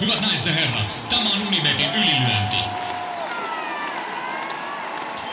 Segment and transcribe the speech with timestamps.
[0.00, 2.56] Hyvät naiset ja herrat, tämä on Unibetin ylilyönti.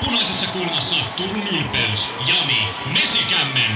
[0.06, 3.72] Punaisessa kulmassa Turun ylpeys, Jani Mesikämmen.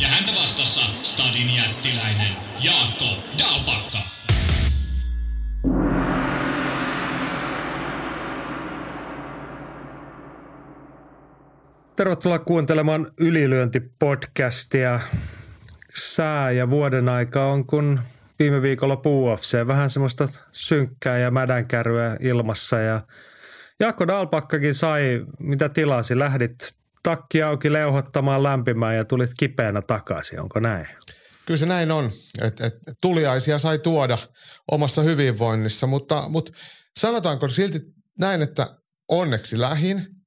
[0.00, 3.98] Ja häntä vastassa Stadin jättiläinen Jaakko Dalpakka.
[11.96, 15.00] Tervetuloa kuuntelemaan Ylilyönti-podcastia.
[15.94, 18.00] Sää ja vuoden aika on kun
[18.38, 19.66] viime viikolla UFC.
[19.66, 22.78] Vähän semmoista synkkää ja mädänkärryä ilmassa.
[22.78, 23.00] Ja
[23.80, 26.18] Jaakko Dalpakkakin sai, mitä tilasi.
[26.18, 26.54] Lähdit
[27.02, 30.40] takki auki leuhottamaan lämpimään ja tulit kipeänä takaisin.
[30.40, 30.86] Onko näin?
[31.46, 32.10] Kyllä se näin on,
[32.42, 34.18] että et, tuliaisia sai tuoda
[34.70, 36.52] omassa hyvinvoinnissa, mutta, mutta
[36.98, 37.78] sanotaanko silti
[38.18, 38.76] näin, että
[39.08, 40.06] onneksi lähin–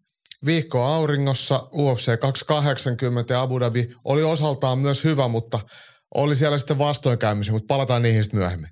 [0.45, 5.59] viikko auringossa, UFC 280 ja Abu Dhabi oli osaltaan myös hyvä, mutta
[6.15, 8.69] oli siellä sitten vastoinkäymisiä, mutta palataan niihin sitten myöhemmin.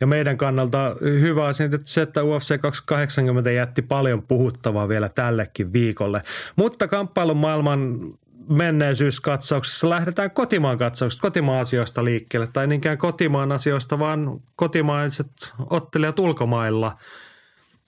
[0.00, 5.72] Ja meidän kannalta hyvä asia että se, että UFC 280 jätti paljon puhuttavaa vielä tällekin
[5.72, 6.20] viikolle.
[6.56, 8.00] Mutta kamppailun maailman
[8.48, 12.48] menneisyyskatsauksessa lähdetään kotimaan katsauksesta, kotimaan asioista liikkeelle.
[12.52, 16.96] Tai niinkään kotimaan asioista, vaan kotimaiset ottelijat ulkomailla.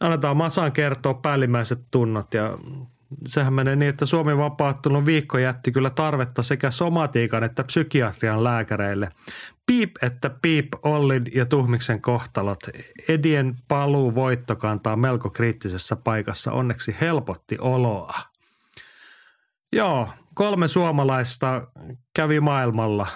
[0.00, 2.58] Annetaan Masan kertoa päällimmäiset tunnot ja
[3.26, 9.10] sehän menee niin, että Suomen vapaattelun viikko jätti kyllä tarvetta sekä somatiikan että psykiatrian lääkäreille.
[9.66, 12.58] Piip että piip Ollin ja Tuhmiksen kohtalot.
[13.08, 18.14] Edien paluu voittokantaa melko kriittisessä paikassa onneksi helpotti oloa.
[19.72, 21.66] Joo, kolme suomalaista
[22.16, 23.06] kävi maailmalla.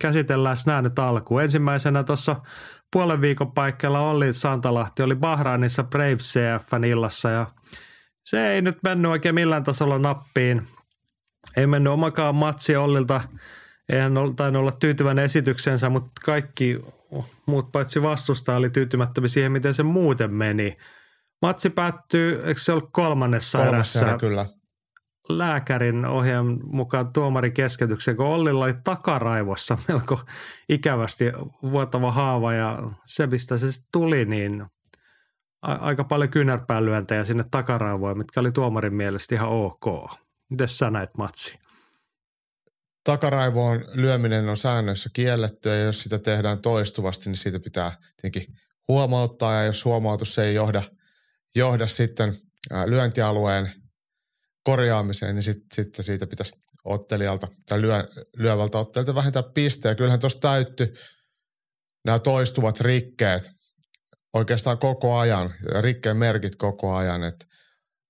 [0.00, 1.42] Käsitellään nämä nyt alkuun.
[1.42, 2.36] Ensimmäisenä tuossa
[2.92, 7.46] puolen viikon paikalla Olli Santalahti oli Bahrainissa Brave CFn illassa ja–
[8.30, 10.66] se ei nyt mennyt oikein millään tasolla nappiin.
[11.56, 13.20] Ei mennyt omakaan matsi Ollilta.
[13.92, 16.80] Eihän tainnut olla tyytyväinen esityksensä, mutta kaikki
[17.46, 20.76] muut paitsi vastusta oli tyytymättömiä siihen, miten se muuten meni.
[21.42, 24.18] Matsi päättyy, eikö se ole kolmannessa, kolmannessa erässä?
[24.18, 24.46] kyllä.
[25.28, 30.20] Lääkärin ohjeen mukaan tuomarin keskeytyksen, kun Ollilla oli takaraivossa melko
[30.68, 31.24] ikävästi
[31.62, 34.64] vuotava haava ja se, mistä se tuli, niin
[35.62, 39.84] aika paljon kynärpäänlyöntejä sinne takaraivoon, mitkä oli tuomarin mielestä ihan ok.
[40.50, 41.58] Miten sä näet matsi?
[43.04, 48.54] Takaraivoon lyöminen on säännöissä kielletty ja jos sitä tehdään toistuvasti, niin siitä pitää tietenkin
[48.88, 50.82] huomauttaa ja jos huomautus ei johda,
[51.54, 52.34] johda sitten
[52.86, 53.72] lyöntialueen
[54.64, 56.52] korjaamiseen, niin sitten sit siitä pitäisi
[56.84, 59.94] ottelijalta tai lyö, lyövältä ottelijalta vähentää pisteä.
[59.94, 60.94] Kyllähän tuossa täytty
[62.04, 63.50] nämä toistuvat rikkeet
[64.34, 67.46] oikeastaan koko ajan, rikkeen merkit koko ajan, että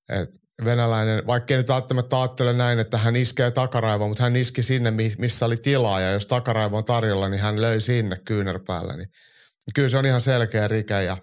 [0.09, 0.31] et
[0.65, 4.91] venäläinen, vaikka ei nyt välttämättä ajattele näin, että hän iskee takaraivoon, mutta hän iski sinne,
[5.19, 9.09] missä oli tilaa, ja jos takaraivo on tarjolla, niin hän löi sinne kyynärpäällä, niin
[9.75, 11.17] kyllä se on ihan selkeä rike, ja,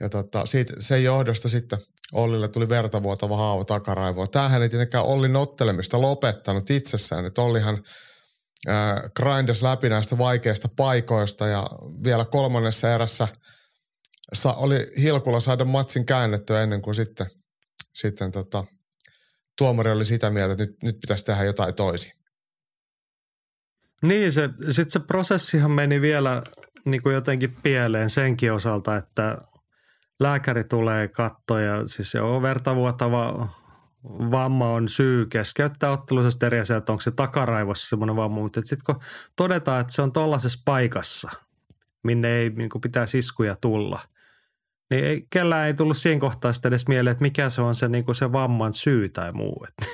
[0.00, 1.78] ja tota, siitä, sen johdosta sitten
[2.12, 4.30] Ollille tuli vertavuotava haava takaraivoon.
[4.30, 7.82] Tämähän ei tietenkään Ollin ottelemista lopettanut itsessään, että Ollihan–
[9.16, 11.66] grindas läpi näistä vaikeista paikoista ja
[12.04, 13.28] vielä kolmannessa erässä
[14.32, 17.26] sa- oli Hilkulla saada matsin käännettyä ennen kuin sitten,
[17.94, 18.64] sitten tota,
[19.58, 22.12] tuomari oli sitä mieltä, että nyt, nyt pitäisi tehdä jotain toisin.
[24.02, 26.42] Niin, se, sitten se prosessihan meni vielä
[26.84, 29.38] niin kuin jotenkin pieleen senkin osalta, että
[30.20, 33.48] lääkäri tulee kattoja, ja siis se on vertavuotava
[34.08, 38.84] vamma on syy keskeyttää ottelusesta eri asia, että onko se takaraivossa semmoinen vamma, mutta sitten
[38.86, 39.00] kun
[39.36, 41.30] todetaan, että se on tollaisessa paikassa,
[42.04, 44.00] minne ei niin pitää siskuja tulla,
[44.90, 47.88] niin ei, kellään ei tullut siinä kohtaa sitten edes mieleen, että mikä se on se,
[47.88, 49.64] niin se vamman syy tai muu.
[49.68, 49.86] Että,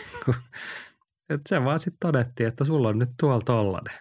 [1.29, 3.95] että se vaan sitten todettiin, että sulla on nyt tuolla tollainen.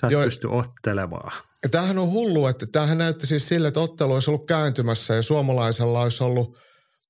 [0.00, 0.24] Sä et Joo.
[0.24, 1.32] pysty ottelemaan.
[1.62, 5.22] Ja tämähän on hullu, että tämähän näytti siis sille, että ottelu olisi ollut kääntymässä ja
[5.22, 6.58] suomalaisella olisi ollut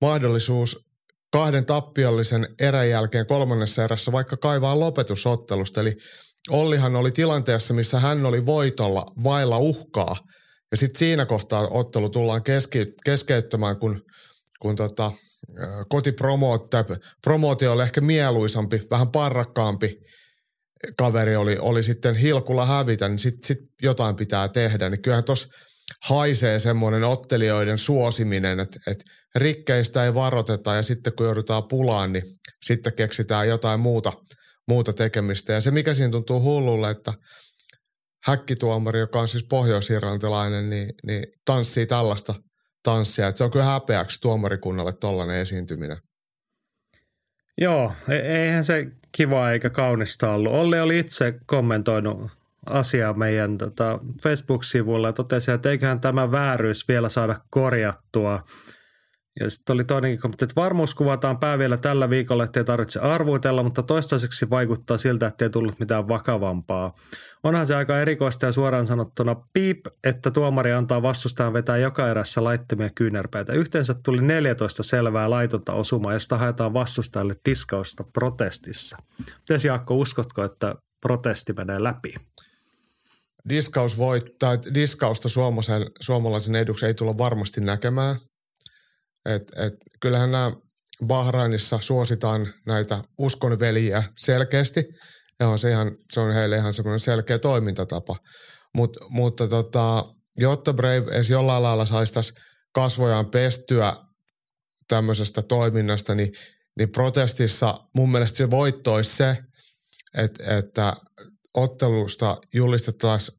[0.00, 0.87] mahdollisuus
[1.30, 5.80] kahden tappiollisen erän jälkeen kolmannessa erässä vaikka kaivaa lopetusottelusta.
[5.80, 5.96] Eli
[6.50, 10.16] Ollihan oli tilanteessa, missä hän oli voitolla vailla uhkaa.
[10.70, 14.00] Ja sitten siinä kohtaa ottelu tullaan keske, keskeyttämään, kun,
[14.60, 15.12] kun tota,
[15.88, 20.00] kotipromootio oli ehkä mieluisampi, vähän parrakkaampi
[20.98, 24.90] kaveri oli, oli sitten hilkulla hävitä, niin sitten sit jotain pitää tehdä.
[24.90, 25.48] Niin kyllähän tuossa
[26.08, 29.04] haisee semmoinen ottelijoiden suosiminen, että, että
[29.34, 32.22] rikkeistä ei varoteta ja sitten kun joudutaan pulaan, niin
[32.66, 34.12] sitten keksitään jotain muuta,
[34.68, 35.52] muuta tekemistä.
[35.52, 37.12] Ja se mikä siinä tuntuu hullulle, että
[38.24, 42.34] häkkituomari, joka on siis pohjois-irlantilainen, niin, niin tanssii tällaista
[42.82, 43.28] tanssia.
[43.28, 45.96] Että se on kyllä häpeäksi tuomarikunnalle tollainen esiintyminen.
[47.60, 50.52] Joo, e- eihän se kiva eikä kaunista ollut.
[50.52, 52.37] Olli oli itse kommentoinut
[52.70, 58.44] asiaa meidän tota, Facebook-sivulla ja totesi, että eiköhän tämä vääryys vielä saada korjattua.
[59.40, 63.62] Ja sitten oli toinenkin kommentti, että varmuus kuvataan pää vielä tällä viikolla, ettei tarvitse arvuitella,
[63.62, 66.94] mutta toistaiseksi vaikuttaa siltä, että ei tullut mitään vakavampaa.
[67.42, 72.44] Onhan se aika erikoista ja suoraan sanottuna piip, että tuomari antaa vastustajan vetää joka erässä
[72.44, 73.52] laittomia kyynärpäitä.
[73.52, 78.96] Yhteensä tuli 14 selvää laitonta osumaa, josta haetaan vastustajalle diskausta protestissa.
[79.18, 82.14] Miten Jaakko, uskotko, että protesti menee läpi?
[83.48, 88.16] Diskaus voittaa, diskausta suomalaisen, suomalaisen eduksi ei tulla varmasti näkemään.
[89.26, 90.52] Et, et, kyllähän nämä
[91.06, 94.84] Bahrainissa suositaan näitä uskonveliä selkeästi.
[95.40, 98.16] Ja on se, ihan, se on heille ihan semmoinen selkeä toimintatapa.
[98.74, 100.04] Mut, mutta tota,
[100.36, 102.34] jotta Brave edes jollain lailla saisi tässä
[102.74, 103.96] kasvojaan pestyä
[104.88, 106.32] tämmöisestä toiminnasta, niin,
[106.78, 109.36] niin protestissa mun mielestä se voitto olisi se,
[110.14, 110.96] että, että
[111.54, 113.37] ottelusta julistettaisiin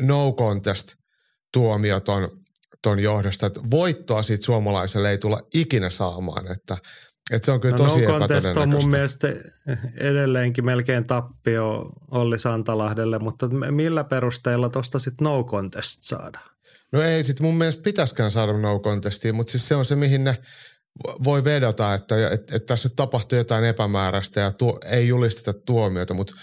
[0.00, 0.94] no contest
[1.52, 2.30] tuomio ton,
[2.82, 6.76] ton johdosta, että voittoa siitä suomalaiselle ei tulla ikinä saamaan, että,
[7.30, 8.60] että se on kyllä no, tosi no epätodennäköistä.
[8.60, 9.28] on mun mielestä
[9.96, 16.50] edelleenkin melkein tappio Olli Santalahdelle, mutta millä perusteella tuosta sitten no contest saadaan?
[16.92, 20.24] No ei sitten mun mielestä pitäisikään saada no contestia, mutta siis se on se, mihin
[20.24, 20.38] ne
[21.24, 26.14] voi vedota, että, että, että tässä nyt tapahtuu jotain epämääräistä ja tuo, ei julisteta tuomiota,
[26.14, 26.34] mutta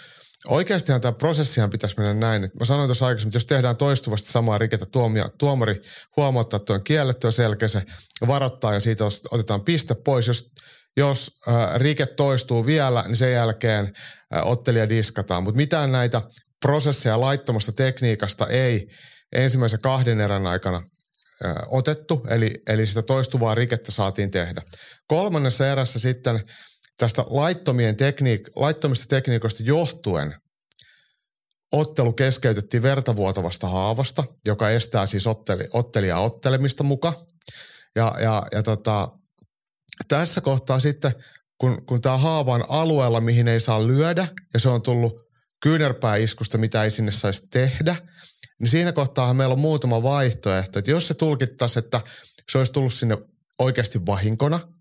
[0.48, 2.42] Oikeastihan tämä prosessihan pitäisi mennä näin.
[2.60, 5.82] Mä sanoin tuossa aikaisemmin, että jos tehdään toistuvasti samaa rikettä, tuomia, tuomari
[6.18, 7.84] huomauttaa, että on kiellettyä selkeä se
[8.28, 10.28] varoittaa ja siitä otetaan piste pois.
[10.28, 10.52] Jos,
[10.98, 13.86] jos äh, rike toistuu vielä, niin sen jälkeen
[14.36, 15.44] äh, ottelija diskataan.
[15.44, 16.22] Mutta mitään näitä
[16.62, 18.88] prosesseja laittomasta tekniikasta ei
[19.32, 20.78] ensimmäisen kahden erän aikana
[21.46, 24.62] äh, otettu, eli, eli sitä toistuvaa rikettä saatiin tehdä.
[25.08, 26.40] Kolmannessa erässä sitten–
[26.98, 30.36] tästä laittomien tekniik- laittomista tekniikoista johtuen
[31.72, 37.14] ottelu keskeytettiin vertavuotavasta haavasta, joka estää siis otteli, ottelijaa ottelemista muka.
[37.96, 39.12] Ja, ja, ja tota,
[40.08, 41.12] tässä kohtaa sitten,
[41.58, 45.22] kun, kun tämä haava on alueella, mihin ei saa lyödä, ja se on tullut
[45.60, 47.96] kyynärpääiskusta, mitä ei sinne saisi tehdä,
[48.60, 50.80] niin siinä kohtaa meillä on muutama vaihtoehto.
[50.80, 52.02] Että jos se tulkittaisiin, että
[52.52, 53.18] se olisi tullut sinne
[53.60, 54.60] oikeasti vahinkona–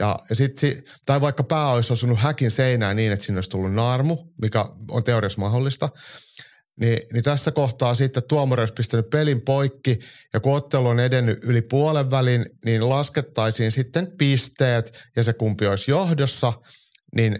[0.00, 0.60] ja, ja sit,
[1.06, 5.04] tai vaikka pää olisi osunut häkin seinään niin, että sinne olisi tullut naarmu, mikä on
[5.04, 5.88] teoriassa mahdollista,
[6.80, 9.98] niin, niin tässä kohtaa sitten tuomari olisi pistänyt pelin poikki
[10.32, 15.66] ja kun ottelu on edennyt yli puolen välin, niin laskettaisiin sitten pisteet ja se kumpi
[15.66, 16.52] olisi johdossa,
[17.16, 17.38] niin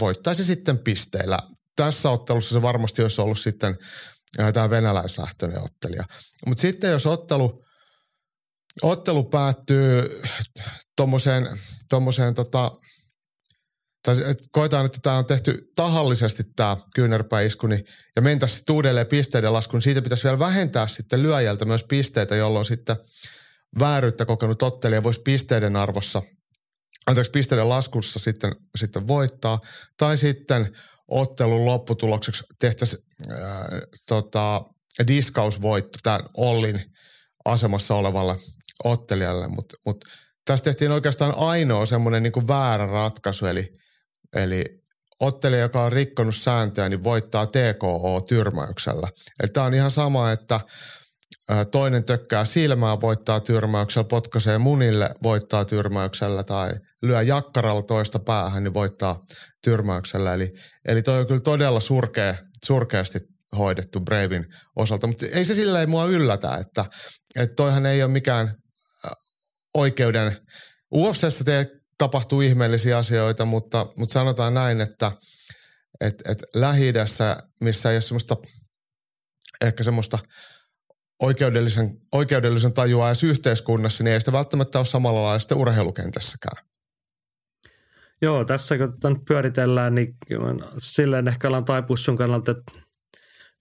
[0.00, 1.38] voittaisi sitten pisteillä.
[1.76, 3.78] Tässä ottelussa se varmasti olisi ollut sitten
[4.52, 6.04] tämä venäläislähtöinen ottelija.
[6.46, 7.61] Mutta sitten jos ottelu
[8.82, 10.22] ottelu päättyy
[10.96, 11.48] tuommoiseen,
[11.88, 12.70] tommoseen tota,
[14.04, 14.16] tai
[14.52, 17.84] koetaan, että tämä on tehty tahallisesti tämä kyynärpäisku, niin,
[18.16, 22.64] ja mentäisiin sitten uudelleen pisteiden laskuun, siitä pitäisi vielä vähentää sitten lyöjältä myös pisteitä, jolloin
[22.64, 22.96] sitten
[23.78, 26.22] vääryyttä kokenut ottelija voisi pisteiden arvossa,
[27.06, 29.60] anteeksi pisteiden laskussa sitten, sitten voittaa,
[29.96, 30.76] tai sitten
[31.08, 33.38] ottelun lopputulokseksi tehtäisiin äh,
[34.08, 34.64] tota,
[35.06, 36.92] diskausvoitto tämän Ollin
[37.44, 38.36] asemassa olevalle
[38.84, 40.04] ottelijalle, mutta mut
[40.44, 43.72] tässä tehtiin oikeastaan ainoa semmoinen niin väärä ratkaisu, eli,
[44.36, 44.64] eli
[45.20, 49.08] ottelija, joka on rikkonut sääntöjä, niin voittaa TKO-tyrmäyksellä.
[49.42, 50.60] Eli tämä on ihan sama, että
[51.70, 56.70] toinen tökkää silmää, voittaa tyrmäyksellä, potkaisee munille, voittaa tyrmäyksellä tai
[57.02, 59.20] lyö jakkaralla toista päähän, niin voittaa
[59.64, 60.34] tyrmäyksellä.
[60.34, 60.50] Eli,
[60.88, 62.34] eli toi on kyllä todella surkea,
[62.64, 63.18] surkeasti
[63.58, 64.46] hoidettu Bravin
[64.76, 66.84] osalta, mutta ei se silleen mua yllätä, että,
[67.36, 68.61] että toihan ei ole mikään
[69.74, 70.36] oikeuden,
[70.94, 75.12] UFCssä te, tapahtuu ihmeellisiä asioita, mutta, mutta sanotaan näin, että
[76.00, 76.92] et, et lähi
[77.60, 78.36] missä ei ole semmoista,
[79.64, 80.18] ehkä semmoista
[81.22, 86.66] oikeudellisen, oikeudellisen tajua edes yhteiskunnassa, niin ei sitä välttämättä ole samalla lailla urheilukentässäkään.
[88.22, 90.16] Joo, tässä kun tätä pyöritellään, niin
[90.78, 92.72] silleen ehkä ollaan taipus sun kannalta, että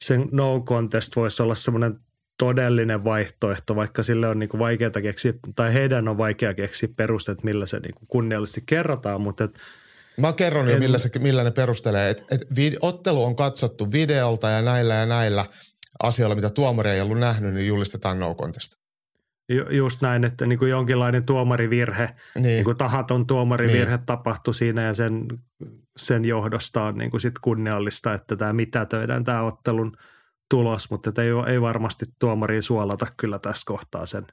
[0.03, 1.99] sen no contest voisi olla semmoinen
[2.41, 7.65] todellinen vaihtoehto, vaikka sille on niin vaikeaa keksiä, tai heidän on vaikea keksiä perusteet, millä
[7.65, 9.59] se niin kunniallisesti kerrotaan, mutta et,
[10.17, 12.09] Mä kerron jo, millä, se, millä ne perustelee.
[12.09, 15.45] Et, et vid, ottelu on katsottu videolta ja näillä ja näillä
[16.03, 18.75] asioilla, mitä tuomari ei ollut nähnyt, niin julistetaan no contest.
[19.49, 22.43] Ju, just näin, että niin kuin jonkinlainen tuomarivirhe, niin.
[22.43, 24.05] Niin kuin tahaton tuomarivirhe niin.
[24.05, 25.25] tapahtui siinä ja sen,
[25.97, 29.91] sen johdosta on niin kuin sit kunniallista, että tämä mitätöidään tämä ottelun–
[30.51, 34.27] tulos, mutta ei, ei varmasti tuomariin suolata kyllä tässä kohtaa sen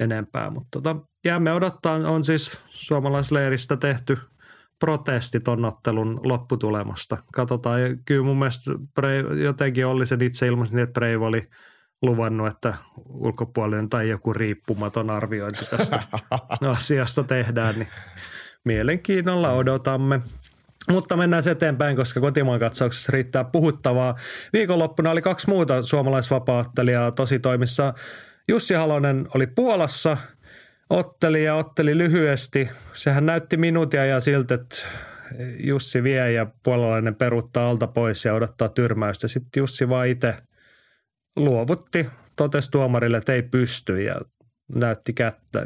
[0.00, 0.50] enempää.
[0.50, 4.18] Mutta tota, jäämme odottaa, on siis suomalaisleiristä tehty
[4.78, 7.18] protesti ton ottelun lopputulemasta.
[7.32, 11.48] Katsotaan, ja kyllä mun mielestä Brave, jotenkin oli sen itse ilmaisen, niin että Brave oli
[12.02, 12.74] luvannut, että
[13.08, 16.02] ulkopuolinen tai joku riippumaton arviointi tästä
[16.76, 17.88] asiasta tehdään, niin
[18.64, 20.20] mielenkiinnolla odotamme.
[20.88, 24.14] Mutta mennään eteenpäin, koska kotimaan katsauksessa riittää puhuttavaa.
[24.52, 27.94] Viikonloppuna oli kaksi muuta suomalaisvapaattelijaa tosi toimissa.
[28.48, 30.16] Jussi Halonen oli Puolassa,
[30.90, 32.68] otteli ja otteli lyhyesti.
[32.92, 34.76] Sehän näytti minuutia ja siltä, että
[35.58, 39.28] Jussi vie ja puolalainen peruttaa alta pois ja odottaa tyrmäystä.
[39.28, 40.34] Sitten Jussi vaan itse
[41.36, 42.06] luovutti,
[42.36, 44.20] totesi tuomarille, että ei pysty ja
[44.74, 45.12] näytti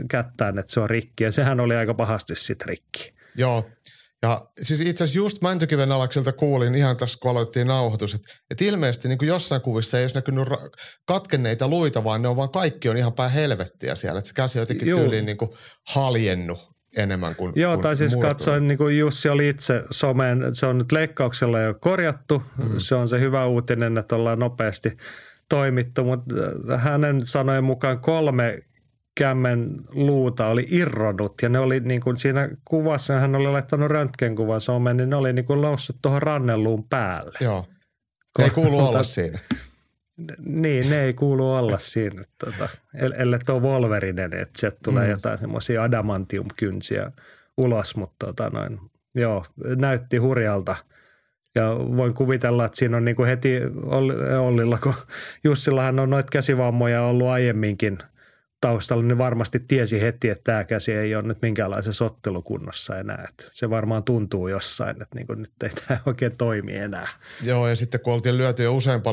[0.09, 1.25] kättään, että se on rikki.
[1.25, 3.15] Ja sehän oli aika pahasti sitten rikki.
[3.37, 3.71] Joo,
[4.25, 8.65] ja siis itse asiassa just Mäntykiven alakselta kuulin ihan tässä, kun aloittiin nauhoitus, että, että
[8.65, 10.71] ilmeisesti niin kuin jossain kuvissa ei olisi näkynyt ra-
[11.07, 14.19] katkenneita luita, vaan ne on vaan kaikki on ihan päin helvettiä siellä.
[14.19, 15.01] Että se käsi on jotenkin Juu.
[15.01, 15.51] tyyliin niin kuin
[15.95, 18.37] haljennut enemmän kuin Joo, kuin tai siis murtunut.
[18.37, 22.43] katsoin, niin kuin Jussi oli itse someen, se on nyt leikkauksella jo korjattu.
[22.57, 22.79] Mm.
[22.79, 24.97] Se on se hyvä uutinen, että ollaan nopeasti
[25.49, 26.35] toimittu, mutta
[26.77, 28.59] hänen sanojen mukaan kolme
[29.19, 34.61] kämmen luuta oli irronnut ja ne oli niin kuin siinä kuvassa, hän oli laittanut röntgenkuvan
[34.61, 37.39] someen, niin ne oli niin kuin noussut tuohon rannelluun päälle.
[37.41, 37.67] Joo,
[38.43, 39.39] ei kuulu olla siinä.
[40.39, 42.69] Niin, ne ei kuulu olla siinä, tota,
[43.19, 45.11] ellei tuo Wolverinen, että sieltä tulee mm.
[45.11, 47.13] jotain semmoisia adamantiumkynsiä
[47.57, 48.81] ulos, mutta tota noin,
[49.15, 49.45] joo,
[49.77, 50.77] näytti hurjalta.
[51.55, 53.61] Ja voin kuvitella, että siinä on niin kuin heti
[54.41, 54.95] Ollilla, kun
[55.45, 57.99] Jussillahan on noita käsivammoja ollut aiemminkin–
[58.65, 63.27] taustalla, niin varmasti tiesi heti, että tämä käsi ei ole nyt minkäänlaisessa ottelukunnossa enää.
[63.29, 67.09] Että se varmaan tuntuu jossain, että niin nyt ei tämä oikein toimi enää.
[67.43, 69.09] Joo, ja sitten kun oltiin lyöty jo useampi,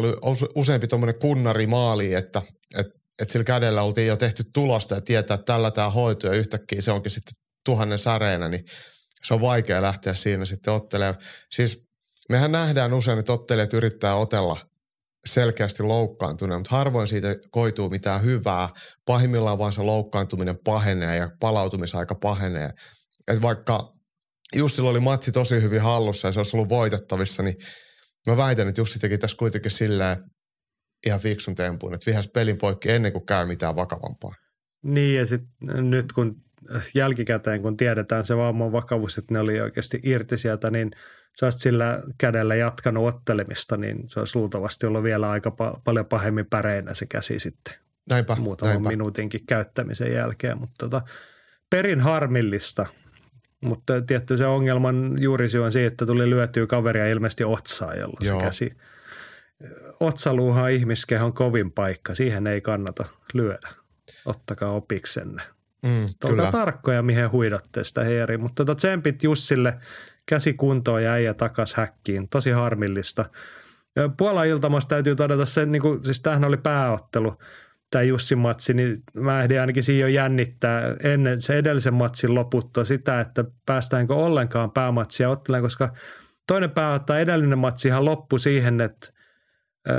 [0.55, 2.41] useampi tuommoinen kunnarimaali, että,
[2.77, 6.37] että, että sillä kädellä oltiin jo tehty tulosta ja tietää, että tällä tämä hoituu ja
[6.37, 7.33] yhtäkkiä se onkin sitten
[7.65, 8.65] tuhannen säreenä, niin
[9.23, 11.17] se on vaikea lähteä siinä sitten ottelemaan.
[11.49, 11.83] Siis
[12.29, 14.57] mehän nähdään usein, että ottelijat yrittää otella–
[15.25, 18.69] selkeästi loukkaantunut, mutta harvoin siitä koituu mitään hyvää.
[19.05, 22.69] Pahimmillaan vaan se loukkaantuminen pahenee ja palautumisaika pahenee.
[23.27, 23.93] Et vaikka
[24.55, 27.55] Jussilla oli matsi tosi hyvin hallussa ja se olisi ollut voitettavissa, niin
[28.29, 30.17] mä väitän, että Jussi teki tässä kuitenkin silleen
[31.05, 34.35] ihan fiksun tempun, että vihäs pelin poikki ennen kuin käy mitään vakavampaa.
[34.83, 36.35] Niin ja sitten nyt kun
[36.95, 40.91] jälkikäteen, kun tiedetään se vamman vakavuus, että ne oli oikeasti irti sieltä, niin
[41.39, 46.05] sä olisit sillä kädellä jatkanut ottelemista, niin se olisi luultavasti ollut vielä aika pa- paljon
[46.05, 47.73] pahemmin päreinä se käsi sitten.
[48.09, 48.89] Näinpä, muutaman näinpä.
[48.89, 51.01] minuutinkin käyttämisen jälkeen, mutta tota,
[51.69, 52.85] perin harmillista.
[53.61, 58.39] Mutta tietty se ongelman juurisyy on siitä, että tuli lyötyä kaveria ilmeisesti otsaa, jolla Joo.
[58.39, 58.71] se käsi.
[59.99, 63.69] Otsaluuhan on ihmiskehon kovin paikka, siihen ei kannata lyödä.
[64.25, 65.43] Ottakaa opiksenne.
[65.81, 68.37] Mm, Olkaa tarkkoja, mihin huidatte sitä heeri.
[68.37, 69.77] Mutta tota tsempit Jussille
[70.31, 72.29] käsi kuntoon ja äijä takas häkkiin.
[72.29, 73.25] Tosi harmillista.
[74.17, 77.33] Puolan iltamassa täytyy todeta se, niin kuin, siis tämähän oli pääottelu,
[77.91, 82.83] tämä Jussin matsi, niin mä ehdin ainakin siinä jo jännittää ennen se edellisen matsin loputtua
[82.83, 85.93] sitä, että päästäänkö ollenkaan päämatsia ottelemaan, koska
[86.47, 89.07] toinen pääottaa edellinen matsi ihan loppu siihen, että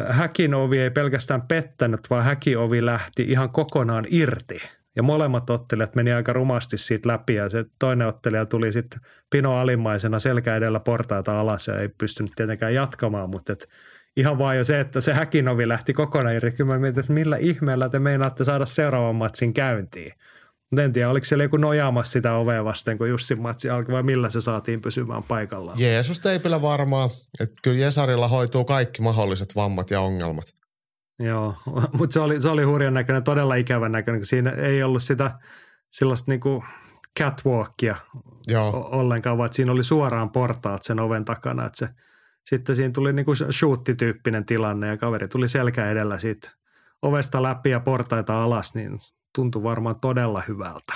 [0.08, 4.62] häkin ovi ei pelkästään pettänyt, vaan häkin ovi lähti ihan kokonaan irti–
[4.96, 9.56] ja molemmat ottelijat meni aika rumasti siitä läpi ja se toinen ottelija tuli sitten pino
[9.56, 13.68] alimmaisena selkä edellä portaita alas ja ei pystynyt tietenkään jatkamaan, mutta et
[14.16, 16.64] ihan vaan jo se, että se häkinovi lähti kokonaan irti.
[16.64, 20.12] Mä mietin, että millä ihmeellä te meinaatte saada seuraavan matsin käyntiin.
[20.70, 24.02] Mutta en tiedä, oliko siellä joku nojaamassa sitä ovea vasten, kun Jussin matsi alkoi, vai
[24.02, 25.80] millä se saatiin pysymään paikallaan?
[25.80, 27.11] Jeesus teipillä varmaan.
[27.40, 30.62] Että kyllä Jesarilla hoituu kaikki mahdolliset vammat ja ongelmat.
[31.19, 31.54] Joo,
[31.99, 35.38] mutta se oli, se oli hurjan näköinen, todella ikävän näköinen, kun siinä ei ollut sitä
[35.90, 36.64] sellaista niinku
[37.19, 37.97] catwalkia
[38.47, 38.88] Joo.
[38.92, 41.88] ollenkaan, vaan siinä oli suoraan portaat sen oven takana, että se,
[42.45, 46.50] sitten siinä tuli niinku shoot-tyyppinen tilanne ja kaveri tuli selkä edellä siitä
[47.02, 48.99] ovesta läpi ja portaita alas, niin
[49.35, 50.95] tuntui varmaan todella hyvältä.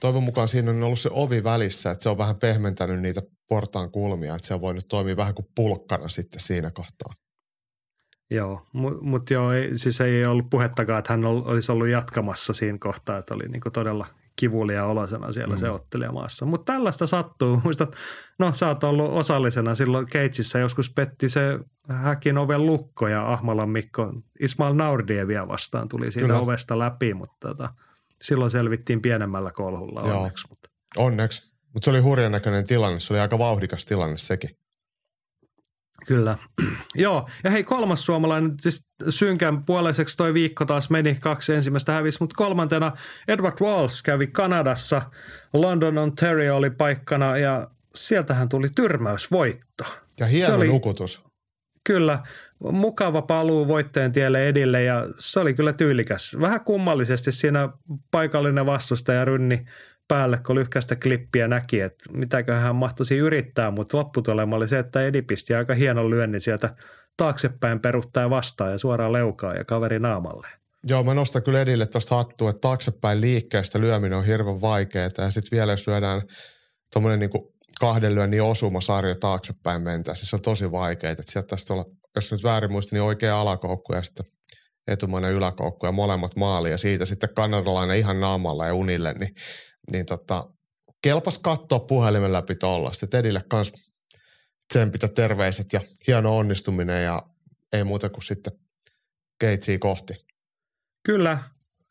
[0.00, 3.90] Toivon mukaan siinä on ollut se ovi välissä, että se on vähän pehmentänyt niitä portaan
[3.90, 7.14] kulmia, että se on voinut toimia vähän kuin pulkkana sitten siinä kohtaa.
[8.30, 12.78] Joo, mutta mut joo, ei, siis ei ollut puhettakaan, että hän olisi ollut jatkamassa siinä
[12.80, 14.06] kohtaa, että oli niinku todella
[14.36, 15.58] kivulia olosena siellä mm.
[15.58, 16.46] se ottelijamaassa.
[16.46, 17.60] Mutta tällaista sattuu.
[17.64, 17.96] Muistat,
[18.38, 21.58] no sä oot ollut osallisena silloin Keitsissä, joskus petti se
[21.88, 26.40] häkin oven lukko ja Ahmalan Mikko Ismail Naurdievia vastaan tuli siitä Kyllä.
[26.40, 27.68] ovesta läpi, mutta tota,
[28.22, 30.18] silloin selvittiin pienemmällä kolhulla Joo.
[30.18, 30.46] onneksi.
[30.48, 30.70] Mutta.
[30.96, 34.50] Onneksi, mutta se oli hurjan näköinen tilanne, se oli aika vauhdikas tilanne sekin.
[36.06, 36.38] Kyllä.
[36.94, 42.18] Joo, ja hei kolmas suomalainen, siis synkän puoleiseksi toi viikko taas meni, kaksi ensimmäistä hävisi,
[42.20, 42.92] mutta kolmantena
[43.28, 45.02] Edward Walls kävi Kanadassa,
[45.52, 49.84] London, Ontario oli paikkana ja sieltähän tuli tyrmäysvoitto.
[50.20, 51.20] Ja hieno oli, nukutus.
[51.84, 52.18] Kyllä,
[52.72, 56.36] mukava paluu voitteen tielle edille ja se oli kyllä tyylikäs.
[56.40, 57.68] Vähän kummallisesti siinä
[58.10, 59.64] paikallinen vastustaja rynni
[60.10, 65.02] päälle, kun lyhkäistä klippiä näki, että mitäköhän hän mahtaisi yrittää, mutta lopputulema oli se, että
[65.02, 66.74] Edi pisti aika hienon lyönnin sieltä
[67.16, 70.48] taaksepäin peruttaa vastaan ja suoraan leukaa ja kaveri naamalle.
[70.86, 75.30] Joo, mä nostan kyllä Edille tuosta hattua, että taaksepäin liikkeestä lyöminen on hirveän vaikeaa ja
[75.30, 76.22] sitten vielä jos lyödään
[76.92, 77.30] tuommoinen niin
[77.80, 82.44] kahden lyönnin osumasarja taaksepäin mentäessä, se on tosi vaikeaa, että sieltä tästä olla, jos nyt
[82.44, 84.26] väärin muista, niin oikea alakoukku ja sitten
[84.88, 86.70] etumainen yläkoukku ja molemmat maali.
[86.70, 89.34] Ja siitä sitten kanadalainen ihan naamalla ja unille, niin
[89.92, 90.48] niin tota,
[91.02, 93.06] kelpas katsoa puhelimen läpi tollasta.
[93.06, 93.92] Tedille kans
[94.72, 97.22] tsempitä terveiset ja hieno onnistuminen ja
[97.72, 98.52] ei muuta kuin sitten
[99.38, 100.14] Keitsiä kohti.
[101.02, 101.38] Kyllä,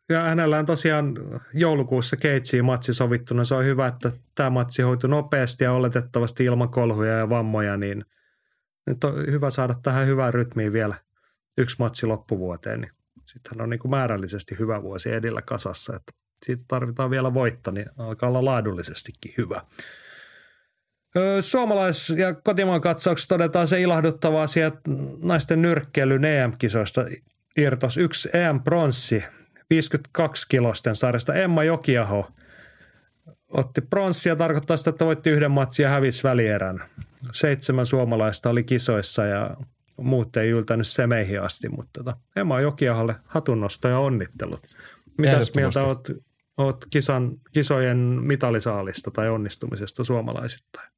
[0.09, 1.15] ja hänellä on tosiaan
[1.53, 3.43] joulukuussa Keitsiin matsi sovittuna.
[3.43, 8.05] Se on hyvä, että tämä matsi hoitui nopeasti ja oletettavasti ilman kolhuja ja vammoja, niin
[8.87, 10.95] nyt on hyvä saada tähän hyvään rytmiin vielä
[11.57, 12.81] yksi matsi loppuvuoteen.
[12.81, 12.91] Niin
[13.25, 16.11] sittenhän on niin kuin määrällisesti hyvä vuosi edellä kasassa, että
[16.45, 19.61] siitä tarvitaan vielä voitto, niin alkaa olla laadullisestikin hyvä.
[21.41, 24.91] Suomalais- ja kotimaan katsauksessa todetaan se ilahduttava asia, että
[25.23, 27.05] naisten nyrkkeilyn EM-kisoista
[27.57, 29.23] irtos yksi EM-pronssi
[29.69, 31.33] 52 kilosten sarjasta.
[31.33, 32.31] Emma Jokiaho
[33.49, 36.83] otti pronssia, tarkoittaa sitä, että voitti yhden matsin ja hävisi välierän.
[37.33, 39.57] Seitsemän suomalaista oli kisoissa ja
[39.97, 44.61] muut ei yltänyt semeihin asti, mutta tota, Emma Jokiaholle hatunnosto ja onnittelut.
[45.17, 46.11] Mitäs mieltä olet
[46.59, 50.89] oot kisan, kisojen mitalisaalista tai onnistumisesta suomalaisittain?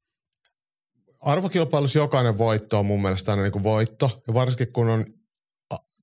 [1.20, 4.22] Arvokilpailussa jokainen voitto on mun mielestä aina niin kuin voitto.
[4.28, 5.06] Ja varsinkin kun on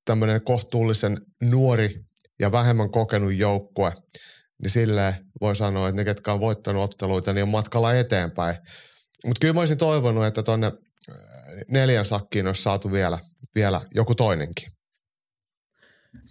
[0.05, 2.05] tämmöinen kohtuullisen nuori
[2.41, 3.93] ja vähemmän kokenut joukkue,
[4.62, 8.57] niin silleen voi sanoa, että ne, ketkä on voittanut otteluita, niin on matkalla eteenpäin.
[9.27, 10.73] Mutta kyllä mä olisin toivonut, että tuonne
[11.71, 13.18] neljän sakkiin olisi saatu vielä,
[13.55, 14.78] vielä joku toinenkin.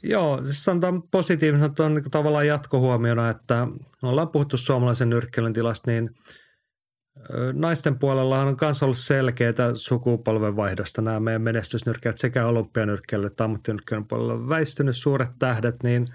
[0.04, 3.68] Joo, siis sanotaan positiivisena, että on niin tavallaan jatkohuomiona, että
[4.02, 6.10] ollaan puhuttu suomalaisen nyrkkeilyn tilasta, niin
[7.54, 14.50] naisten puolella on myös ollut selkeää sukupolvenvaihdosta nämä meidän menestysnyrkkeet sekä olympianyrkkeily että ammattinyrkkeilyn puolella
[14.50, 16.06] väistynyt suuret tähdet, niin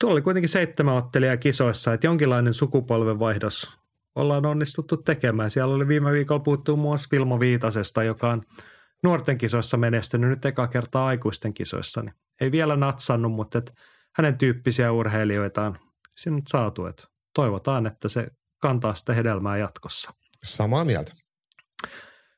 [0.00, 3.70] tuolla oli kuitenkin seitsemän ottelijaa kisoissa, että jonkinlainen sukupolvenvaihdos
[4.14, 5.50] ollaan onnistuttu tekemään.
[5.50, 8.42] Siellä oli viime viikolla puhuttu muun muassa Vilmo Viitasesta, joka on
[9.02, 13.74] nuorten kisoissa menestynyt nyt eka kertaa aikuisten kisoissa, niin ei vielä natsannut, mutta et
[14.16, 15.76] hänen tyyppisiä urheilijoita on
[16.16, 16.86] sinut saatu.
[16.86, 18.28] Et toivotaan, että se
[18.60, 20.14] kantaa sitä hedelmää jatkossa.
[20.44, 21.12] Samaa mieltä.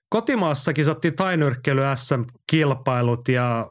[0.08, 3.70] Kotimaassa kisattiin tainyrkkeily SM-kilpailut ja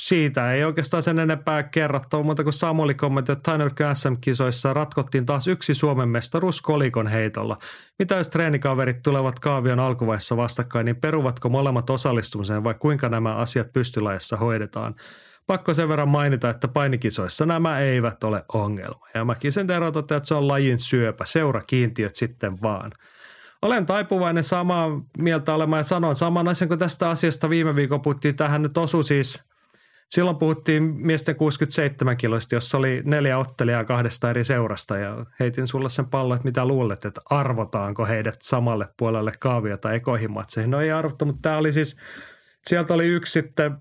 [0.00, 5.46] siitä ei oikeastaan sen enempää kerrottava, mutta kun Samuli kommentoi, että tainyrkkeily SM-kisoissa ratkottiin taas
[5.46, 7.56] yksi Suomen mestaruus kolikon heitolla.
[7.98, 13.72] Mitä jos treenikaverit tulevat kaavion alkuvaiheessa vastakkain, niin peruvatko molemmat osallistumiseen vai kuinka nämä asiat
[13.72, 14.94] pystylajassa hoidetaan?
[15.48, 19.06] Pakko sen verran mainita, että painikisoissa nämä eivät ole ongelma.
[19.14, 22.92] Ja mäkin sen Tero että se on lajin syöpä, seurakiintiöt sitten vaan.
[23.62, 28.36] Olen taipuvainen samaa mieltä olemaan ja sanon saman asian kuin tästä asiasta viime viikon puhuttiin.
[28.36, 29.42] Tähän nyt osu siis,
[30.10, 35.88] silloin puhuttiin miesten 67 kiloista, jossa oli neljä ottelijaa kahdesta eri seurasta ja heitin sulle
[35.88, 40.70] sen pallon, että mitä luulet, että arvotaanko heidät samalle puolelle kaaviota ekoihin matseihin.
[40.70, 41.96] No ei arvottu, mutta tämä oli siis,
[42.66, 43.76] sieltä oli yksi sitten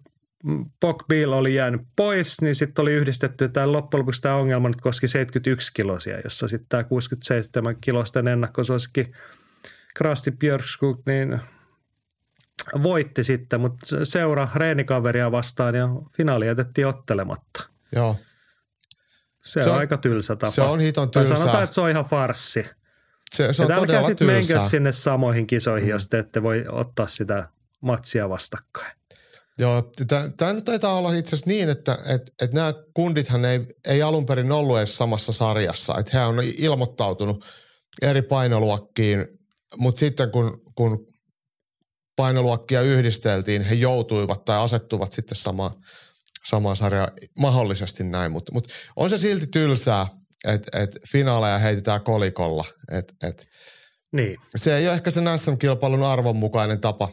[0.79, 4.81] Pok Bill oli jäänyt pois, niin sitten oli yhdistetty tämä loppujen lopuksi tämä ongelma nyt
[4.81, 9.11] koski 71 kilosia, jossa sitten tämä 67 kilosten ennakkosuosikki
[9.95, 11.39] Krasti Björkskog niin
[12.83, 17.69] voitti sitten, mutta seura reenikaveria vastaan ja finaali jätettiin ottelematta.
[17.95, 18.15] Joo.
[19.43, 20.51] Se, se on, on aika tylsä tapa.
[20.51, 21.27] Se on hiton tylsä.
[21.27, 22.65] Tai sanotaan, että se on ihan farssi.
[23.35, 25.91] Se, se on ja todella sitten menkö sinne samoihin kisoihin, mm.
[25.91, 27.49] jos te ette voi ottaa sitä
[27.81, 28.91] matsia vastakkain.
[29.59, 29.91] Joo,
[30.37, 34.25] tämä nyt taitaa olla itse asiassa niin, että et, et nämä kundithan ei, ei alun
[34.25, 35.97] perin ollut edes samassa sarjassa.
[35.99, 37.45] Että he on ilmoittautunut
[38.01, 39.25] eri painoluokkiin,
[39.77, 41.05] mutta sitten kun, kun
[42.15, 45.71] painoluokkia yhdisteltiin, he joutuivat tai asettuvat sitten samaan,
[46.45, 48.31] samaan sarjaan mahdollisesti näin.
[48.31, 50.07] Mutta mut on se silti tylsää,
[50.45, 52.65] että et finaaleja heitetään kolikolla.
[52.91, 53.47] Et, et,
[54.11, 54.37] niin.
[54.55, 57.09] Se ei ole ehkä se SM-kilpailun arvon mukainen tapa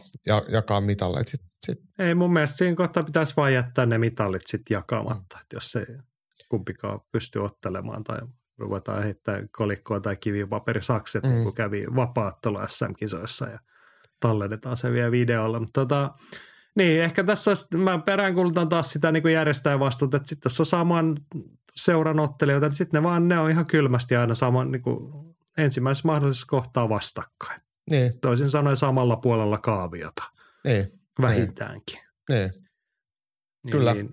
[0.49, 1.21] jakaa mitalle.
[1.25, 1.79] Sit sit.
[1.99, 5.85] Ei mun mielestä siinä kohtaa pitäisi vain jättää ne mitallit sitten jakamatta, että jos ei
[6.49, 8.19] kumpikaan pysty ottelemaan tai
[8.57, 11.43] ruvetaan heittää kolikkoa tai kivipaperisakset, mm.
[11.43, 13.59] kun kävi vapaattelu SM-kisoissa ja
[14.19, 15.59] tallennetaan se vielä videolla.
[15.59, 16.13] Mutta tota,
[16.75, 20.65] niin, ehkä tässä olisi, mä peräänkuulutan taas sitä niin järjestäjän vastuuta, että sitten jos on
[20.65, 21.17] saman
[21.75, 25.13] seuran ottelijoita, niin sitten ne vaan ne on ihan kylmästi aina saman niin kuin
[25.57, 27.61] ensimmäisessä mahdollisessa kohtaa vastakkain.
[27.89, 30.23] Niin, Toisin sanoen samalla puolella kaaviota,
[30.63, 30.87] niin,
[31.21, 31.99] vähintäänkin.
[32.29, 32.51] niin.
[33.63, 33.93] Niin, Kyllä.
[33.93, 34.09] Niin.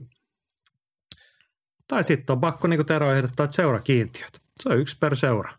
[1.88, 4.41] Tai sitten on pakko, niin kuin Tero ehdottaa, että seurakiintiöt.
[4.62, 5.53] Se on yksi per seura.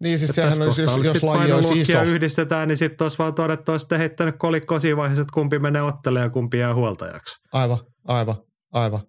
[0.00, 2.02] Niin siis Et sehän olisi, jos, kohtaa jos sit laji olisi iso.
[2.02, 6.26] yhdistetään, niin sitten olisi vaan todettu, että heittänyt kolikko siinä vaiheessa, että kumpi menee ottelemaan
[6.26, 7.36] ja kumpi jää huoltajaksi.
[7.52, 7.78] Aivan,
[8.08, 8.36] aivan,
[8.72, 9.00] aivan.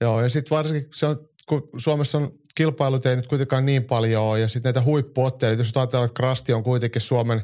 [0.00, 1.16] Joo, ja sitten varsinkin se on,
[1.48, 5.76] kun Suomessa on kilpailut ei nyt kuitenkaan niin paljon ole, ja sitten näitä huippuotteita, jos
[5.76, 7.42] ajatellaan, että Krasti on kuitenkin Suomen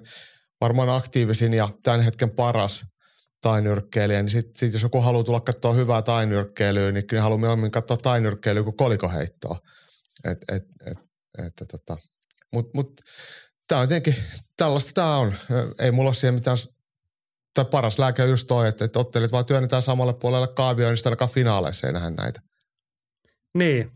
[0.61, 2.85] varmaan aktiivisin ja tämän hetken paras
[3.41, 7.71] tainyrkkeilijä, niin sitten sit jos joku haluaa tulla katsoa hyvää tainyrkkeilyä, niin kyllä haluaa mieluummin
[7.71, 9.59] katsoa tainyrkkeilyä kuin kolikoheittoa.
[10.25, 10.99] Et, et, et,
[11.47, 11.97] et, tota.
[12.53, 13.01] Mutta mut,
[13.67, 14.23] tämä on tietenkin,
[14.57, 15.33] tällaista tämä on.
[15.79, 16.57] Ei mulla ole siihen mitään
[17.55, 20.97] tai paras lääke on just toi, että, että ottelit vaan työnnetään samalle puolelle kaavioon, niin
[20.97, 22.41] sitten ainakaan finaaleissa ei nähdä näitä.
[23.55, 23.91] Niin.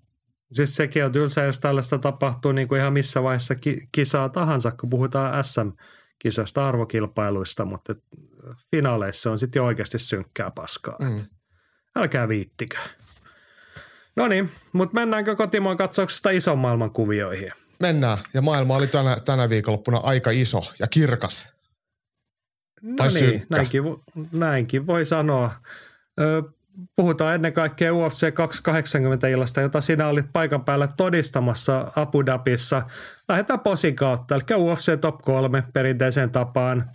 [0.52, 4.70] Siis sekin on tylsää, jos tällaista tapahtuu niin kuin ihan missä vaiheessa ki- kisaa tahansa,
[4.70, 7.94] kun puhutaan SM-kisoista, arvokilpailuista, mutta
[8.70, 10.96] finaaleissa on sitten jo oikeasti synkkää paskaa.
[11.00, 11.20] Mm.
[11.96, 12.76] Älkää viittikö.
[14.16, 17.52] No niin, mutta mennäänkö kotimaan katsauksesta ison maailman kuvioihin?
[17.80, 18.18] Mennään.
[18.34, 21.48] Ja maailma oli tänä, tänä viikonloppuna aika iso ja kirkas.
[22.82, 23.46] No Tai niin, synkkä.
[23.56, 23.82] näinkin,
[24.32, 25.50] näinkin voi sanoa.
[26.20, 26.42] Ö,
[26.96, 32.82] puhutaan ennen kaikkea UFC 280 illasta, jota sinä olit paikan päällä todistamassa Abu Dhabissa.
[33.28, 36.90] Lähdetään posin kautta, eli UFC Top 3 perinteiseen tapaan.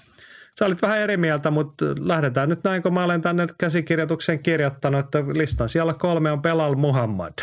[0.60, 5.00] Sä olit vähän eri mieltä, mutta lähdetään nyt näin, kun mä olen tänne käsikirjoituksen kirjoittanut,
[5.00, 7.34] että listan siellä kolme on Belal Muhammad.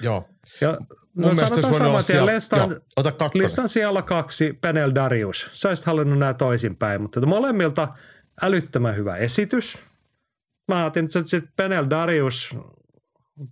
[0.00, 0.28] Joo.
[0.60, 0.78] Ja
[1.14, 3.44] Mun no olisi sanotaan saman tien, listan, joo, ota kakkonen.
[3.44, 5.50] listan siellä kaksi Penel Darius.
[5.52, 7.88] Sä olisit halunnut nämä toisinpäin, mutta molemmilta
[8.42, 9.78] älyttömän hyvä esitys.
[10.68, 12.56] Mä ajattelin, että sit Penel Darius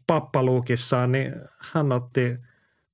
[0.07, 1.35] pappaluukissaan, niin
[1.73, 2.37] hän otti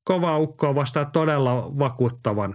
[0.04, 2.54] kovaa ukkoa vastaan todella vakuuttavan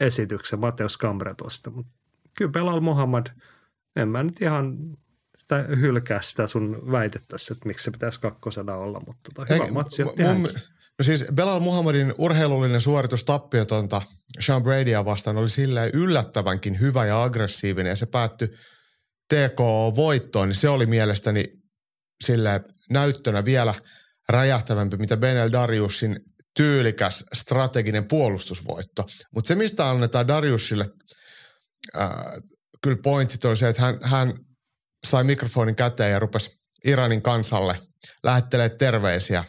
[0.00, 1.70] esityksen Mateus Cambretosta.
[1.70, 1.99] Mutta
[2.40, 3.26] kyllä Belal Muhammad,
[3.96, 4.78] en mä nyt ihan
[5.38, 9.70] sitä hylkää sitä sun väitettäisiin, että miksi se pitäisi kakkosena olla, mutta tota, hyvä Ei,
[9.70, 10.60] matsi mun-.
[10.98, 14.02] No siis Belal Muhammadin urheilullinen suoritus tappiotonta
[14.40, 18.48] Sean Bradya vastaan oli silleen yllättävänkin hyvä ja aggressiivinen ja se päättyi
[19.34, 21.52] TKO-voittoon, niin se oli mielestäni
[22.24, 23.74] sille näyttönä vielä
[24.28, 26.20] räjähtävämpi, mitä Benel Dariusin
[26.56, 29.06] tyylikäs strateginen puolustusvoitto.
[29.34, 30.86] Mutta se, mistä annetaan Dariusille
[31.94, 32.32] ää,
[32.82, 34.32] kyllä pointsit on se, että hän, hän
[35.06, 37.78] sai mikrofonin käteen ja rupesi Iranin kansalle
[38.22, 39.44] lähettelee terveisiä.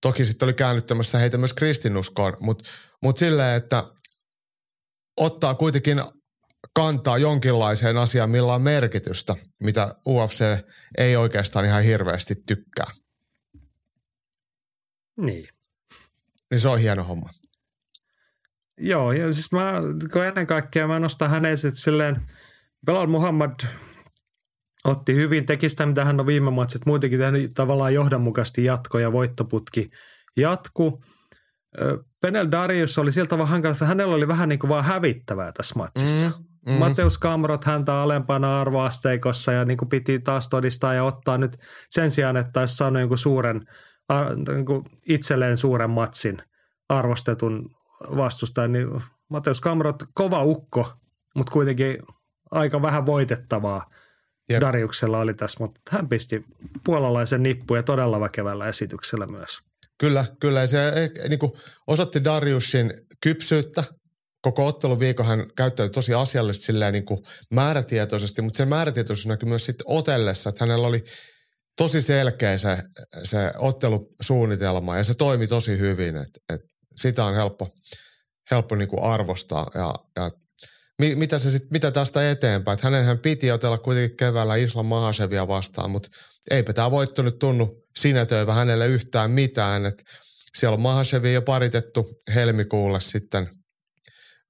[0.00, 2.70] Toki sitten oli käännyttämässä heitä myös kristinuskoon, mutta
[3.02, 3.84] mut silleen, että
[5.16, 6.02] ottaa kuitenkin
[6.74, 10.44] kantaa jonkinlaiseen asiaan, millä on merkitystä, mitä UFC
[10.98, 12.90] ei oikeastaan ihan hirveästi tykkää.
[15.16, 15.48] Niin.
[16.50, 17.30] Niin se on hieno homma.
[18.80, 19.74] Joo, ja siis mä,
[20.12, 22.16] kun ennen kaikkea mä nostan hänen esitys silleen,
[22.86, 23.60] Belal Muhammad
[24.84, 29.12] otti hyvin, teki sitä, mitä hän on viime matsit muutenkin tehnyt tavallaan johdonmukaisesti jatko ja
[29.12, 29.90] voittoputki
[30.36, 31.02] jatku.
[32.20, 35.74] Penel Darius oli siltä vaan hankala, että hänellä oli vähän niin kuin vaan hävittävää tässä
[35.76, 36.26] matsissa.
[36.26, 36.74] Mm, Mm.
[36.74, 41.56] Mateus Kamrot häntä alempana arvoasteikossa ja niin kuin piti taas todistaa ja ottaa nyt
[41.90, 43.60] sen sijaan, että olisi saanut jonkun suuren,
[44.52, 46.38] niin kuin itselleen suuren matsin
[46.88, 47.70] arvostetun
[48.16, 48.88] vastustajan, niin
[49.30, 50.92] Mateus Kamrot kova ukko,
[51.36, 51.98] mutta kuitenkin
[52.50, 53.90] aika vähän voitettavaa
[54.50, 54.60] Jep.
[54.60, 56.44] Dariuksella oli tässä, mutta hän pisti
[56.84, 59.58] puolalaisen nippu ja todella väkevällä esityksellä myös.
[59.98, 60.60] Kyllä, kyllä.
[60.60, 61.52] Ja se eh, niin kuin
[61.86, 63.84] osoitti Dariusin kypsyyttä.
[64.40, 69.64] Koko otteluviikon hän käyttäytyi tosi asiallisesti silleen niin kuin määrätietoisesti, mutta sen määrätietoisuus näkyi myös
[69.64, 71.04] sitten otellessa, että hänellä oli
[71.76, 72.78] tosi selkeä se,
[73.24, 77.68] se ottelusuunnitelma ja se toimi tosi hyvin, että, että sitä on helppo,
[78.50, 80.30] helppo niin kuin arvostaa ja, ja
[80.98, 82.74] mi, mitä, se sit, mitä tästä eteenpäin.
[82.74, 86.08] Että hänenhän piti otella kuitenkin keväällä Islam Mahasevia vastaan, mutta
[86.50, 89.86] eipä tämä voitto nyt tunnu sinetöivä hänelle yhtään mitään.
[89.86, 90.04] Et
[90.58, 93.48] siellä on Mahasevi jo paritettu helmikuulle sitten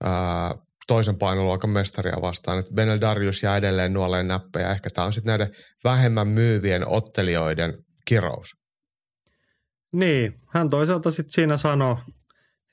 [0.05, 0.55] ää,
[0.87, 2.59] toisen painoluokan mestaria vastaan.
[2.59, 4.71] Et Benel Darius jää edelleen nuoleen näppejä.
[4.71, 8.55] Ehkä tämä on sitten näiden vähemmän myyvien ottelijoiden kirous.
[9.93, 11.97] Niin, hän toisaalta sitten siinä sanoi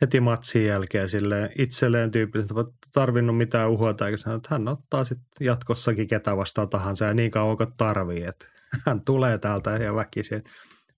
[0.02, 5.04] heti matsin jälkeen sille itselleen tyypillisesti, että tarvinnut mitään uhuota, eikä sanoi, että hän ottaa
[5.04, 8.46] sitten jatkossakin ketä vastaan tahansa ja niin kauan kuin tarvii, että
[8.86, 10.44] hän tulee täältä ja väkisin.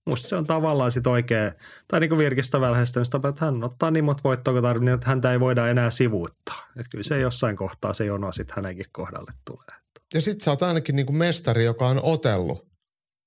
[0.06, 1.52] Musta se on tavallaan sitten oikein,
[1.88, 5.08] tai niin kuin virkistävä lähestymistapa, että hän ottaa niin monta voittoa, kun tarvii, niin että
[5.08, 6.66] häntä ei voida enää sivuuttaa.
[6.76, 9.80] Että kyllä se jossain kohtaa se jono sitten hänenkin kohdalle tulee.
[10.14, 12.68] Ja sitten sä oot ainakin niinku mestari, joka on otellut.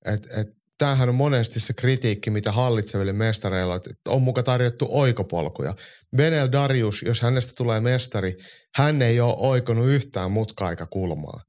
[0.05, 5.73] Et, et tämähän on monesti se kritiikki, mitä hallitseville mestareilla, että on muka tarjottu oikopolkuja.
[6.17, 8.37] Benel Darius, jos hänestä tulee mestari,
[8.75, 11.41] hän ei ole oikonut yhtään mutka-aikakulmaa.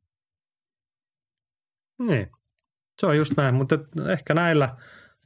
[1.99, 2.31] Niin,
[3.01, 3.79] se on just näin, mutta
[4.13, 4.77] ehkä näillä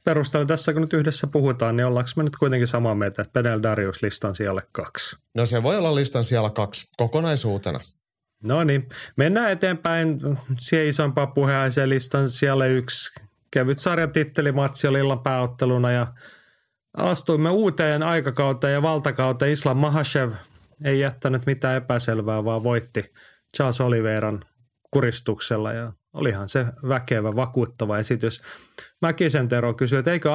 [0.05, 3.63] perusteella tässä kun nyt yhdessä puhutaan, niin ollaanko me nyt kuitenkin samaa mieltä, että Benel
[3.63, 5.15] Darius listan siellä kaksi?
[5.35, 7.79] No se voi olla listan siellä kaksi kokonaisuutena.
[8.43, 10.19] No niin, mennään eteenpäin
[10.59, 13.26] siihen isompaan puheeseen listan siellä yksi.
[13.51, 16.07] Kevyt sarjatittelimatsi oli illan pääotteluna ja
[16.97, 19.51] astuimme uuteen aikakauteen ja valtakauteen.
[19.51, 20.31] Islam Mahashev
[20.83, 23.13] ei jättänyt mitään epäselvää, vaan voitti
[23.55, 24.43] Charles Oliveran
[24.91, 28.41] kuristuksella ja olihan se väkevä, vakuuttava esitys.
[29.01, 30.29] Mäkisen Tero kysyi, että eikö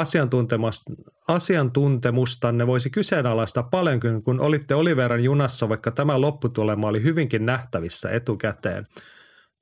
[1.29, 8.87] asiantuntemustanne voisi kyseenalaistaa paljonkin, kun olitte Oliveran junassa, vaikka tämä lopputulema oli hyvinkin nähtävissä etukäteen.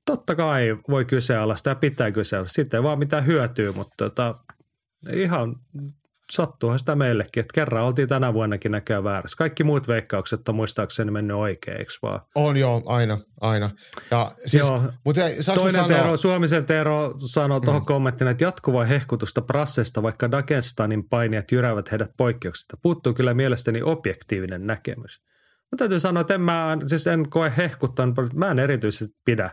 [0.06, 2.54] Totta kai voi kyseenalaistaa ja pitää kyseenalaistaa.
[2.54, 4.34] Sitten ei vaan mitään hyötyä, mutta tota,
[5.12, 5.56] ihan
[6.30, 9.36] sattuuhan sitä meillekin, että kerran oltiin tänä vuonnakin näköjään väärässä.
[9.36, 12.20] Kaikki muut veikkaukset on muistaakseni mennyt oikein, eikö vaan?
[12.34, 13.70] On joo, aina, aina.
[14.10, 14.82] Ja siis, joo.
[15.04, 15.88] Mutta ei, Toinen sanoa...
[15.88, 17.86] Tero, Suomisen Tero sanoo tuohon mm.
[17.86, 22.76] kommenttina, että jatkuvaa hehkutusta prassesta, vaikka Dagenstanin painijat jyräävät heidät poikkeuksesta.
[22.82, 25.20] Puuttuu kyllä mielestäni objektiivinen näkemys.
[25.72, 29.50] Mä täytyy sanoa, että en mä, siis en koe hehkuttanut, mä en erityisesti pidä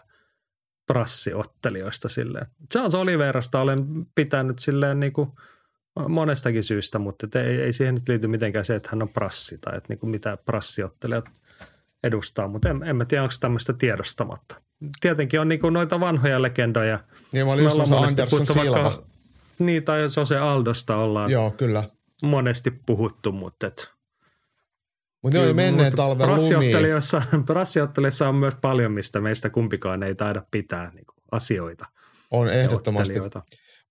[0.88, 2.48] prassiottelijoista silleen.
[2.72, 5.30] Charles Oliverasta olen pitänyt silleen niin kuin–
[6.10, 9.78] monestakin syystä, mutta ei, ei siihen nyt liity mitenkään se, että hän on prassi tai
[9.78, 11.26] että niin kuin mitä prassiottelijat
[12.04, 14.62] edustaa, mutta en, en mä tiedä, onko tämmöistä tiedostamatta.
[15.00, 17.00] Tietenkin on niin kuin noita vanhoja legendoja.
[17.34, 18.84] Niin mä olin just Anderson Silva.
[18.84, 19.04] Vaikka,
[19.60, 21.84] niin, tai Jose Aldosta ollaan Joo, kyllä.
[22.24, 23.90] monesti puhuttu, mutta et,
[25.28, 30.44] mutta ne on menneen talven prassiottelussa, prassiottelussa on myös paljon, mistä meistä kumpikaan ei taida
[30.52, 31.86] pitää niin kuin asioita.
[32.32, 33.20] On ehdottomasti.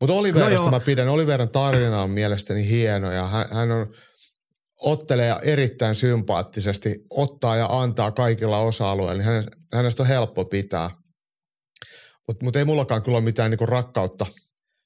[0.00, 1.08] Mutta Oliverista no mä pidän.
[1.08, 3.94] Oliveran tarina on mielestäni hieno ja hän, hän on
[4.80, 10.90] ottelee erittäin sympaattisesti, ottaa ja antaa kaikilla osa-alueilla, niin hänestä, hänestä on helppo pitää.
[12.28, 14.26] Mutta mut ei mullakaan kyllä ole mitään niinku rakkautta,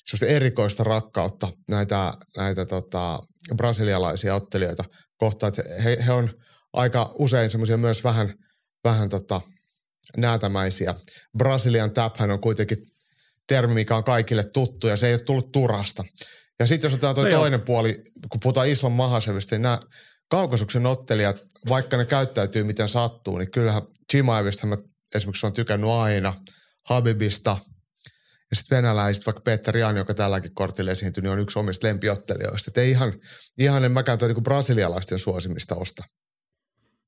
[0.05, 3.21] sellaista erikoista rakkautta näitä, näitä tota,
[3.57, 4.85] brasilialaisia ottelijoita
[5.17, 5.53] kohtaan.
[5.85, 6.31] He, he on
[6.73, 8.35] aika usein semmoisia myös vähän,
[8.85, 9.41] vähän tota,
[10.17, 10.95] näätämäisiä.
[11.39, 12.79] Brasilian tap on kuitenkin
[13.49, 16.05] termi, mikä on kaikille tuttu ja se ei ole tullut turhasta.
[16.61, 17.67] Ja sitten jos otetaan tuo no toinen joo.
[17.67, 19.81] puoli, kun puhutaan Islam Mahasevista, niin nämä
[20.31, 24.77] kaukasuksen ottelijat, vaikka ne käyttäytyy miten sattuu, niin kyllähän Chimaevista mä
[25.15, 26.35] esimerkiksi on tykännyt aina,
[26.89, 27.57] Habibista
[28.51, 32.71] ja sitten venäläisistä, vaikka Peter Jan, joka tälläkin kortilla esiintyi, niin on yksi omista lempiottelijoista.
[32.71, 33.13] Että ei ihan,
[33.59, 36.05] ihan en mäkään tuo niin brasilialaisten suosimista osta.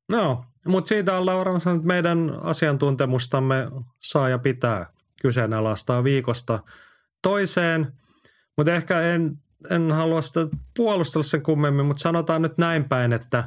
[0.08, 3.68] No, mutta siitä ollaan varmasti, että meidän asiantuntemustamme
[4.00, 4.86] saa ja pitää
[5.22, 6.62] kyseenalaistaa viikosta
[7.22, 7.92] toiseen,
[8.56, 9.38] mutta ehkä en,
[9.70, 10.40] en halua sitä
[10.76, 13.44] puolustella sen kummemmin, mutta sanotaan nyt näin päin, että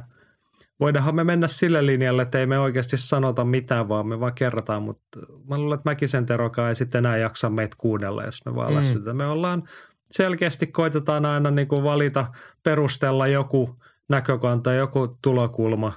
[0.80, 4.82] voidaanhan me mennä sille linjalle, että ei me oikeasti sanota mitään, vaan me vaan kerrotaan,
[4.82, 8.72] mutta mä luulen, että Mäkisen Terokaa ei sitten enää jaksa meitä kuunnella, jos me vaan
[8.72, 9.16] mm.
[9.16, 9.62] Me ollaan
[10.10, 12.26] selkeästi koitetaan aina niin kuin valita,
[12.62, 13.76] perustella joku
[14.08, 15.92] näkökanta, joku tulokulma.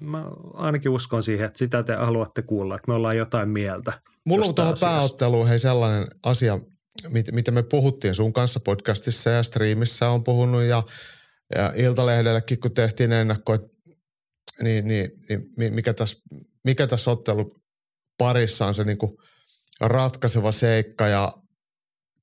[0.00, 3.92] Mä ainakin uskon siihen, että sitä te haluatte kuulla, että me ollaan jotain mieltä–
[4.26, 6.58] Mulla on tuohon pääotteluun hei sellainen asia,
[7.08, 10.82] mit, mitä me puhuttiin sun kanssa podcastissa ja striimissä on puhunut ja,
[11.54, 13.58] ja Iltalehdellekin, kun tehtiin ennakko,
[14.62, 15.10] niin, niin,
[15.58, 16.18] niin mikä, tässä,
[16.64, 17.56] mikä tässä ottelu
[18.18, 19.12] parissa on se niin kuin
[19.80, 21.32] ratkaiseva seikka ja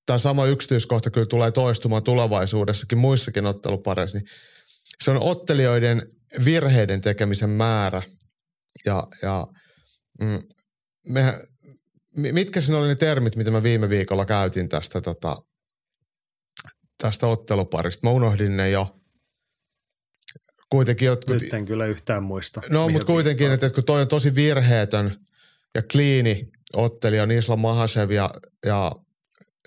[0.06, 4.28] tämä sama yksityiskohta kyllä tulee toistumaan tulevaisuudessakin muissakin ottelupareissa, niin
[5.03, 6.01] se on ottelijoiden
[6.45, 8.01] virheiden tekemisen määrä
[8.86, 9.47] ja, ja
[10.21, 10.43] mm,
[11.08, 11.39] me
[12.15, 15.38] mitkä siinä oli ne termit, mitä mä viime viikolla käytin tästä, tota,
[16.97, 18.08] tästä otteluparista?
[18.08, 18.99] Mä unohdin ne jo.
[20.69, 21.41] Kuitenkin jotkut...
[21.41, 22.62] Nyt en kyllä yhtään muista.
[22.69, 25.19] No, mutta kuitenkin, että, että kun toi on tosi virheetön
[25.75, 28.29] ja kliini ottelija, niin Isla Mahasev ja,
[28.65, 28.91] ja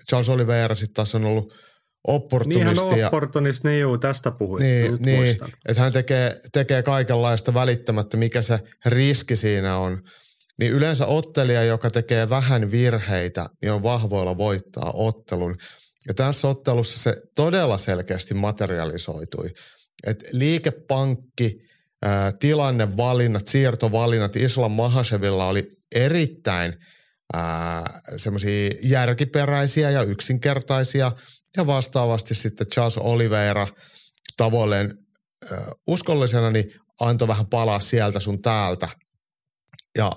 [0.09, 1.53] Charles Oliveira sitten taas on ollut
[2.07, 2.65] opportunisti.
[2.65, 4.63] Niin hän on opportunisti, niin juu, tästä puhuit.
[4.63, 10.01] Niin, niin että hän tekee, tekee kaikenlaista välittämättä, mikä se riski siinä on
[10.59, 15.55] niin yleensä ottelija, joka tekee vähän virheitä, niin on vahvoilla voittaa ottelun.
[16.07, 19.49] Ja tässä ottelussa se todella selkeästi materialisoitui.
[20.07, 21.59] Et liikepankki,
[22.01, 26.73] ää, tilannevalinnat, siirtovalinnat Islam Mahasevilla oli erittäin
[28.17, 31.11] semmoisia järkiperäisiä ja yksinkertaisia.
[31.57, 33.67] Ja vastaavasti sitten Charles Oliveira
[34.37, 34.97] tavoilleen
[35.51, 38.89] ää, uskollisena niin antoi vähän palaa sieltä sun täältä.
[39.97, 40.11] Ja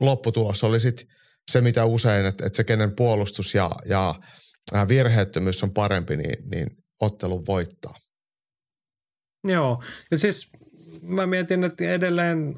[0.00, 1.06] lopputulos oli sitten
[1.50, 4.14] se, mitä usein, että, että se kenen puolustus ja, ja
[4.88, 6.66] virheettömyys on parempi, niin, niin
[7.00, 7.94] ottelun voittaa.
[9.44, 10.50] Joo, ja siis
[11.02, 12.54] mä mietin, että edelleen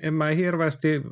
[0.00, 1.02] en mä hirveästi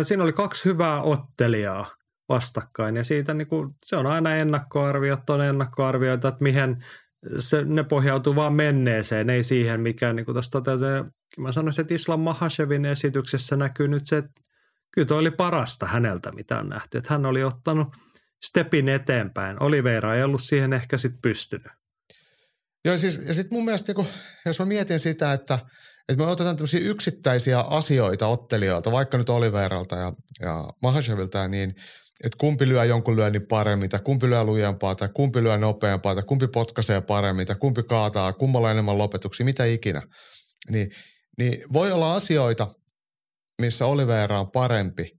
[0.00, 1.97] että siinä oli kaksi hyvää ottelijaa
[2.28, 6.76] vastakkain ja siitä niin kuin, se on aina ennakkoarviot, on ennakkoarvioita, että mihin
[7.38, 10.86] se, ne pohjautuu vaan menneeseen, ei siihen, mikä niin tuossa toteutuu.
[11.38, 14.40] Mä sanoisin, että Islam Mahashevin esityksessä näkyy nyt se, että
[14.94, 16.98] kyllä toi oli parasta häneltä, mitä on nähty.
[16.98, 17.88] Että hän oli ottanut
[18.44, 19.62] stepin eteenpäin.
[19.62, 21.72] Oliveira ei ollut siihen ehkä sitten pystynyt.
[22.84, 24.06] Joo, siis, ja sitten mun mielestä, kun,
[24.46, 25.58] jos mä mietin sitä, että,
[26.08, 31.74] että me otetaan tämmöisiä yksittäisiä asioita ottelijoilta, vaikka nyt Oliveiralta ja, ja Mahashevilta, niin
[32.24, 36.24] että kumpi lyö jonkun lyönnin paremmin, tai kumpi lyö lujempaa, tai kumpi lyö nopeampaa, tai
[36.24, 40.02] kumpi potkaisee paremmin, tai kumpi kaataa, kummalla enemmän lopetuksia, mitä ikinä.
[40.70, 40.90] Niin,
[41.38, 42.66] niin voi olla asioita,
[43.62, 45.18] missä Oliveira on parempi,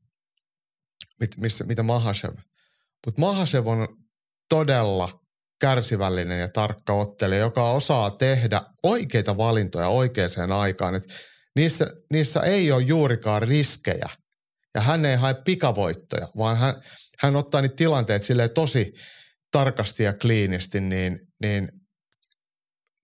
[1.19, 2.33] mit, missä, mitä Mahashev.
[3.05, 3.87] Mutta Mahashev on
[4.49, 5.18] todella
[5.59, 10.95] kärsivällinen ja tarkka ottelija, joka osaa tehdä oikeita valintoja oikeaan aikaan.
[10.95, 11.03] Et
[11.55, 14.09] niissä, niissä ei ole juurikaan riskejä
[14.75, 16.75] ja hän ei hae pikavoittoja, vaan hän,
[17.19, 18.93] hän ottaa niitä tilanteet sille tosi
[19.51, 21.69] tarkasti ja kliinisti, niin, niin,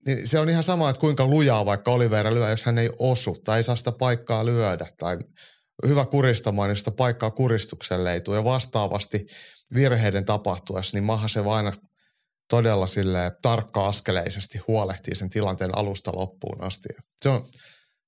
[0.06, 3.36] niin se on ihan sama, että kuinka lujaa vaikka Oliveira lyö, jos hän ei osu
[3.44, 5.18] tai ei saa sitä paikkaa lyödä tai
[5.86, 8.36] hyvä kuristamaan, niin sitä paikkaa kuristukselle ei tule.
[8.36, 9.26] Ja vastaavasti
[9.74, 11.72] virheiden tapahtuessa, niin maha se aina
[12.48, 16.88] todella sille tarkka-askeleisesti huolehtii sen tilanteen alusta loppuun asti.
[17.22, 17.40] Se on,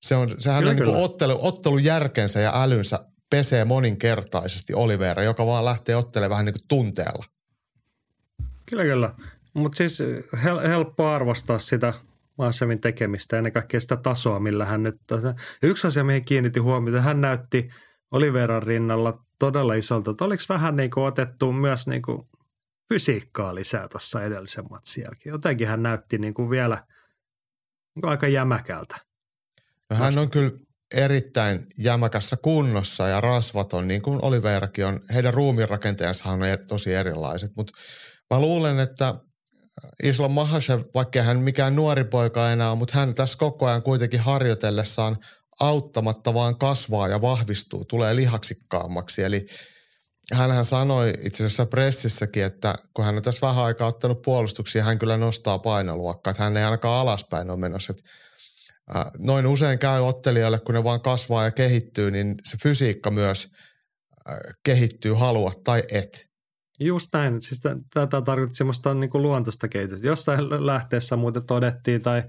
[0.02, 2.98] se on, sehän kyllä, on niin ottelu, ottelun järkensä ja älynsä
[3.30, 7.24] pesee moninkertaisesti Olivera, joka vaan lähtee ottelemaan vähän niin kuin tunteella.
[8.66, 9.14] Kyllä, kyllä.
[9.54, 9.98] Mutta siis
[10.44, 11.92] hel- helppo arvostaa sitä
[12.38, 14.96] Maasevin tekemistä ja ennen kaikkea sitä tasoa, millä hän nyt...
[15.62, 17.68] Yksi asia, mihin kiinnitti huomiota, hän näytti
[18.10, 22.28] Oliveran rinnalla todella isolta, että oliko vähän niin kuin otettu myös niin kuin
[22.88, 25.32] fysiikkaa lisää tuossa edellisen matsin jälkeen.
[25.32, 26.76] Jotenkin hän näytti niin kuin vielä
[27.94, 28.96] niin kuin aika jämäkältä.
[29.90, 30.50] No hän on kyllä
[30.94, 35.00] erittäin jämäkässä kunnossa ja rasvaton, niin kuin Oliveirakin on.
[35.14, 37.72] Heidän ruumiinrakenteensa on tosi erilaiset, mutta
[38.30, 39.14] mä luulen, että
[40.02, 44.20] Islam Mahashev, vaikka hän mikään nuori poika enää on, mutta hän tässä koko ajan kuitenkin
[44.20, 45.16] harjoitellessaan
[45.60, 49.22] auttamatta vaan kasvaa ja vahvistuu, tulee lihaksikkaammaksi.
[49.22, 49.46] Eli
[50.32, 54.98] hän sanoi itse asiassa pressissäkin, että kun hän on tässä vähän aikaa ottanut puolustuksia, hän
[54.98, 57.92] kyllä nostaa painoluokkaa, että hän ei ainakaan alaspäin ole menossa.
[57.92, 58.10] Että
[59.18, 63.48] noin usein käy ottelijoille, kun ne vaan kasvaa ja kehittyy, niin se fysiikka myös
[64.64, 66.28] kehittyy, halua tai et.
[66.80, 67.40] Just näin.
[67.40, 67.60] Siis
[67.94, 70.06] tätä tarkoitti semmoista niin kuin luontaista kehitystä.
[70.06, 72.22] Jossain lähteessä muuten todettiin, tai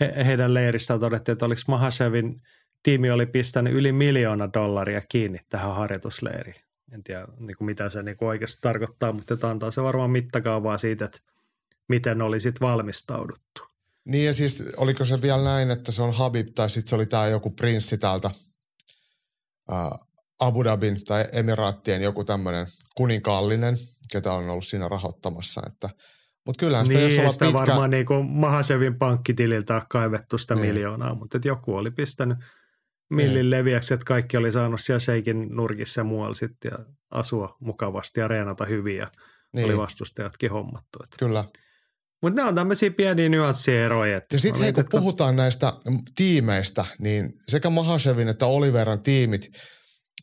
[0.00, 2.34] he, heidän leiristä todettiin, että oliko Mahashevin
[2.82, 6.65] tiimi oli pistänyt yli miljoona dollaria kiinni tähän harjoitusleiriin.
[6.92, 10.78] En tiedä, niin kuin mitä se niin kuin oikeasti tarkoittaa, mutta antaa se varmaan mittakaavaa
[10.78, 11.18] siitä, että
[11.88, 13.62] miten oli sitten valmistauduttu.
[14.04, 17.06] Niin ja siis oliko se vielä näin, että se on Habib tai sitten se oli
[17.06, 18.30] tämä joku prinssi täältä
[19.70, 19.90] ää,
[20.40, 23.76] Abu Dhabin tai Emiraattien joku tämmöinen kuninkaallinen,
[24.12, 25.62] ketä on ollut siinä rahoittamassa.
[25.66, 25.90] Että,
[26.46, 27.58] mutta kyllähän sitä, niin, jos sitä pitkä...
[27.58, 30.66] varmaan niin kuin Mahasevin pankkitililtä kaivettu sitä niin.
[30.66, 32.38] miljoonaa, mutta että joku oli pistänyt
[33.10, 33.50] millin niin.
[33.50, 36.78] leviäksi, että kaikki oli saanut siellä Sheikin nurkissa ja muualla sitten ja
[37.10, 39.10] asua mukavasti ja reenata hyvin ja
[39.54, 39.66] niin.
[39.66, 40.98] oli vastustajatkin hommattu.
[41.04, 41.16] Että.
[41.18, 41.44] Kyllä.
[42.22, 44.20] Mutta ne on tämmöisiä pieniä nyanssieroja.
[44.32, 44.98] Ja sitten hei, kun että...
[44.98, 45.72] puhutaan näistä
[46.14, 49.48] tiimeistä, niin sekä Mahashevin että Oliveran tiimit,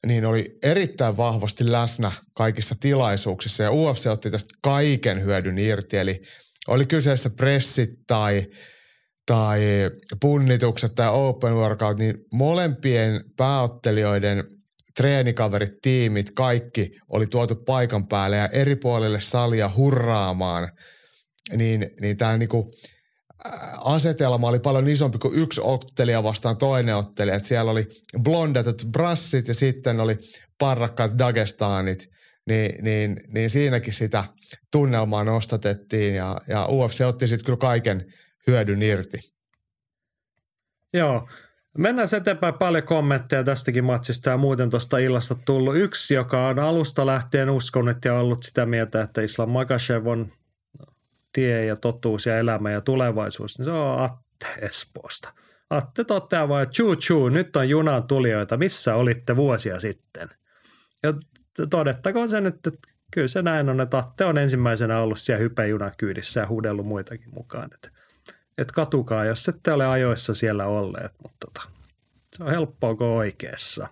[0.06, 5.98] niin oli erittäin vahvasti läsnä kaikissa tilaisuuksissa ja UFC otti tästä kaiken hyödyn irti.
[5.98, 6.22] Eli
[6.67, 8.46] oli kyseessä pressit tai,
[9.26, 9.62] tai
[10.22, 14.44] punnitukset tai open workout, niin molempien pääottelijoiden
[14.98, 20.70] treenikaverit, tiimit, kaikki oli tuotu paikan päälle ja eri puolille salia hurraamaan–
[21.52, 22.72] niin, niin tämä niinku,
[23.78, 27.36] asetelma oli paljon isompi kuin yksi ottelija vastaan toinen ottelija.
[27.36, 27.88] Et siellä oli
[28.24, 30.18] blondetut brassit ja sitten oli
[30.58, 32.10] parrakkaat Dagestanit.
[32.48, 34.24] Niin, niin, niin siinäkin sitä
[34.72, 38.14] tunnelmaa nostatettiin ja, ja UFC otti sitten kyllä kaiken
[38.48, 39.17] hyödyn irti.
[40.94, 41.27] Joo,
[41.77, 45.75] Mennään eteenpäin paljon kommentteja tästäkin matsista ja muuten tuosta illasta tullut.
[45.75, 50.31] Yksi, joka on alusta lähtien uskonut ja ollut sitä mieltä, että Islam Makashev on
[51.33, 55.33] tie ja totuus ja elämä ja tulevaisuus, niin se on Atte Espoosta.
[55.69, 60.29] Atte toteaa vain, chuu chuu, nyt on junan tulijoita, missä olitte vuosia sitten?
[61.04, 61.13] Ja
[61.69, 62.71] todettakoon sen, että
[63.12, 67.69] kyllä se näin on, että Atte on ensimmäisenä ollut siellä hypejunan-kyydissä ja huudellut muitakin mukaan.
[67.73, 67.89] Että,
[68.58, 71.69] että katukaa, jos ette ole ajoissa siellä olleet, mutta tota,
[72.37, 73.87] se on helppoa kuin oikeassa.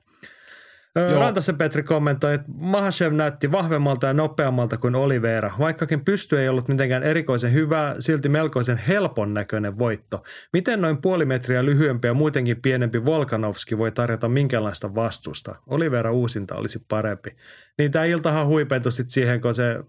[0.96, 1.20] Joo.
[1.20, 5.52] Rantasen Petri kommentoi, että Mahashev näytti vahvemmalta ja nopeammalta kuin Oliveira.
[5.60, 10.24] Vaikkakin pysty ei ollut mitenkään erikoisen hyvä, silti melkoisen helpon näköinen voitto.
[10.54, 15.56] Miten noin puoli metriä lyhyempi ja muutenkin pienempi Volkanovski voi tarjota minkälaista vastusta?
[15.68, 17.36] Oliveira uusinta olisi parempi.
[17.78, 19.80] Niin tämä iltahan huipentui siihen, kun se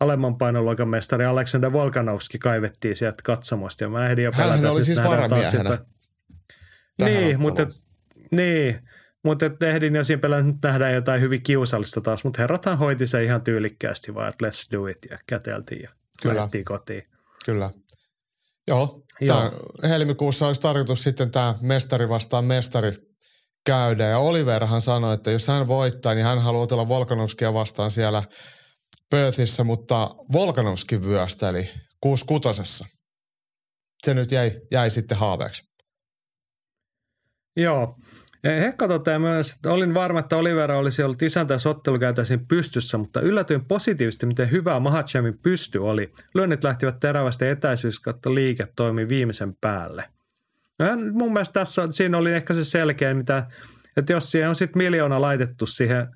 [0.00, 3.84] alemman painoluokan mestari Aleksander Volkanovski kaivettiin sieltä katsomosta.
[3.84, 5.78] Ja mä ehdin jo Hänhän pelätä, oli että siis varamiehenä
[7.04, 7.66] Niin, mutta,
[8.30, 8.88] niin,
[9.24, 12.24] mutta et ehdin jo siinä pelätä, että nyt nähdään jotain hyvin kiusallista taas.
[12.24, 15.90] Mutta herrathan hoiti se ihan tyylikkäästi vaan, että let's do it ja käteltiin ja
[16.22, 16.48] Kyllä.
[16.64, 17.02] kotiin.
[17.44, 17.70] Kyllä.
[18.68, 19.02] Joo.
[19.20, 19.52] Joo.
[19.82, 22.96] helmikuussa olisi tarkoitus sitten tämä mestari vastaan mestari
[23.66, 24.04] käydä.
[24.04, 28.22] Ja Oliverhan sanoi, että jos hän voittaa, niin hän haluaa otella Volkanovskia vastaan siellä
[29.10, 31.68] Perthissä, mutta Volkanovski vyösteli
[32.00, 32.84] 66
[34.06, 35.62] Se nyt jäi, jäi sitten haaveeksi.
[37.56, 37.94] Joo.
[38.44, 42.98] Hekka toteaa myös, että olin varma, että Olivera olisi ollut isäntä, jos ottelu käytäisiin pystyssä,
[42.98, 46.12] mutta yllätyin positiivisesti, miten hyvää Mahachevin pysty oli.
[46.34, 50.04] Lyönnit lähtivät terävästi ja etäisyys kautta liike toimi viimeisen päälle.
[50.78, 53.46] No, mun mielestä tässä, siinä oli ehkä se selkeä, mitä,
[53.96, 56.06] että jos siihen on sitten miljoona laitettu siihen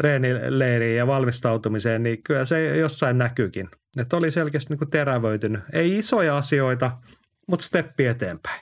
[0.00, 3.68] reenileiriin ja valmistautumiseen, niin kyllä se jossain näkyykin.
[3.98, 5.62] Että oli selkeästi niin kuin terävöitynyt.
[5.72, 6.98] Ei isoja asioita,
[7.48, 8.60] mutta steppi eteenpäin.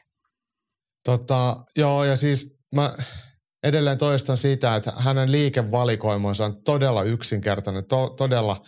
[1.04, 2.94] Tota, joo, ja siis mä
[3.62, 8.62] edelleen toistan sitä, että hänen liikevalikoimansa on todella yksinkertainen, to, todella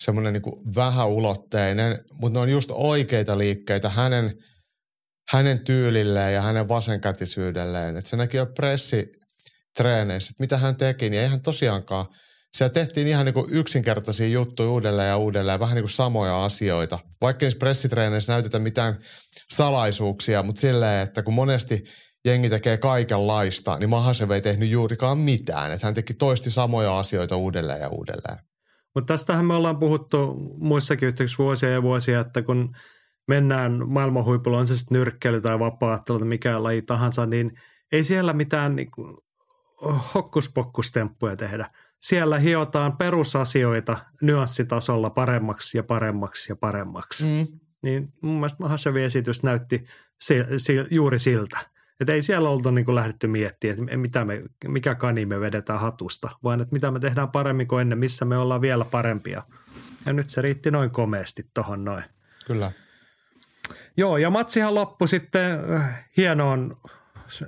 [0.00, 4.34] semmoinen niin vähäulotteinen, mutta ne on just oikeita liikkeitä hänen,
[5.28, 7.96] hänen tyylilleen ja hänen vasenkätisyydelleen.
[7.96, 8.46] Et se näki jo
[9.76, 12.06] pressitreeneissä, että mitä hän teki, niin ei hän tosiaankaan,
[12.56, 16.98] siellä tehtiin ihan niin kuin yksinkertaisia juttuja uudelleen ja uudelleen, vähän niin kuin samoja asioita.
[17.20, 18.98] Vaikka niissä pressitreeneissä näytetä mitään
[19.50, 21.84] salaisuuksia, mutta silleen, että kun monesti
[22.24, 25.72] jengi tekee kaikenlaista, niin Mahasev ei tehnyt juurikaan mitään.
[25.72, 28.38] Että hän teki toisti samoja asioita uudelleen ja uudelleen.
[28.94, 32.74] Mutta tästähän me ollaan puhuttu muissakin yhteyksissä vuosia ja vuosia, että kun
[33.28, 37.50] mennään maailman huipulla, on se sitten nyrkkeily tai vapaattelu tai mikä laji tahansa, niin
[37.92, 39.27] ei siellä mitään niinku
[40.14, 41.70] hokkuspokkustemppuja tehdä.
[42.00, 47.24] Siellä hiotaan perusasioita nyanssitasolla paremmaksi ja paremmaksi ja paremmaksi.
[47.24, 47.58] Mm.
[47.82, 49.84] Niin mun mielestä Mahashevin esitys näytti
[50.20, 51.58] si, si, juuri siltä.
[52.00, 56.30] Että ei siellä oltu niin lähdetty miettimään, että mitä me, mikä kani me vedetään hatusta,
[56.44, 59.42] vaan että mitä me tehdään paremmin kuin ennen, missä me ollaan vielä parempia.
[60.06, 62.04] Ja nyt se riitti noin komeasti tohon noin.
[62.46, 62.72] Kyllä.
[63.96, 66.76] Joo, ja matsihan loppui sitten äh, hienoon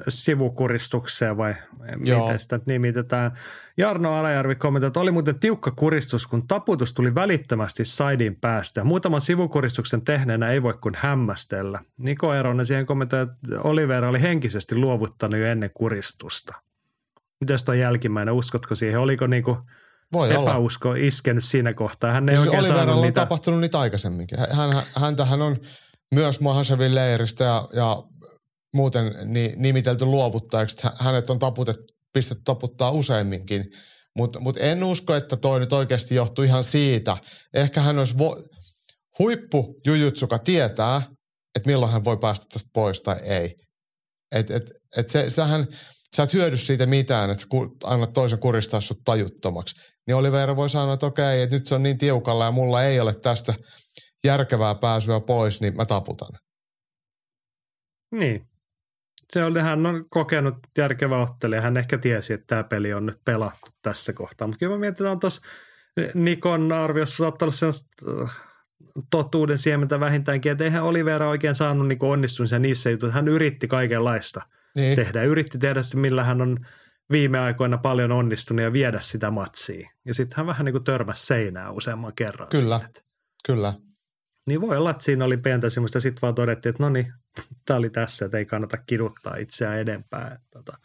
[0.08, 1.54] sivukuristukseen vai
[2.04, 2.22] Joo.
[2.22, 3.32] miten sitä nimitetään.
[3.76, 8.84] Jarno Alajärvi kommentoi, että oli muuten tiukka kuristus, kun taputus tuli välittömästi saidin päästä.
[8.84, 11.80] Muutaman sivukuristuksen tehneenä ei voi kuin hämmästellä.
[11.98, 16.54] Niko Eronen siihen kommentoi, että Olivera oli henkisesti luovuttanut jo ennen kuristusta.
[17.40, 19.00] Mitäs tuo jälkimmäinen, uskotko siihen?
[19.00, 19.56] Oliko niinku
[20.12, 20.50] Voi olla.
[20.50, 22.12] epäusko iskenyt siinä kohtaa?
[22.12, 23.20] Hän ei Siis oikein saanut on niitä.
[23.20, 24.38] tapahtunut niitä aikaisemminkin.
[24.52, 25.56] Hän, häntähän on
[26.14, 27.96] myös Mahasevin leiristä ja, ja
[28.74, 30.76] muuten ni, nimitelty luovuttajaksi.
[30.82, 31.76] Hä- Hänet on taputet,
[32.12, 33.64] pistetty taputtaa useamminkin.
[34.16, 37.16] Mutta mut en usko, että toi nyt oikeasti johtuu ihan siitä.
[37.54, 38.36] Ehkä hän olisi vo,
[39.18, 41.02] huippu jujutsuka tietää,
[41.56, 43.54] että milloin hän voi päästä tästä pois tai ei.
[44.32, 45.66] Et, et, et se, sähän,
[46.16, 47.46] sä et hyödy siitä mitään, että sä
[47.84, 49.74] annat toisen kuristaa sut tajuttomaksi.
[50.06, 53.00] Niin Oliveira voi sanoa, että okei, että nyt se on niin tiukalla ja mulla ei
[53.00, 53.54] ole tästä
[54.24, 56.38] järkevää pääsyä pois, niin mä taputan.
[58.12, 58.49] Niin.
[59.32, 61.60] Se oli, hän on kokenut järkevä ottelija.
[61.60, 64.48] Hän ehkä tiesi, että tämä peli on nyt pelattu tässä kohtaa.
[64.48, 65.42] Mutta kyllä mä on tuossa
[66.14, 67.88] Nikon arviossa saattaa olla sellaista
[68.22, 68.36] äh,
[69.10, 73.14] totuuden siementä vähintäänkin, että eihän Olivera oikein saanut niin onnistumisia niissä jutuissa.
[73.16, 74.42] Hän yritti kaikenlaista
[74.76, 75.22] Niin, tehdä.
[75.24, 76.58] Yritti tehdä sitä, millä hän on
[77.12, 79.88] viime aikoina paljon onnistunut ja viedä sitä matsiin.
[80.04, 82.48] Ja sitten hän vähän niin kuin törmäsi seinään useamman kerran.
[82.48, 82.80] Kyllä.
[82.84, 83.00] että-
[83.46, 83.74] kyllä.
[84.46, 87.12] niin voi olla, että siinä oli pientä semmoista, sitten vaan todettiin, että no niin,
[87.66, 90.26] tämä oli tässä, että ei kannata kiduttaa itseään edempää.
[90.34, 90.78] Että, tota.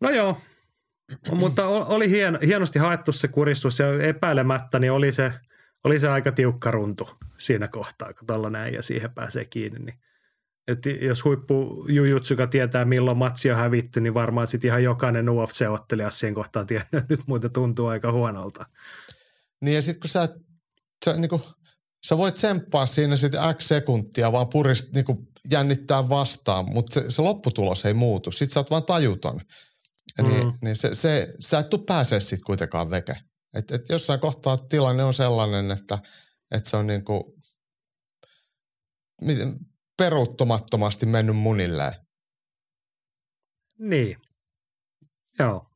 [0.00, 0.40] No joo,
[1.40, 5.32] mutta oli hien, hienosti haettu se kuristus ja epäilemättä niin oli se,
[5.84, 9.78] oli se aika tiukka runtu siinä kohtaa, kun tuolla näin ja siihen pääsee kiinni.
[9.78, 10.00] Niin.
[10.68, 16.10] Et jos huippu jujutsuka tietää, milloin matsi on hävitty, niin varmaan sitten ihan jokainen UFC-ottelija
[16.10, 18.66] siihen kohtaan tietää, että nyt muuten tuntuu aika huonolta.
[19.60, 20.28] Niin ja sitten kun sä,
[21.04, 21.42] sä, niinku,
[22.06, 27.22] sä voit tsemppaa siinä sitten X sekuntia, vaan purist, niinku, jännittää vastaan, mutta se, se
[27.22, 28.32] lopputulos ei muutu.
[28.32, 29.40] Sitten sä oot vaan tajuton.
[30.22, 30.28] Mm.
[30.28, 30.52] Niin, Mm.
[30.62, 33.14] niin se, se, sä et tuu pääsee sitten kuitenkaan veke.
[33.54, 35.98] Et, et jossain kohtaa tilanne on sellainen, että,
[36.50, 37.34] että se on niinku,
[39.20, 39.56] miten,
[39.96, 41.92] peruuttamattomasti mennyt munilleen.
[43.78, 44.16] Niin.
[45.38, 45.69] Joo.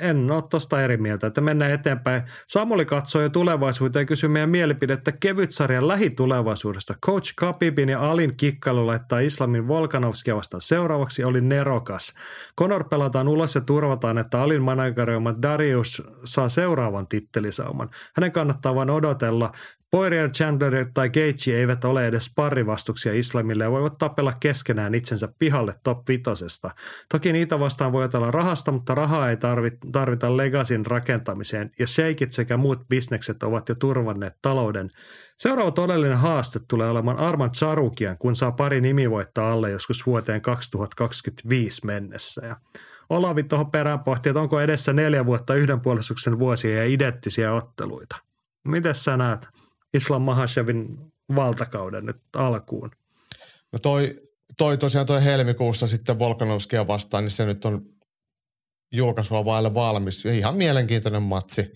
[0.00, 2.22] En ole tuosta eri mieltä, että mennään eteenpäin.
[2.48, 6.94] Samuli katsoi jo tulevaisuuteen ja kysyi meidän mielipidettä kevytsarjan lähitulevaisuudesta.
[7.06, 12.14] Coach Kapibin ja Alin kikkailu laittaa Islamin Volkanovskia vastaan seuraavaksi oli nerokas.
[12.58, 17.90] Conor pelataan ulos ja turvataan, että Alin manageroima Darius saa seuraavan tittelisauman.
[18.16, 19.52] Hänen kannattaa vain odotella.
[19.96, 25.74] Poirier, Chandler tai Gage eivät ole edes parivastuksia islamille ja voivat tapella keskenään itsensä pihalle
[25.82, 26.70] top vitosesta.
[27.08, 29.36] Toki niitä vastaan voi otella rahasta, mutta rahaa ei
[29.92, 34.90] tarvita legasin rakentamiseen ja sheikit sekä muut bisnekset ovat jo turvanneet talouden.
[35.38, 41.86] Seuraava todellinen haaste tulee olemaan Arman Charukian, kun saa pari nimivoittaa alle joskus vuoteen 2025
[41.86, 42.46] mennessä.
[42.46, 42.56] Ja
[43.10, 48.16] Olavi tuohon perään pohti, että onko edessä neljä vuotta yhden puolustuksen vuosia ja identtisiä otteluita.
[48.68, 49.48] Miten sä näet?
[49.94, 50.98] Islam Mahashevin
[51.34, 52.90] valtakauden nyt alkuun?
[53.72, 54.14] No toi,
[54.58, 57.86] toi tosiaan toi helmikuussa sitten Volkanovskia vastaan, niin se nyt on
[58.92, 60.24] julkaisua vaille valmis.
[60.24, 61.72] Ihan mielenkiintoinen matsi.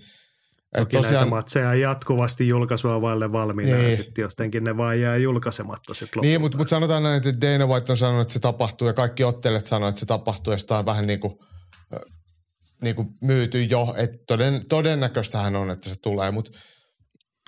[0.76, 3.90] Toki tosiaan, näitä matseja jatkuvasti julkaisua vaille valmiina niin.
[3.90, 7.66] ja sitten jostenkin ne vaan jää julkaisematta sitten Niin, mutta, mutta sanotaan näin, että Dana
[7.66, 10.78] White on sanonut, että se tapahtuu ja kaikki ottelijat sanoo, että se tapahtuu ja sitä
[10.78, 11.38] on vähän niin kuin,
[12.82, 16.58] niin kuin myyty jo, että toden, todennäköistähän on, että se tulee, mutta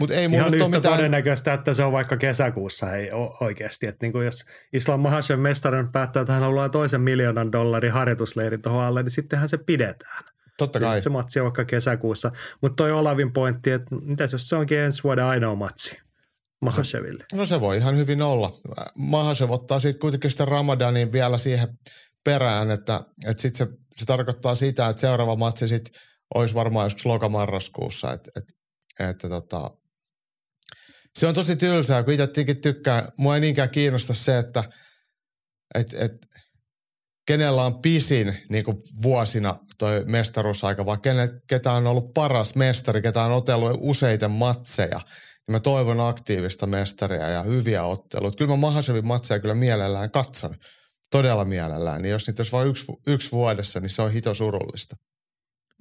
[0.00, 0.94] mutta ei Ihan yhtä mitään...
[0.94, 3.86] todennäköistä, että se on vaikka kesäkuussa ei oikeasti.
[3.86, 8.84] Että niin jos Islam Mahashev mestarin päättää, että hän haluaa toisen miljoonan dollarin harjoitusleirin tuohon
[8.84, 10.24] alle, niin sittenhän se pidetään.
[10.58, 11.02] Totta kai.
[11.02, 12.32] Se matsi on vaikka kesäkuussa.
[12.62, 15.96] Mutta toi Olavin pointti, että mitäs jos se onkin ensi vuoden ainoa matsi
[16.60, 17.24] Mahasheville?
[17.32, 18.50] No se voi ihan hyvin olla.
[18.94, 21.68] Mahashev ottaa sitten kuitenkin sitä Ramadanin vielä siihen
[22.24, 25.94] perään, että, että sitten se, se, tarkoittaa sitä, että seuraava matsi sitten
[26.34, 28.54] olisi varmaan joskus lokamarraskuussa, että, että,
[29.10, 29.70] että tota,
[31.18, 33.08] se on tosi tylsää, kun itse tykkää.
[33.16, 34.64] Mua ei niinkään kiinnosta se, että
[35.74, 36.12] et, et,
[37.26, 43.02] kenellä on pisin niin kuin vuosina toi mestaruusaika, vaan kenen, ketä on ollut paras mestari,
[43.02, 44.98] ketä on otellut useita matseja.
[44.98, 48.36] Niin mä toivon aktiivista mestaria ja hyviä otteluita.
[48.36, 50.56] Kyllä mä Mahasevin matseja kyllä mielellään katson.
[51.10, 52.02] Todella mielellään.
[52.02, 54.96] Niin jos niitä olisi vain yksi, yksi vuodessa, niin se on hito surullista.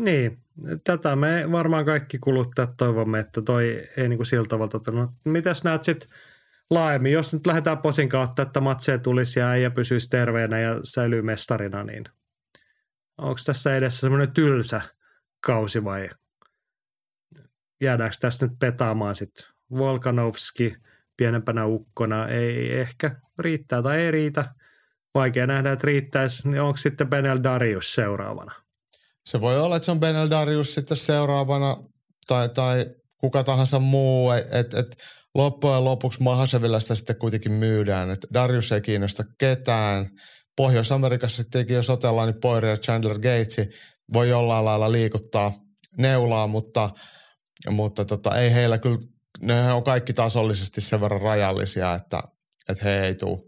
[0.01, 0.39] Niin,
[0.83, 5.11] tätä me varmaan kaikki kuluttajat toivomme, että toi ei niin kuin sillä tavalla toteutunut.
[5.25, 6.09] Mitäs näet sitten
[6.71, 11.21] laajemmin, jos nyt lähdetään posin kautta, että matseja tulisi ja äijä pysyisi terveenä ja säilyy
[11.21, 12.03] mestarina, niin
[13.17, 14.81] onko tässä edessä semmoinen tylsä
[15.45, 16.09] kausi vai
[17.81, 20.75] jäädäänkö tässä nyt petaamaan sitten Volkanovski
[21.17, 24.53] pienempänä ukkona, ei ehkä riittää tai ei riitä.
[25.15, 28.66] Vaikea nähdä, että riittäisi, niin onko sitten Benel Darius seuraavana?
[29.27, 31.77] Se voi olla, että se on Benel Darius sitten seuraavana
[32.27, 32.85] tai, tai
[33.17, 34.31] kuka tahansa muu.
[34.31, 34.95] Et, et,
[35.35, 38.11] loppujen lopuksi Mahasevilla sitä sitten kuitenkin myydään.
[38.11, 40.09] Et Darius ei kiinnosta ketään.
[40.57, 43.57] Pohjois-Amerikassa sittenkin, jos otellaan, niin Poirier Chandler Gates
[44.13, 45.53] voi jollain lailla liikuttaa
[45.97, 46.89] neulaa, mutta,
[47.69, 48.97] mutta tota, ei heillä kyllä,
[49.41, 52.23] ne on kaikki tasollisesti sen verran rajallisia, että,
[52.69, 53.39] että he ei tule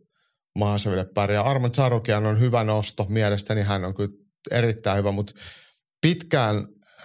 [0.56, 1.44] Mahaseville pärjää.
[1.44, 4.12] Arman Charukian on hyvä nosto, mielestäni hän on kyllä
[4.52, 5.34] erittäin hyvä, mutta
[6.02, 6.56] pitkään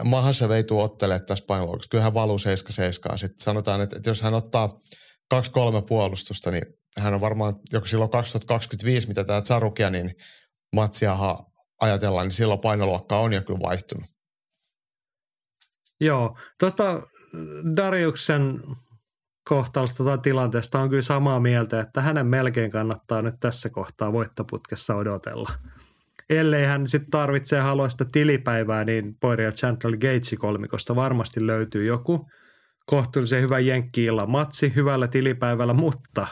[0.04, 1.88] Mahasev ei tule ottelemaan tässä painoluokassa.
[1.90, 3.16] Kyllä hän valuu 7-7.
[3.16, 4.80] Sitten sanotaan, että, että jos hän ottaa
[5.30, 6.62] kaksi-kolme puolustusta, niin
[6.98, 10.14] hän on varmaan joko silloin 2025, mitä tämä Tsarukia, niin
[10.72, 11.16] matsia
[11.80, 14.06] ajatellaan, niin silloin painoluokka on jo kyllä vaihtunut.
[16.00, 17.02] Joo, tuosta
[17.76, 18.60] Dariuksen
[19.48, 24.94] kohtalosta tai tilanteesta on kyllä samaa mieltä, että hänen melkein kannattaa nyt tässä kohtaa voittoputkessa
[24.94, 25.50] odotella–
[26.30, 32.28] ellei hän sitten tarvitsee halua sitä tilipäivää, niin Poirier Chandler Gatesi kolmikosta varmasti löytyy joku
[32.86, 36.26] kohtuullisen hyvä jenkki matsi hyvällä tilipäivällä, mutta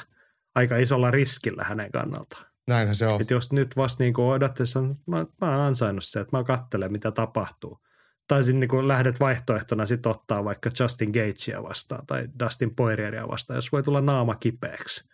[0.55, 2.45] aika isolla riskillä hänen kannaltaan.
[2.69, 3.21] Näinhän se on.
[3.21, 4.65] Et jos nyt vasta niin odotte,
[5.07, 7.79] mä, mä oon ansainnut se, että mä katselen mitä tapahtuu.
[8.29, 13.57] Tai sitten niin lähdet vaihtoehtona sitten ottaa vaikka Justin Gatesia vastaan tai Dustin Poirieria vastaan,
[13.57, 15.05] jos voi tulla naama kipeäksi.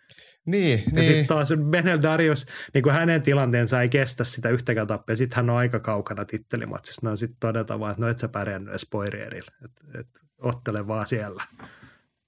[0.49, 1.05] Niin, ja niin.
[1.05, 5.15] sitten taas Benel Darius, niin kuin hänen tilanteensa ei kestä sitä yhtäkään tappia.
[5.15, 7.09] Sitten hän on aika kaukana tittelimatsista.
[7.09, 9.51] No sitten todetaan vaan, että no et sä pärjännyt edes Poirierille.
[9.65, 10.07] Et, et,
[10.41, 11.43] ottele vaan siellä.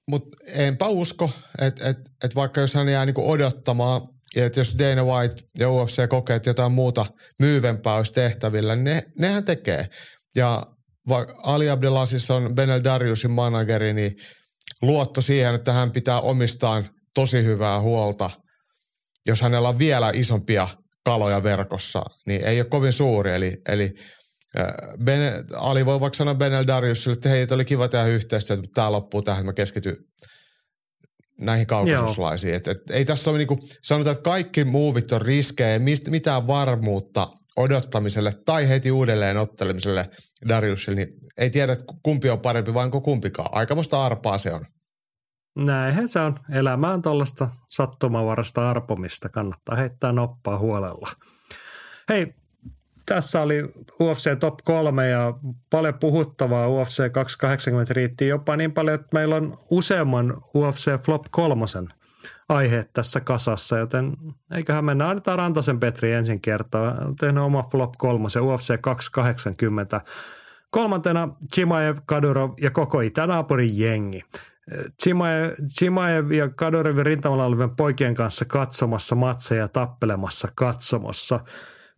[0.07, 4.01] Mutta enpä usko, että et, et vaikka jos hän jää niinku odottamaan,
[4.35, 7.05] ja että jos Dana White ja UFC kokee, että jotain muuta
[7.39, 9.87] myyvempää olisi tehtävillä, niin ne, nehän tekee.
[10.35, 10.65] Ja
[11.43, 14.15] Ali Abdelaziz on Benel Dariusin manageri, niin
[14.81, 16.85] luotto siihen, että hän pitää omistaan–
[17.15, 18.29] tosi hyvää huolta.
[19.27, 20.67] Jos hänellä on vielä isompia
[21.05, 23.31] kaloja verkossa, niin ei ole kovin suuri.
[23.31, 23.93] Eli, eli
[25.03, 28.91] ben, Ali voi vaikka sanoa Benel Dariusille, että hei, oli kiva tehdä yhteistyötä, mutta tämä
[28.91, 29.97] loppuu tähän, mä keskityn
[31.41, 32.53] näihin kaukasuslaisiin.
[32.53, 37.27] Et, et, ei tässä ole niinku, sanotaan, että kaikki muuvit on riskejä, mist, mitään varmuutta
[37.57, 40.09] odottamiselle tai heti uudelleen ottelemiselle
[40.47, 41.07] Dariusille, niin
[41.37, 43.49] ei tiedä, kumpi on parempi vai onko kumpikaan.
[43.51, 44.65] Aikamoista arpaa se on.
[45.55, 46.39] Näinhän se on.
[46.51, 49.29] Elämä on tuollaista sattumavarasta arpomista.
[49.29, 51.07] Kannattaa heittää noppaa huolella.
[52.09, 52.33] Hei,
[53.05, 53.63] tässä oli
[53.99, 55.33] UFC Top 3 ja
[55.69, 61.87] paljon puhuttavaa UFC 280 riitti jopa niin paljon, että meillä on useamman UFC Flop kolmosen
[62.49, 64.17] aiheet tässä kasassa, joten
[64.51, 66.95] eiköhän mennä, annetaan Rantasen Petri ensin kertoa.
[67.19, 70.01] Tehnyt oma Flop kolmosen UFC 280.
[70.69, 74.21] Kolmantena Chimaev, Kadyrov ja koko itänaapurin jengi.
[75.73, 81.39] Chimaev, ja Kadyrevin rintamalla olevien poikien kanssa katsomassa matseja tappelemassa katsomossa–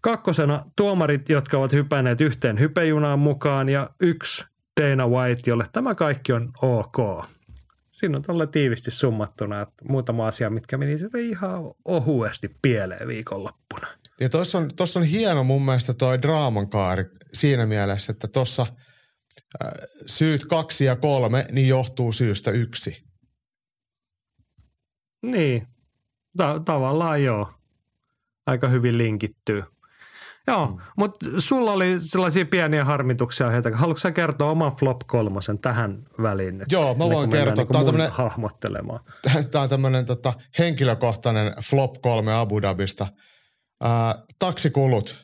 [0.03, 4.43] Kakkosena tuomarit, jotka ovat hypänneet yhteen hypejunaan mukaan ja yksi
[4.81, 7.25] Dana White, jolle tämä kaikki on ok.
[7.91, 13.87] Siinä on tällä tiivisti summattuna, että muutama asia, mitkä meni ihan ohuesti pieleen viikonloppuna.
[14.19, 18.65] Ja tuossa on, on hieno mun mielestä toi draaman kaari siinä mielessä, että tuossa
[20.05, 23.03] syyt kaksi ja kolme, niin johtuu syystä yksi.
[25.23, 25.67] Niin,
[26.37, 27.53] Ta- tavallaan joo.
[28.45, 29.63] Aika hyvin linkittyy.
[30.47, 30.77] Joo, mm.
[30.97, 33.69] mutta sulla oli sellaisia pieniä harmituksia heitä.
[33.73, 36.71] Haluatko sä kertoa oman flop kolmosen tähän väliin nyt?
[36.71, 37.63] Joo, mä voin kertoa.
[37.63, 38.99] Niin Tämä on tämmönen, hahmottelemaan.
[39.51, 43.07] Tämä on tämmöinen tota, henkilökohtainen flop kolme Abu Dhabista.
[43.81, 45.23] Ää, taksikulut.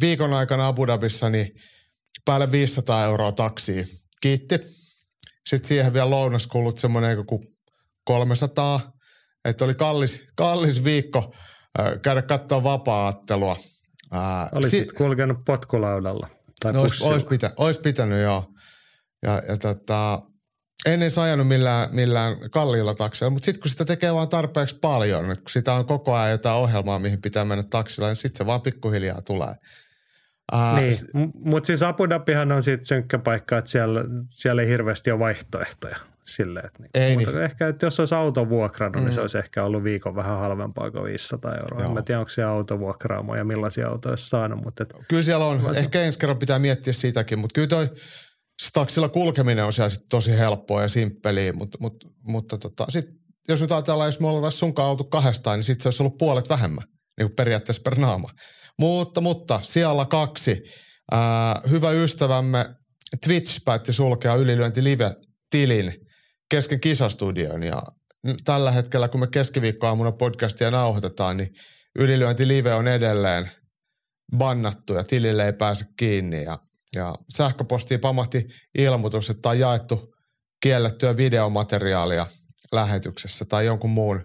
[0.00, 1.54] Viikon aikana Abu Dhabissa niin
[2.24, 3.86] päälle 500 euroa taksiin.
[4.20, 4.60] Kiitti.
[5.48, 7.40] Sitten siihen vielä lounaskulut semmoinen joku
[8.04, 8.92] 300.
[9.44, 11.34] Että oli kallis, kallis viikko
[12.02, 13.56] käydä katsoa vapaa-attelua–
[14.52, 16.28] Olisit si- kulkenut potkulaudalla
[16.60, 18.44] tai no, olisi, olisi, pitä, olisi pitänyt, joo.
[19.22, 20.22] Ja, ja tota,
[20.86, 25.30] en edes ajanut millään, millään kalliilla takseilla, mutta sitten kun sitä tekee vaan tarpeeksi paljon,
[25.30, 28.46] että kun sitä on koko ajan jotain ohjelmaa, mihin pitää mennä taksilla, niin sitten se
[28.46, 29.54] vaan pikkuhiljaa tulee.
[30.52, 34.68] Ää, niin, s- mutta siis Abu Dhabihan on siitä synkkä paikka, että siellä, siellä ei
[34.68, 36.60] hirveästi ole vaihtoehtoja sille.
[36.60, 37.42] Että niin, ei mutta niin.
[37.42, 39.04] Ehkä, että jos olisi auto vuokrannut, mm.
[39.04, 39.22] niin se mm.
[39.22, 41.82] olisi ehkä ollut viikon vähän halvempaa kuin 500 euroa.
[41.82, 41.98] Joo.
[41.98, 44.64] En tiedä, onko se auto vuokraamo ja millaisia autoja olisi saanut.
[44.64, 45.62] Mutta et, kyllä siellä on.
[45.62, 45.80] Voisi...
[45.80, 47.88] Ehkä ensi kerran pitää miettiä siitäkin, mutta kyllä toi
[48.72, 53.06] taksilla kulkeminen on siellä sit tosi helppoa ja simppeliä, mutta, mutta, mutta tota, sit,
[53.48, 56.48] jos nyt ajatellaan, jos me ollaan sunkaan auto kahdestaan, niin sitten se olisi ollut puolet
[56.48, 56.84] vähemmän,
[57.18, 58.28] niin kuin periaatteessa per naama.
[58.80, 60.62] Mutta, mutta siellä kaksi.
[61.12, 62.66] Ää, hyvä ystävämme
[63.24, 65.94] Twitch päätti sulkea ylilyönti live-tilin–
[66.50, 67.82] kesken kisastudion ja
[68.44, 71.54] tällä hetkellä, kun me keskiviikkoaamuna podcastia nauhoitetaan, niin
[71.98, 73.50] ylilyönti live on edelleen
[74.36, 76.58] bannattu ja tilille ei pääse kiinni ja,
[76.94, 80.14] ja sähköpostiin pamahti ilmoitus, että on jaettu
[80.62, 82.26] kiellettyä videomateriaalia
[82.72, 84.24] lähetyksessä tai jonkun muun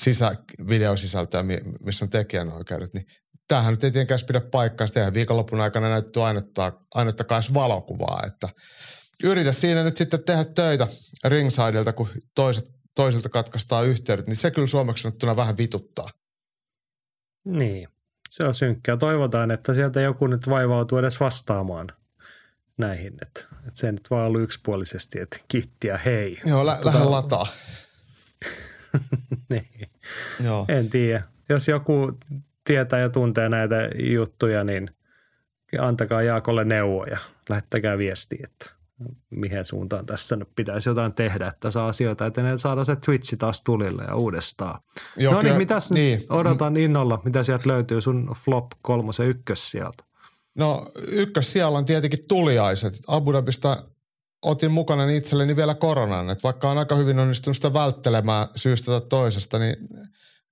[0.00, 0.34] sisä,
[0.68, 1.44] videosisältöä,
[1.84, 3.06] missä on tekijänoikeudet, niin
[3.50, 4.86] tämähän nyt ei tietenkään pidä paikkaa.
[4.86, 6.22] Sitten viikonlopun aikana näyttyy
[6.94, 8.48] ainuttakaan valokuvaa, että
[9.24, 10.86] yritä siinä nyt sitten tehdä töitä
[11.24, 16.08] ringsidelta, kun toiset, toisilta katkaistaan yhteydet, niin se kyllä suomeksi sanottuna vähän vituttaa.
[17.44, 17.88] Niin,
[18.30, 18.96] se on synkkää.
[18.96, 21.88] Toivotaan, että sieltä joku nyt vaivautuu edes vastaamaan
[22.78, 26.40] näihin, että, että se nyt vaan ollut yksipuolisesti, että kittiä hei.
[26.44, 26.86] Joo, lä- tota...
[26.86, 27.46] lähde lataa.
[29.50, 29.90] niin.
[30.44, 30.64] Joo.
[30.68, 31.22] En tiedä.
[31.48, 32.18] Jos joku
[32.64, 34.90] tietää ja tuntee näitä juttuja, niin
[35.78, 37.18] antakaa Jaakolle neuvoja.
[37.48, 38.80] Lähettäkää viestiä, että
[39.30, 43.62] mihin suuntaan tässä nyt pitäisi jotain tehdä, että saa asioita etenee, saada se Twitchi taas
[43.62, 44.80] tulille ja uudestaan.
[45.16, 46.18] Joo, no niin, mitäs niin.
[46.18, 50.04] nyt odotan innolla, mitä sieltä löytyy sun flop kolmosen ykkös sieltä?
[50.58, 52.94] No ykkös siellä on tietenkin tuliaiset.
[53.06, 53.82] Abu Dhabista
[54.42, 59.00] otin mukana itselleni vielä koronan, että vaikka on aika hyvin onnistunut sitä välttelemään syystä tai
[59.08, 59.76] toisesta, niin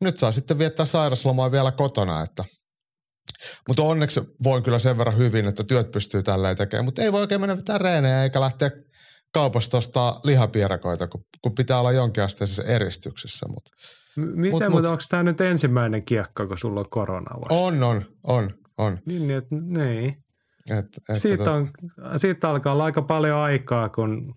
[0.01, 2.44] nyt saa sitten viettää sairaslomaa vielä kotona, että–
[3.68, 6.84] mutta onneksi voin kyllä sen verran hyvin, että työt pystyy tälleen tekemään.
[6.84, 8.70] Mutta ei voi oikein mennä mitään reenejä eikä lähteä
[9.32, 13.46] kaupasta ostaa lihapierakoita, kun, kun pitää olla jonkinasteisessa eristyksessä.
[13.49, 13.64] Mut,
[14.16, 17.64] Miten, mut, mutta onko tämä nyt ensimmäinen kiekka, kun sulla on korona vasta?
[17.64, 18.99] On, on, on, on.
[19.07, 20.24] Niin, et, niin.
[20.70, 21.70] Et, et, siitä, tota- on,
[22.16, 24.34] siitä alkaa olla aika paljon aikaa, kun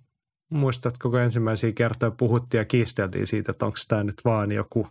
[0.52, 4.88] muistatko, kun ensimmäisiä kertoja puhuttiin ja kiisteltiin siitä, että onko tämä nyt vaan joku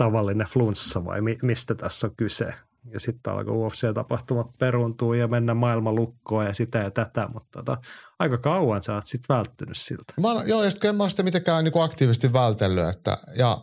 [0.00, 2.54] tavallinen flunssa vai mi, mistä tässä on kyse
[2.92, 7.78] ja sitten alkoi UFC-tapahtumat peruntua ja mennä maailman lukkoon ja sitä ja tätä, mutta tota,
[8.18, 10.12] aika kauan sä oot sitten välttynyt siltä.
[10.20, 13.58] Mä, joo, ja sitten en mä sitä mitenkään niinku aktiivisesti vältellyt, että ja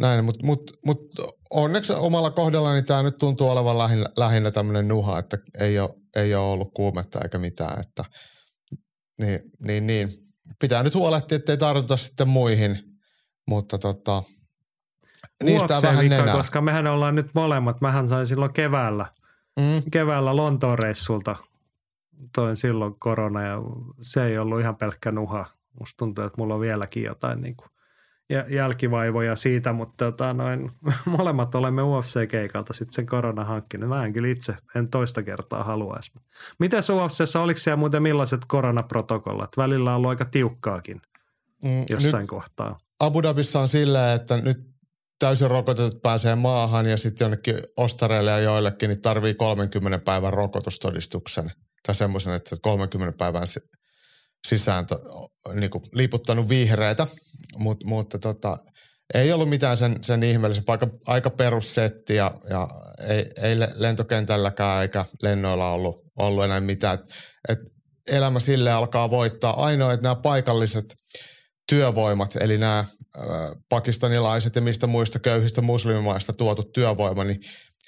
[0.00, 1.00] näin, mutta mut, mut
[1.50, 6.34] onneksi omalla kohdallani tämä nyt tuntuu olevan lähinnä, lähinnä tämmöinen nuha, että ei ole, ei
[6.34, 8.04] ole ollut kuumetta eikä mitään, että
[9.20, 10.08] niin, niin, niin.
[10.60, 12.78] pitää nyt huolehtia, ettei tartuta sitten muihin,
[13.46, 14.22] mutta tota–
[15.44, 16.32] niistä vähän nenää.
[16.32, 17.80] koska mehän ollaan nyt molemmat.
[17.80, 19.06] Mähän sain silloin keväällä
[19.56, 19.82] Mm.
[19.90, 21.36] Keväällä Lontoon reissulta
[22.34, 23.58] toin silloin korona ja
[24.00, 25.46] se ei ollut ihan pelkkä nuha.
[25.80, 27.68] Musta tuntuu, että mulla on vieläkin jotain niin kuin
[28.48, 30.70] jälkivaivoja siitä, mutta tota, noin,
[31.18, 33.88] molemmat olemme UFC-keikalta sitten sen korona hankkinut.
[33.88, 36.12] Mä en kyllä itse, en toista kertaa haluaisi.
[36.58, 39.56] Miten UFCssä, oliko siellä muuten millaiset koronaprotokollat?
[39.56, 41.02] Välillä on ollut aika tiukkaakin
[41.64, 42.76] mm, jossain kohtaa.
[43.00, 44.71] Abu Dhabissa on silleen, että nyt
[45.22, 51.50] täysin rokotetut pääsee maahan ja sitten jonnekin ostareille ja joillekin niin tarvii 30 päivän rokotustodistuksen
[51.86, 53.46] tai semmoisen, että 30 päivän
[54.48, 55.00] sisään to,
[55.54, 57.06] niin kuin liiputtanut vihreitä,
[57.58, 58.58] Mut, mutta tota,
[59.14, 62.68] ei ollut mitään sen, sen ihmeellisen, aika, aika perussetti ja, ja
[63.08, 66.94] ei, ei lentokentälläkään eikä lennoilla ollut, ollut enää mitään.
[66.94, 67.04] Et,
[67.48, 67.58] et
[68.08, 69.64] elämä sille alkaa voittaa.
[69.64, 70.94] Ainoa, että nämä paikalliset
[71.68, 72.84] työvoimat, eli nämä
[73.68, 77.40] pakistanilaiset ja mistä muista köyhistä muslimimaista tuotut työvoima, niin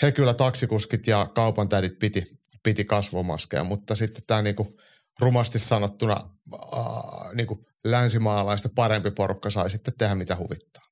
[0.03, 2.23] he kyllä taksikuskit ja kaupan tädit piti,
[2.63, 4.81] piti kasvomaskeja, mutta sitten tämä niinku
[5.21, 6.17] rumasti sanottuna
[6.55, 10.85] äh, niinku länsimaalaista parempi porukka sai sitten tehdä mitä huvittaa.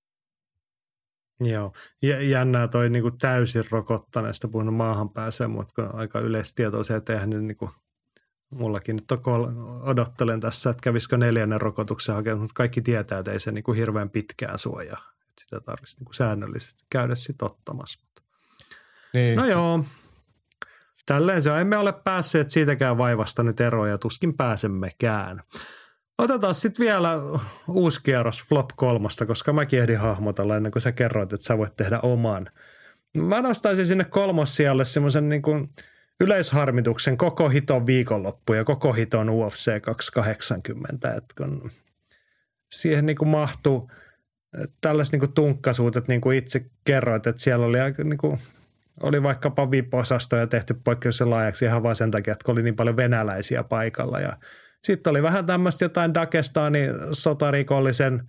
[1.41, 1.73] Joo,
[2.31, 7.71] jännää toi niinku täysin rokottaneesta puhunut maahan pääsee, mutta aika yleistietoisia tehdä, niin niinku,
[8.53, 9.05] mullakin nyt
[9.83, 14.11] odottelen tässä, että kävisikö neljännen rokotuksen hakemus, mutta kaikki tietää, että ei se niinku hirveän
[14.11, 15.13] pitkään suojaa.
[15.21, 18.01] Että sitä tarvitsisi niinku säännöllisesti käydä sitten ottamassa.
[19.15, 19.37] Niin.
[19.37, 19.85] No joo,
[21.07, 21.61] tälleen se on.
[21.61, 25.43] Emme ole päässeet siitäkään vaivasta nyt eroon ja tuskin pääsemmekään.
[26.19, 27.13] Otetaan sitten vielä
[27.69, 31.77] uusi kierros Flop kolmosta, koska mä ehdin hahmotella ennen kuin sä kerroit, että sä voit
[31.77, 32.47] tehdä oman.
[33.17, 35.71] Mä nostaisin sinne kolmossijalle semmoisen niin kuin
[36.23, 41.15] yleisharmituksen koko hiton viikonloppu ja koko hiton UFC 280.
[41.15, 41.71] Että kun
[42.71, 43.91] siihen niin kuin mahtuu
[44.81, 48.39] tällaiset niin tunkkasuutet, niin kuin itse kerroit, että siellä oli aika niin kuin,
[49.01, 53.63] oli vaikkapa VIP-osastoja tehty poikkeuksellisen laajaksi ihan vain sen takia, että oli niin paljon venäläisiä
[53.63, 54.37] paikalla ja–
[54.85, 58.29] sitten oli vähän tämmöistä jotain Dagestanin sotarikollisen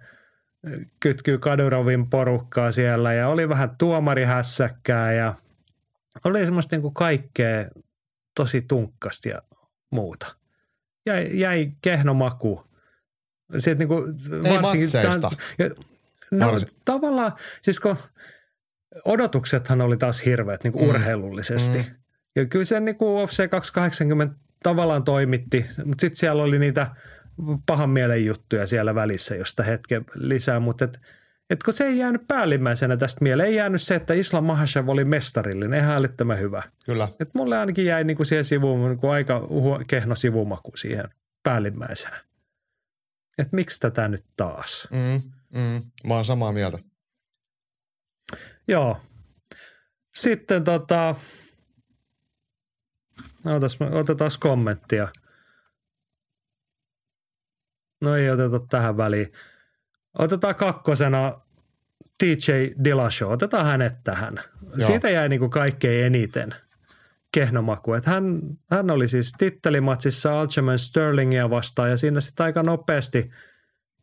[0.99, 5.33] kytkyy Kadurovin porukkaa siellä ja oli vähän tuomarihässäkkää ja
[6.23, 7.65] oli semmoista niinku kaikkea
[8.35, 9.41] tosi tunkkasti ja
[9.91, 10.35] muuta.
[11.05, 12.63] Jäi, jäi kehno maku.
[13.57, 15.31] Sitten niinku Ei varsinkin matseista.
[15.57, 15.71] Tämän,
[16.31, 16.69] no, Varsin.
[16.85, 17.97] tavallaan, siis kun
[19.05, 20.89] odotuksethan oli taas hirveät niin kuin mm.
[20.89, 21.77] urheilullisesti.
[21.77, 21.85] Mm.
[22.35, 26.95] Ja kyllä se niin kuin UFC 280 tavallaan toimitti, mutta sitten siellä oli niitä
[27.65, 30.87] pahan mielen juttuja siellä välissä, josta hetken lisää, mutta
[31.49, 35.05] et, kun se ei jäänyt päällimmäisenä tästä mieleen, ei jäänyt se, että Islam Mahashev oli
[35.05, 36.63] mestarillinen, ihan älyttömän hyvä.
[36.85, 37.07] Kyllä.
[37.19, 39.41] Et mulle ainakin jäi niinku siihen sivuun niinku aika
[39.87, 41.09] kehno sivumaku siihen
[41.43, 42.23] päällimmäisenä.
[43.37, 44.87] Et miksi tätä nyt taas?
[44.91, 46.79] Mm, mm, mä oon samaa mieltä.
[48.67, 48.97] Joo.
[50.15, 51.15] Sitten tota,
[53.45, 55.07] Otas, otetaan kommenttia.
[58.01, 59.31] No ei oteta tähän väliin.
[60.19, 61.41] Otetaan kakkosena
[62.17, 62.51] TJ
[62.83, 63.31] Dillashaw.
[63.31, 64.35] Otetaan hänet tähän.
[64.75, 64.87] Joo.
[64.87, 66.55] Siitä jäi niin kuin kaikkein eniten
[67.31, 67.93] kehnomaku.
[67.93, 68.41] Että hän,
[68.71, 73.31] hän oli siis tittelimatsissa Alcheman Sterlingia vastaan ja siinä sitten aika nopeasti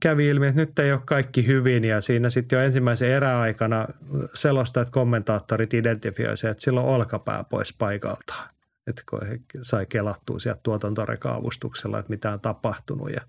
[0.03, 3.87] kävi ilmi, että nyt ei ole kaikki hyvin ja siinä sitten jo ensimmäisen eräaikana
[4.35, 8.51] selostajat kommentaattorit identifioisivat, että silloin olkapää pois paikaltaan
[8.91, 13.11] että kun he sai kelattua sieltä tuotantoreka-avustuksella, että mitä on tapahtunut.
[13.11, 13.21] Ja,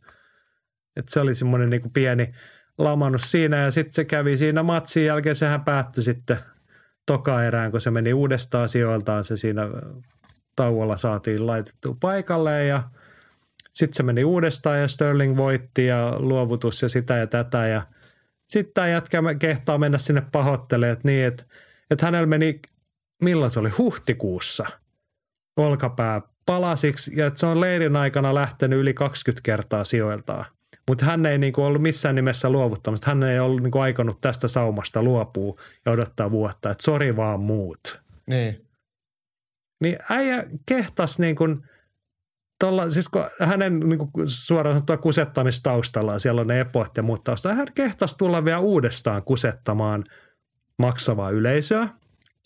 [0.95, 2.33] että se oli semmoinen niin pieni
[2.77, 6.37] lamannus siinä ja sitten se kävi siinä matsin jälkeen, sehän päättyi sitten
[7.05, 9.69] toka erään, kun se meni uudestaan sijoiltaan, se siinä
[10.55, 12.83] tauolla saatiin laitettua paikalle ja
[13.73, 17.67] sitten se meni uudestaan ja Sterling voitti ja luovutus ja sitä ja tätä.
[17.67, 17.81] Ja
[18.47, 21.43] sitten tämä jätkä kehtaa mennä sinne pahoittelemaan, että niin, että,
[21.91, 22.59] että hänellä meni,
[23.21, 24.65] milloin se oli, huhtikuussa–
[25.57, 30.45] olkapää palasiksi ja että se on leirin aikana lähtenyt yli 20 kertaa sijoiltaan.
[30.87, 33.07] Mutta hän ei niinku ollut missään nimessä luovuttamassa.
[33.07, 38.01] Hän ei ollut niinku aikonut tästä saumasta luopua ja odottaa vuotta, että sori vaan muut.
[38.29, 38.67] Niin.
[39.81, 41.69] Niin äijä kehtas niin kuin,
[42.59, 47.23] tolla, siis kun hänen niin kuin suoraan sanottuna kusettamistaustalla, siellä on ne epot ja muut
[47.23, 50.03] taustalla, hän kehtasi tulla vielä uudestaan kusettamaan
[50.77, 51.87] maksavaa yleisöä.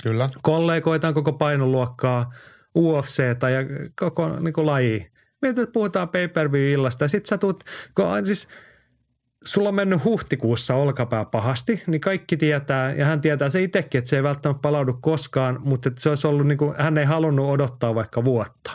[0.03, 0.27] Kyllä.
[0.41, 2.31] Kollegoitaan koko painoluokkaa–
[2.75, 3.59] UFCtä ja
[3.99, 5.11] koko niin kuin laji.
[5.41, 7.63] Mietit, että puhutaan pay-per-view-illasta ja sit sä tuut,
[7.95, 8.47] kun siis
[9.43, 14.09] sulla on mennyt huhtikuussa olkapää pahasti, niin kaikki tietää, ja hän tietää se itsekin, että
[14.09, 17.49] se ei välttämättä palaudu koskaan, mutta että se olisi ollut, niin kuin, hän ei halunnut
[17.49, 18.71] odottaa vaikka vuotta.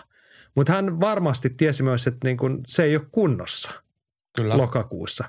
[0.54, 3.70] Mutta hän varmasti tiesi myös, että niin kuin, se ei ole kunnossa
[4.36, 4.56] Kyllä.
[4.56, 5.24] lokakuussa.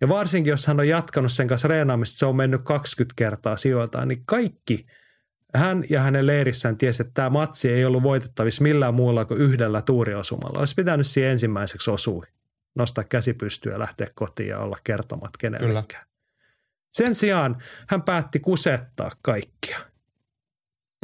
[0.00, 4.08] Ja varsinkin, jos hän on jatkanut sen kanssa reenaamista, se on mennyt 20 kertaa sijoiltaan,
[4.08, 4.86] niin kaikki–
[5.54, 9.82] hän ja hänen leirissään tiesi, että tämä matsi ei ollut voitettavissa millään muulla kuin yhdellä
[9.82, 10.58] tuuriosumalla.
[10.58, 12.26] Olisi pitänyt siihen ensimmäiseksi osua,
[12.74, 16.04] nostaa käsi pystyä lähteä kotiin ja olla kertomat kenellekään.
[16.04, 16.16] Kyllä.
[16.92, 19.78] Sen sijaan hän päätti kusettaa kaikkia.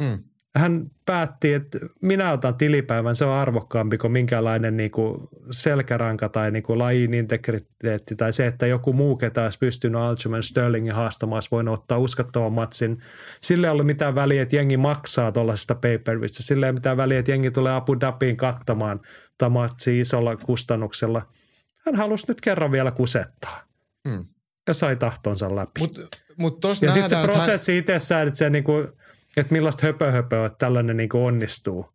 [0.01, 0.23] Mm
[0.57, 6.51] hän päätti, että minä otan tilipäivän, se on arvokkaampi kuin minkälainen niin kuin selkäranka tai
[6.51, 11.35] niin kuin lajin integriteetti tai se, että joku muu, ketä olisi pystynyt Algerman Sterlingin haastamaan,
[11.35, 12.97] olisi voinut ottaa uskottavan matsin.
[13.41, 16.97] Sille ei ollut mitään väliä, että jengi maksaa tuollaisesta pay per Sille ei ole mitään
[16.97, 18.99] väliä, että jengi tulee Abu Dhabiin katsomaan
[19.37, 21.21] tämä matsi isolla kustannuksella.
[21.85, 23.63] Hän halusi nyt kerran vielä kusettaa.
[24.09, 24.25] Hmm.
[24.67, 25.79] Ja sai tahtonsa läpi.
[25.79, 25.97] Mut,
[26.37, 27.79] mut ja sitten se prosessi hän...
[27.79, 28.87] itsessään, että se niin kuin–
[29.37, 31.85] että millaista höpöhöpöä, että tällainen niin kuin onnistuu.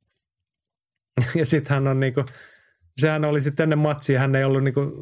[1.34, 2.26] ja sitten hän on niin kuin,
[3.01, 4.93] sehän oli sitten ennen matsia, hän ei ollut niin kuin,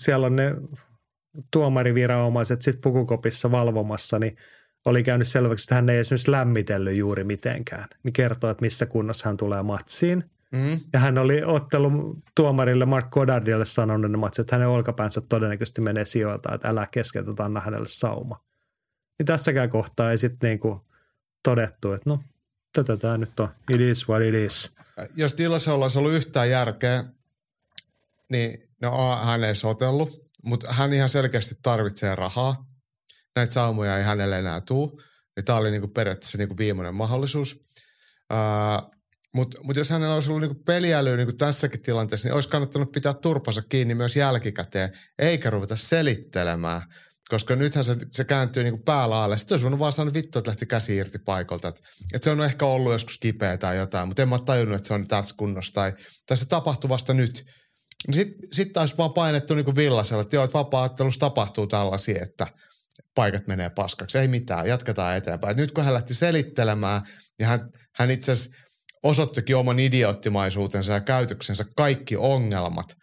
[0.00, 0.54] siellä on ne
[1.50, 4.36] tuomariviranomaiset sitten pukukopissa valvomassa, niin
[4.86, 7.88] oli käynyt selväksi, että hän ei esimerkiksi lämmitellyt juuri mitenkään.
[8.02, 10.24] Niin kertoo, että missä kunnossa hän tulee matsiin.
[10.52, 10.80] Mm.
[10.92, 16.04] Ja hän oli ottelu tuomarille Mark Goddardille sanonut ne matsit, että hänen olkapäänsä todennäköisesti menee
[16.04, 18.44] sijoilta, että älä keskeytä, anna hänelle sauma.
[19.18, 20.80] Niin tässäkään kohtaa ei sitten niinku–
[21.44, 22.20] todettu, että no
[22.72, 24.70] tätä tämä nyt on, it is what it is.
[25.16, 27.04] Jos Dillasella olisi ollut yhtään järkeä,
[28.30, 32.66] niin no A, hän ei sotellut, mutta hän ihan selkeästi tarvitsee rahaa.
[33.36, 35.02] Näitä saumoja ei hänelle enää tule.
[35.36, 37.64] Ja tämä oli niinku periaatteessa niinku viimeinen mahdollisuus.
[39.32, 43.14] Mutta mut jos hänellä olisi ollut niinku peliäly niinku tässäkin tilanteessa, niin olisi kannattanut pitää
[43.14, 46.82] turpansa kiinni myös jälkikäteen, eikä ruveta selittelemään–
[47.28, 50.48] koska nythän se, se kääntyy niin kuin päällä Sitten olisi voinut vaan sanoa vittu, että
[50.48, 51.68] lähti käsi irti paikalta.
[51.68, 51.80] Että,
[52.14, 54.94] että se on ehkä ollut joskus kipeä tai jotain, mutta en mä tajunnut, että se
[54.94, 55.74] on tässä kunnossa.
[55.74, 55.92] Tai,
[56.26, 57.46] tai se tapahtuu vasta nyt.
[58.12, 62.46] Sitten sit taas vaan painettu niin kuin villasella, että joo, että vapaa-ottelussa tapahtuu tällaisia, että
[63.14, 64.18] paikat menee paskaksi.
[64.18, 65.50] Ei mitään, jatketaan eteenpäin.
[65.50, 67.02] Et nyt kun hän lähti selittelemään
[67.38, 68.56] ja hän, hän itse asiassa
[69.02, 72.96] osoittikin oman idioottimaisuutensa ja käytöksensä kaikki ongelmat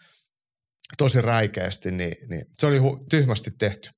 [0.97, 3.89] tosi räikeästi, niin, niin se oli hu- tyhmästi tehty.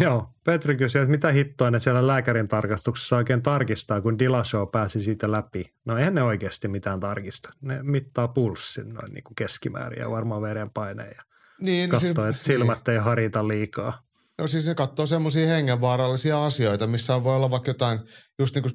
[0.00, 5.00] Joo, Petri kysyi, että mitä hittoa ne siellä lääkärin tarkastuksessa oikein tarkistaa, kun Dillashow pääsi
[5.00, 5.64] siitä läpi.
[5.84, 7.52] No eihän ne oikeasti mitään tarkista.
[7.60, 11.22] Ne mittaa pulssin noin niin kuin keskimäärin ja varmaan verenpaineen ja
[11.60, 12.92] niin, katsoo, siis, että silmät niin.
[12.94, 14.02] ei harita liikaa.
[14.38, 18.00] No siis ne katsoo semmoisia hengenvaarallisia asioita, missä voi olla vaikka jotain
[18.38, 18.74] just niin kuin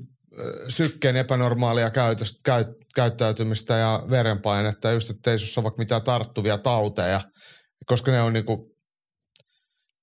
[0.67, 2.65] sykkeen epänormaalia käytöstä, käy,
[2.95, 7.21] käyttäytymistä ja verenpainetta, just että ei ole vaikka mitään tarttuvia tauteja,
[7.85, 8.76] koska ne on niin kuin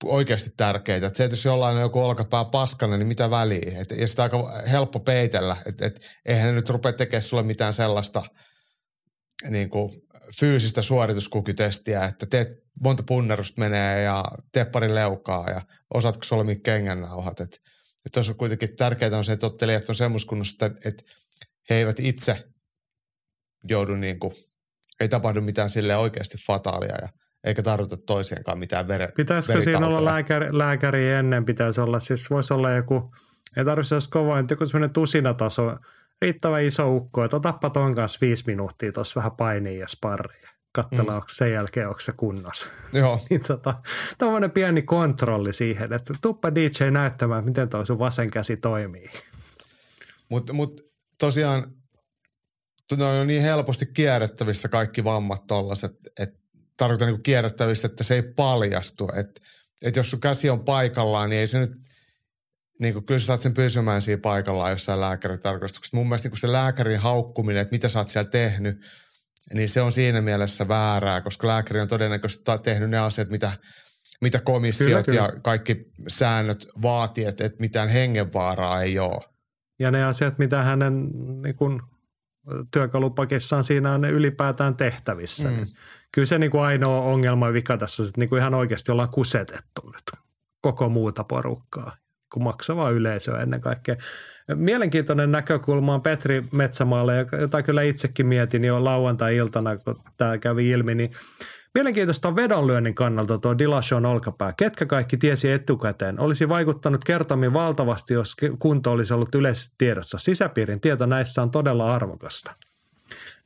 [0.04, 1.06] oikeasti tärkeitä.
[1.06, 3.80] Et se, että jos jollain on joku olkapää paskana, niin mitä väliä?
[3.80, 5.56] Et, ja sitä aika helppo peitellä.
[5.66, 8.22] Että et, eihän ne nyt rupea tekemään sulle mitään sellaista
[9.50, 9.90] niin kuin
[10.40, 12.48] fyysistä suorituskukytestiä, että teet
[12.80, 15.62] monta punnerusta menee ja teet pari leukaa ja
[15.94, 17.40] osaatko solmia kengännauhat.
[17.40, 17.56] Että
[18.06, 21.02] et tuossa on kuitenkin tärkeää on se, että ottelijat on semmoista kunnossa, että, että
[21.70, 22.44] he eivät itse
[23.68, 24.32] joudu niin kuin,
[25.00, 27.08] ei tapahdu mitään sille oikeasti fataalia ja–
[27.44, 31.44] eikä tarvita toisienkaan mitään veren Pitäisikö siinä olla lääkäri, lääkäri ennen?
[31.44, 33.14] Pitäisi olla, siis voisi olla joku,
[33.56, 35.76] ei tarvitse olla kova, että joku semmoinen tusinataso,
[36.22, 40.48] riittävän iso ukko, että otappa ton kanssa viisi minuuttia tuossa vähän painia ja sparria.
[40.72, 41.16] Katsellaan, mm.
[41.16, 42.66] onko sen jälkeen, onko se kunnossa.
[42.92, 43.20] Joo.
[43.30, 43.74] niin tota,
[44.18, 49.10] tämmöinen pieni kontrolli siihen, että tuppa DJ näyttämään, miten tuo sun vasen käsi toimii.
[50.28, 50.80] Mutta mut,
[51.18, 51.64] tosiaan
[52.96, 56.43] ne on niin helposti kierrettävissä kaikki vammat tollaset, että
[56.76, 59.08] tarkoitan niin kierrättävissä, että se ei paljastu.
[59.16, 59.40] Että
[59.82, 61.72] et jos sun käsi on paikallaan, niin ei se nyt,
[62.80, 65.96] niin kuin, kyllä sä saat sen pysymään siinä paikallaan jossain lääkäritarkastuksessa.
[65.96, 68.86] Mun mielestä niin se lääkärin haukkuminen, että mitä sä oot siellä tehnyt,
[69.54, 73.52] niin se on siinä mielessä väärää, koska lääkäri on todennäköisesti tehnyt ne asiat, mitä,
[74.22, 75.34] mitä komissiot kyllä, kyllä.
[75.34, 79.24] ja kaikki säännöt vaatii, että, että mitään hengenvaaraa ei ole.
[79.78, 81.10] Ja ne asiat, mitä hänen
[81.42, 81.82] niin kun,
[82.70, 85.48] työkalupakissaan siinä on ne ylipäätään tehtävissä.
[85.48, 85.56] Mm.
[85.56, 85.66] Niin
[86.12, 88.92] kyllä se niin kuin ainoa ongelma ja vika tässä on, että niin kuin ihan oikeasti
[88.92, 90.24] ollaan kusetettu nyt
[90.60, 91.96] koko muuta porukkaa,
[92.32, 93.96] kun maksavaa yleisöä ennen kaikkea.
[94.54, 100.94] Mielenkiintoinen näkökulma on Petri Metsämaalle, jota kyllä itsekin mietin jo lauantai-iltana, kun tämä kävi ilmi,
[100.94, 101.10] niin
[101.74, 104.52] Mielenkiintoista on vedonlyönnin kannalta tuo Dillashawn olkapää.
[104.56, 106.20] Ketkä kaikki tiesi etukäteen?
[106.20, 110.18] Olisi vaikuttanut kertomin valtavasti, jos kunto olisi ollut yleisesti tiedossa.
[110.18, 112.54] Sisäpiirin tieto näissä on todella arvokasta.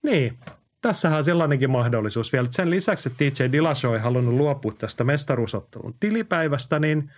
[0.03, 0.39] Niin,
[0.81, 2.49] tässähän on sellainenkin mahdollisuus vielä.
[2.51, 7.11] Sen lisäksi, että DJ Dillashaw ei halunnut luopua tästä mestaruusottelun tilipäivästä, niin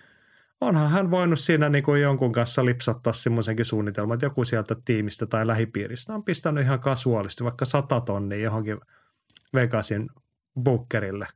[0.61, 5.27] onhan hän voinut siinä niin kuin jonkun kanssa lipsottaa semmoisenkin suunnitelman, että joku sieltä tiimistä
[5.27, 8.81] tai lähipiiristä on pistänyt ihan kasuaalisti vaikka sata tonnia johonkin
[9.55, 10.11] Vegasin
[10.63, 11.27] Bookerille.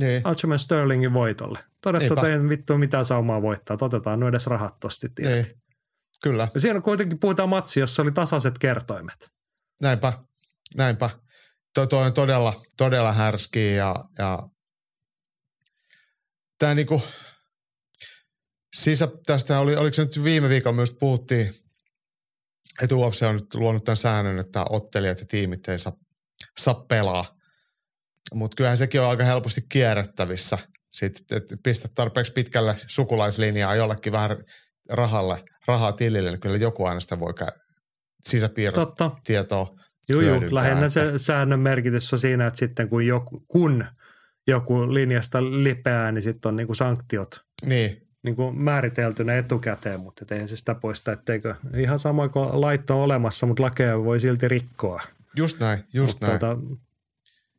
[0.00, 0.22] Niin.
[0.24, 1.58] Aljamain Sterlingin voitolle.
[1.80, 3.76] Todettu, että ei vittu mitään saumaa voittaa.
[3.80, 5.46] Otetaan no edes rahat tosti Niin.
[6.22, 9.30] Kyllä, Ja siinä kuitenkin puhutaan matsi, jossa oli tasaiset kertoimet.
[9.82, 10.12] näinpä,
[10.76, 11.10] näinpä.
[11.74, 14.48] Toi, toi on todella, todella härskiä ja, ja
[16.58, 17.02] tämä niinku,
[18.76, 21.54] sisä, tästä oli, oliko se nyt viime viikolla myös puhuttiin,
[22.82, 25.92] että UFC on nyt luonut tämän säännön, että ottelijat ja tiimit ei saa,
[26.60, 27.39] saa pelaa.
[28.34, 30.58] Mutta kyllähän sekin on aika helposti kierrettävissä.
[30.92, 34.36] Sitten, että pistät tarpeeksi pitkälle sukulaislinjaa jollekin vähän
[34.90, 37.34] rahalle, rahaa tilille, niin kyllä joku aina sitä voi
[38.72, 39.10] Totta.
[40.08, 40.40] Joo, joo.
[40.50, 43.84] Lähinnä että- se säännön merkitys on siinä, että sitten kun joku, kun
[44.46, 50.56] joku linjasta lipeää, niin sitten on niinku sanktiot Niin, niinku määriteltynä etukäteen, mutta eihän se
[50.56, 55.00] sitä poista, etteikö ihan sama kuin laitto on olemassa, mutta lakeja voi silti rikkoa.
[55.36, 56.40] just näin, just Mutta näin.
[56.40, 56.56] tota,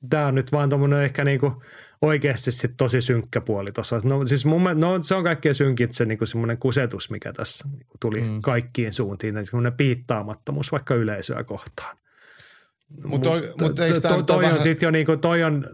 [0.09, 1.63] tämä on nyt vaan tuommoinen ehkä niinku
[2.01, 4.01] oikeasti sit tosi synkkä puoli tuossa.
[4.03, 7.67] No, siis mun, mielestä- no, se on kaikkein synkit se niinku semmoinen kusetus, mikä tässä
[7.71, 8.41] niinku tuli Mm.
[8.41, 9.37] kaikkiin suuntiin.
[9.37, 11.97] eli Semmoinen piittaamattomuus vaikka yleisöä kohtaan.
[13.05, 15.65] Mut toi- mut eikö tää to, toi on vähän- sitten jo niinku, toi on,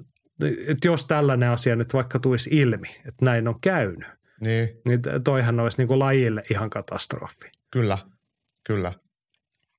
[0.68, 4.08] että jos tällainen asia nyt vaikka tulisi ilmi, että näin on käynyt,
[4.42, 7.52] Niin, niin toihan olisi niinku lajille ihan katastrofi.
[7.72, 7.98] kyllä,
[8.64, 8.94] kyllä.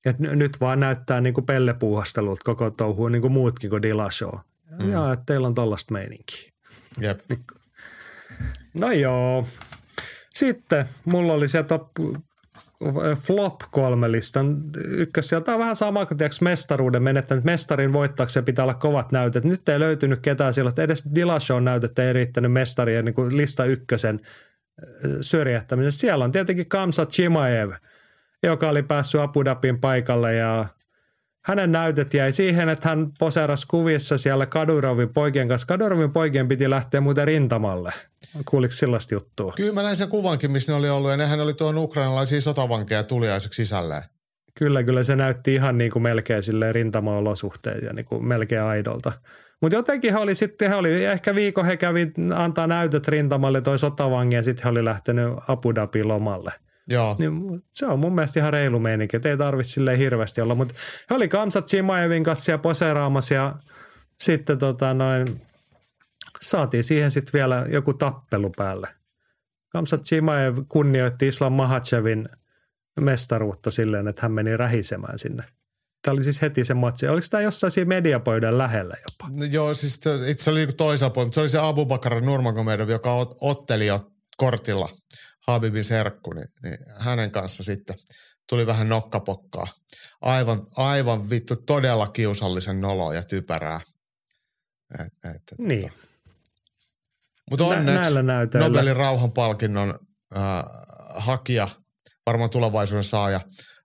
[0.09, 4.34] Et n- nyt vaan näyttää niinku pellepuuhastelulta koko touhu niin kuin muutkin kuin Dillashaw.
[4.70, 4.84] Mm.
[4.84, 4.92] Mm.
[4.92, 6.50] Ja että teillä on tollasta meininkiä.
[7.00, 7.20] Jep.
[8.74, 9.46] No joo.
[10.34, 11.88] Sitten mulla oli top
[13.14, 15.30] flop kolme listan ykkös.
[15.44, 17.44] Tämä on vähän sama kuin tiiäks, mestaruuden menettänyt.
[17.44, 19.44] Mestarin voittaakseen pitää olla kovat näytöt.
[19.44, 20.82] Nyt ei löytynyt ketään sellaista.
[20.82, 24.20] Edes Dillashaw näytettä ei riittänyt mestarien niin kuin lista ykkösen
[24.82, 26.00] äh, syrjähtämisessä.
[26.00, 27.70] Siellä on tietenkin Kamsa Chimaev,
[28.43, 30.66] joka oli päässyt Abu Dhabin paikalle ja
[31.45, 35.66] hänen näytöt jäi siihen, että hän poseerasi kuvissa siellä Kadurovin poikien kanssa.
[35.66, 37.93] Kadurovin poikien piti lähteä muuten rintamalle.
[38.45, 39.53] Kuuliko sellaista juttua?
[39.57, 43.03] Kyllä mä näin sen kuvankin, missä ne oli ollut, ja nehän oli tuon ukrainalaisia sotavankeja
[43.03, 44.03] tuliaiseksi sisälleen.
[44.59, 49.12] Kyllä, kyllä se näytti ihan niin kuin melkein sille rintamaolosuhteet ja niin kuin melkein aidolta.
[49.62, 53.78] Mutta jotenkin he oli sitten, he oli ehkä viikon he kävi antaa näytöt rintamalle toi
[53.78, 56.53] sotavangi ja sitten he oli lähtenyt Abu Dhabi lomalle.
[56.89, 60.55] Joo, Niin se on mun mielestä ihan reilu meininki, että ei tarvitse silleen hirveästi olla.
[60.55, 60.74] Mutta
[61.11, 63.55] he oli Kamsat Chimaevin kanssa siellä poseeraamassa ja
[64.20, 65.41] sitten tota noin,
[66.43, 68.89] saatiin siihen sitten vielä joku tappelu päälle.
[69.68, 72.28] Kamsat Chimaev kunnioitti Islam Mahachevin
[73.01, 75.45] mestaruutta silleen, että hän meni rähisemään sinne.
[76.03, 77.09] Tämä oli siis heti se matsi.
[77.09, 79.34] Oliko tämä jossain siinä mediapöydän lähellä jopa?
[79.39, 82.20] No joo, siis se- itse se oli toisella puolella, mutta se oli se Abu Bakar
[82.20, 84.89] Nurmagomedov, joka ot- otteli jo kortilla
[85.49, 87.96] Habibin serkku, niin, niin hänen kanssa sitten
[88.49, 89.66] tuli vähän nokkapokkaa.
[90.20, 93.80] Aivan, aivan vittu todella kiusallisen noloa ja typerää.
[94.94, 95.92] Et, et, et, Niin.
[97.51, 98.68] Mutta Nä- onneksi näytöillä.
[98.68, 99.99] Nobelin rauhanpalkinnon
[100.36, 100.64] äh,
[101.14, 101.68] hakija,
[102.26, 103.40] varmaan tulevaisuuden saaja,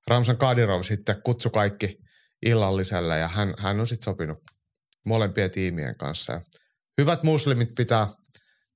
[0.08, 1.98] Ramsan Kadirov sitten kutsui kaikki
[2.46, 4.40] illalliselle ja hän, hän on sitten sopinut
[5.06, 6.34] molempien tiimien kanssa.
[6.34, 6.42] Ja
[6.98, 8.08] hyvät muslimit pitää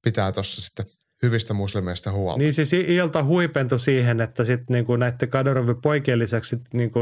[0.03, 0.85] pitää tuossa sitten
[1.23, 2.39] hyvistä muslimeista huolta.
[2.39, 6.99] Niin siis ilta huipentui siihen, että sitten niinku näiden Kadorovin poikien lisäksi sit niinku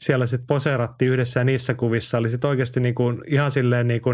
[0.00, 4.10] siellä sitten poseerattiin yhdessä ja niissä kuvissa oli sitten oikeasti niinku ihan silleen niinku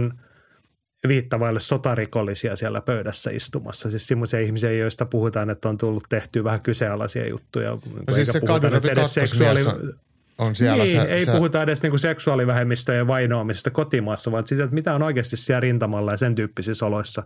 [1.08, 3.90] viittavaille sotarikollisia siellä pöydässä istumassa.
[3.90, 7.70] Siis semmoisia ihmisiä, joista puhutaan, että on tullut tehtyä vähän kyseenalaisia juttuja.
[7.70, 9.92] No siis se Kadyrovin kakkosmies on,
[10.38, 14.74] on siellä niin, se, ei se, puhuta edes niinku seksuaalivähemmistöjen vainoamisesta kotimaassa, vaan siitä, että
[14.74, 17.22] mitä on oikeasti siellä rintamalla ja sen tyyppisissä oloissa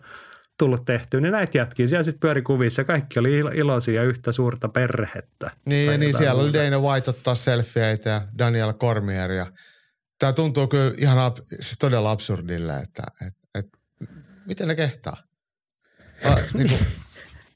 [0.58, 1.20] tullut tehtyä.
[1.20, 4.68] Niin näitä jätkiä siellä sitten pyöri kuvissa ja kaikki oli ilo- iloisia ja yhtä suurta
[4.68, 5.50] perhettä.
[5.68, 6.58] niin, Tai niin siellä oli muuta.
[6.64, 9.46] Dana White ottaa selfieitä ja Daniel Cormier ja
[10.18, 13.66] tämä tuntuu kyllä ihan ab, siis todella absurdille, että et, et,
[14.46, 15.16] miten ne kehtaa?
[16.24, 16.80] A, niin kuin,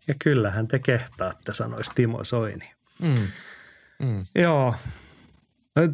[0.09, 2.71] Ja kyllähän te kehtaatte, sanoisi Timo Soini.
[3.03, 3.27] mm,
[4.03, 4.25] mm.
[4.35, 4.75] Joo.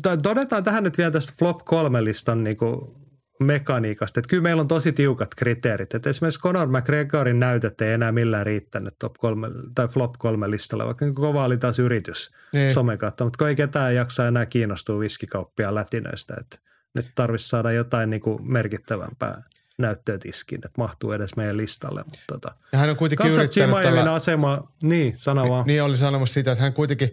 [0.02, 2.96] To- Todetaan tähän nyt vielä tästä Flop 3-listan niinku
[3.40, 4.20] mekaniikasta.
[4.20, 5.94] Että kyllä meillä on tosi tiukat kriteerit.
[5.94, 10.86] Että esimerkiksi Conor McGregorin näytöt ei enää millään riittänyt top 3, tai Flop 3 listalle,
[10.86, 12.72] vaikka niin kova oli taas yritys Niin.
[12.72, 13.24] somen kautta.
[13.24, 16.34] Mutta kun ei ketään jaksa enää kiinnostua viskikauppia lätinöistä.
[16.40, 16.58] Että
[16.94, 19.42] nyt tarvitsisi saada jotain niinku merkittävämpää
[19.78, 22.02] näyttöä tiskiin, että mahtuu edes meidän listalle.
[22.04, 22.54] Mutta tota.
[22.72, 25.66] Ja hän on kuitenkin yrittänyt tällä, asema, niin sano vaan.
[25.66, 27.10] niin oli sanomassa sitä, että hän kuitenkin,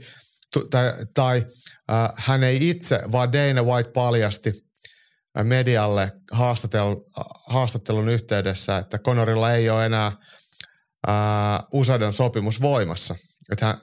[0.70, 1.46] tai, tai
[1.92, 4.71] äh, hän ei itse, vaan Dana White paljasti
[5.44, 6.96] medialle haastatel,
[7.48, 10.12] haastattelun yhteydessä, että Conorilla ei ole enää
[11.10, 11.14] äh,
[11.74, 13.16] USADan sopimus voimassa.
[13.52, 13.78] Että hän,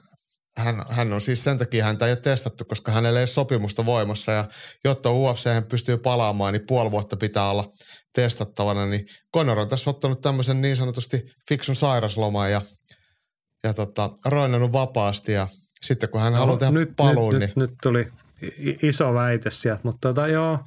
[0.57, 3.85] hän, hän on siis sen takia häntä ei ole testattu, koska hänellä ei ole sopimusta
[3.85, 4.31] voimassa.
[4.31, 4.45] Ja
[4.85, 7.71] jotta UFC hän pystyy palaamaan, niin puoli vuotta pitää olla
[8.15, 12.61] testattavana, niin Conor on tässä ottanut tämmöisen niin sanotusti fiksun sairasloman ja,
[13.63, 15.31] ja tota, roinannut vapaasti.
[15.31, 15.47] Ja
[15.81, 17.51] sitten kun hän no, haluaa tehdä nyt, paluun, nyt, niin...
[17.55, 18.07] Nyt, nyt tuli
[18.81, 20.59] iso väite sieltä, mutta tota, joo,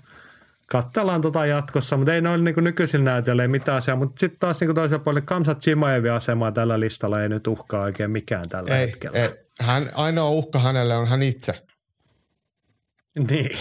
[0.72, 4.60] katsellaan tota jatkossa, mutta ei noin niin nykyisillä näytöillä ei mitään asiaa, mutta sitten taas
[4.60, 8.86] niin toisella puolella Kamsat Chimaevin asemaa tällä listalla ei nyt uhkaa oikein mikään tällä ei,
[8.86, 9.18] hetkellä.
[9.18, 9.28] Ei.
[9.60, 11.62] Hän, ainoa uhka hänelle on hän itse.
[13.28, 13.58] Niin.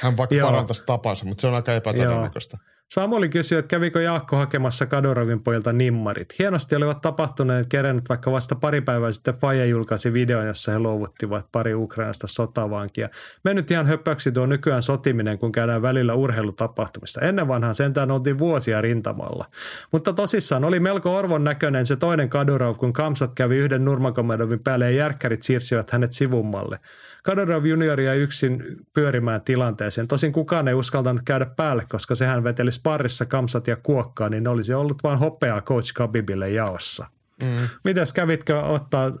[0.00, 0.50] Hän vaikka Joo.
[0.50, 2.56] parantaisi tapansa, mutta se on aika epätodennäköistä.
[2.60, 2.79] Joo.
[2.94, 6.38] Samuli kysyi, että kävikö Jaakko hakemassa Kadorovin pojilta nimmarit.
[6.38, 11.46] Hienosti olivat tapahtuneet kerennyt, vaikka vasta pari päivää sitten Faja julkaisi videon, jossa he luovuttivat
[11.52, 13.08] pari Ukrainasta sotavankia.
[13.44, 17.20] Mennyt ihan höpöksi tuo nykyään sotiminen, kun käydään välillä urheilutapahtumista.
[17.20, 19.44] Ennen vanhan sentään oltiin vuosia rintamalla.
[19.92, 24.84] Mutta tosissaan oli melko orvon näköinen se toinen Kadorov, kun Kamsat kävi yhden Nurmakomedovin päälle
[24.84, 26.78] ja järkkärit siirsivät hänet sivummalle.
[27.24, 28.64] Kadorov junioria yksin
[28.94, 30.08] pyörimään tilanteeseen.
[30.08, 34.50] Tosin kukaan ei uskaltanut käydä päälle, koska sehän veteli sparrissa kamsat ja kuokkaa, niin ne
[34.50, 37.06] olisi ollut vain hopeaa coach Kabibille jaossa.
[37.42, 37.68] Mm.
[37.84, 39.12] Mitäs kävitkö ottaa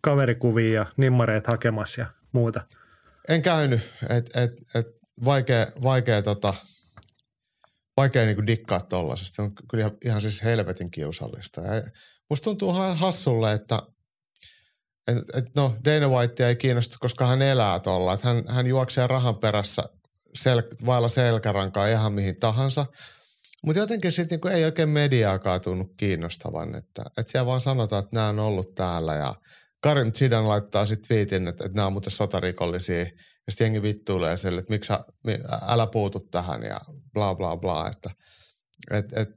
[0.00, 2.60] kaverikuvia ja nimmareet hakemassa ja muuta?
[3.28, 3.80] En käynyt.
[4.08, 4.86] Et, et, et
[5.24, 6.54] vaikea, vaikea, tota,
[7.96, 9.34] vaikea niinku dikkaa tollasesta.
[9.34, 11.60] Se on kyllä ihan, ihan siis helvetin kiusallista.
[11.60, 11.82] Ja
[12.30, 13.82] musta tuntuu hassulle, että
[15.08, 18.18] et, et no Dana White ei kiinnosta, koska hän elää tuolla.
[18.22, 19.82] Hän, hän juoksee rahan perässä
[20.34, 22.86] sel, vailla selkärankaa ihan mihin tahansa.
[23.66, 28.16] Mutta jotenkin sitten niinku ei oikein mediaakaan tunnu kiinnostavan, että, että siellä vaan sanotaan, että
[28.16, 29.34] nämä on ollut täällä ja
[29.82, 34.36] Karim Zidan laittaa sitten twiitin, että, että nämä on muuten sotarikollisia ja sitten jengi vittuilee
[34.36, 34.92] sille, että miksi
[35.68, 36.80] älä puutu tähän ja
[37.12, 38.10] bla bla bla, että
[38.90, 39.28] et, et,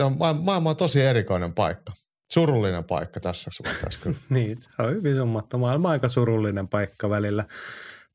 [0.00, 1.92] on, maailma on tosi erikoinen paikka.
[2.32, 5.58] Surullinen paikka tässä suhteessa niin, se on hyvin summattu.
[5.58, 7.44] Maailma aika surullinen paikka välillä.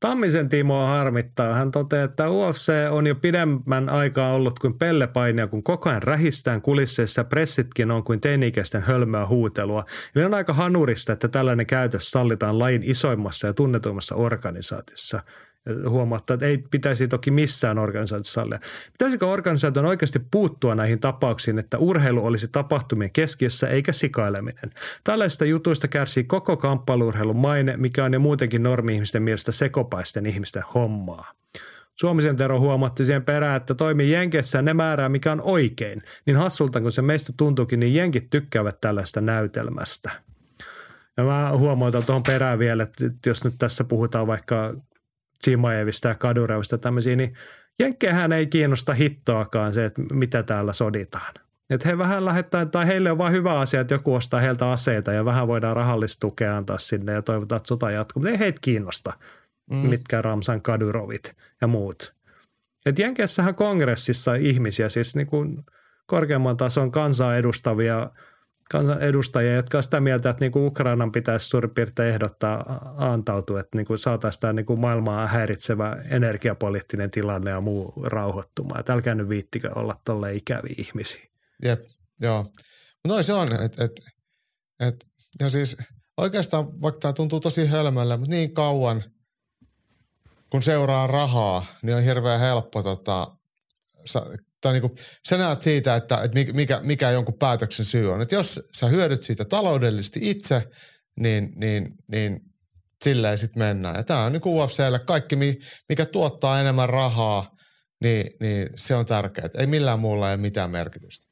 [0.00, 1.54] Tammisen Timo harmittaa.
[1.54, 6.62] Hän toteaa, että UFC on jo pidemmän aikaa ollut kuin pellepainia, kun koko ajan rähistään
[6.62, 9.84] kulisseissa pressitkin on kuin teinikäisten hölmöä huutelua.
[10.16, 15.22] Eli on aika hanurista, että tällainen käytös sallitaan lajin isoimmassa ja tunnetuimmassa organisaatiossa
[15.88, 18.60] huomauttaa, että ei pitäisi toki missään organisaatiossa sallia.
[18.92, 24.70] Pitäisikö organisaation oikeasti puuttua näihin tapauksiin, että urheilu olisi tapahtumien keskiössä eikä sikaileminen?
[25.04, 31.32] Tällaisista jutuista kärsii koko kamppailurheilun maine, mikä on jo muutenkin normi-ihmisten mielestä sekopaisten ihmisten hommaa.
[31.94, 36.00] Suomisen Tero huomatti siihen perään, että toimii Jenkessä ne määrää, mikä on oikein.
[36.26, 40.10] Niin hassulta, kun se meistä tuntuukin, niin Jenkit tykkäävät tällaista näytelmästä.
[41.16, 44.74] Ja mä huomautan tuohon perään vielä, että jos nyt tässä puhutaan vaikka
[45.44, 47.34] Chimaevista ja Kadurevista tämmöisiä, niin
[47.78, 51.34] Jenkkeihän ei kiinnosta hittoakaan se, että mitä täällä soditaan.
[51.70, 55.12] Että he vähän lähettää, tai heille on vain hyvä asia, että joku ostaa heiltä aseita
[55.12, 58.20] ja vähän voidaan rahallista tukea antaa sinne ja toivotaan, että sota jatkuu.
[58.20, 59.12] Mutta ei heitä kiinnosta,
[59.70, 59.76] mm.
[59.76, 62.14] mitkä Ramsan Kadurovit ja muut.
[62.86, 65.64] Et Jenkeissähän kongressissa ihmisiä, siis niin kuin
[66.06, 68.10] korkeamman tason kansaa edustavia–
[68.68, 73.78] kansanedustajia, jotka on sitä mieltä, että niin kuin Ukrainan pitäisi suurin piirtein ehdottaa antautua, että
[73.78, 78.80] niin kuin saataisiin tämä niin kuin maailmaa häiritsevä energiapoliittinen tilanne ja muu rauhoittumaan.
[78.80, 81.22] Että älkää nyt viittikö olla tolle ikäviä ihmisiä.
[81.64, 81.86] Jep,
[82.20, 82.46] joo.
[83.08, 83.92] Noin se on, että et,
[84.80, 85.06] et,
[85.40, 85.76] ja siis
[86.16, 89.04] oikeastaan vaikka tämä tuntuu tosi hölmöllä, mutta niin kauan
[90.50, 93.36] kun seuraa rahaa, niin on hirveän helppo tota,
[94.60, 94.92] tai niin kuin,
[95.28, 98.22] sä näet siitä, että, että mikä, mikä jonkun päätöksen syy on.
[98.22, 100.62] Että jos sä hyödyt siitä taloudellisesti itse,
[101.20, 102.40] niin, niin, niin
[103.04, 103.96] silleen sitten mennään.
[103.96, 105.36] Ja tämä on niin UFClle kaikki,
[105.88, 107.50] mikä tuottaa enemmän rahaa,
[108.02, 109.48] niin, niin se on tärkeää.
[109.58, 111.28] Ei millään muulla ei mitään merkitystä.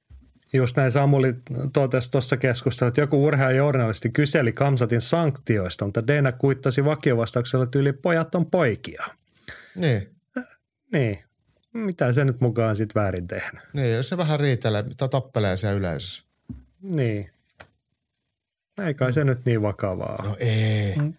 [0.53, 1.35] Just näin Samuli
[1.73, 7.93] totesi tuossa keskustelussa, että joku urheilijournalisti kyseli Kamsatin sanktioista, mutta Dana kuittasi vakiovastauksella, että yli
[7.93, 9.05] pojat on poikia.
[9.75, 10.17] Niin.
[10.93, 11.26] Niin,
[11.79, 13.63] mitä se nyt mukaan sitten väärin tehnyt.
[13.73, 16.25] Niin, jos se vähän riitelee, mitä tappelee siellä yleisössä.
[16.83, 17.31] Niin.
[18.83, 20.25] Ei kai se nyt niin vakavaa.
[20.25, 20.97] No ei.
[20.97, 21.15] Mm.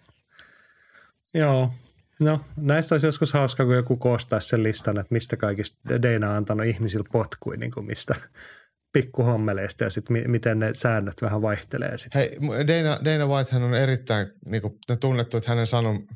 [1.34, 1.72] Joo.
[2.20, 6.36] No, näistä olisi joskus hauska, kun joku koostaisi sen listan, että mistä kaikista Deina on
[6.36, 8.16] antanut ihmisille potkui, niin kuin mistä
[8.94, 11.98] pikkuhommeleista ja sitten miten ne säännöt vähän vaihtelee.
[11.98, 12.16] Sit.
[12.16, 16.08] Hei, Dana, Dana Whitehan on erittäin niin kuin, tunnettu, että hänen sanon,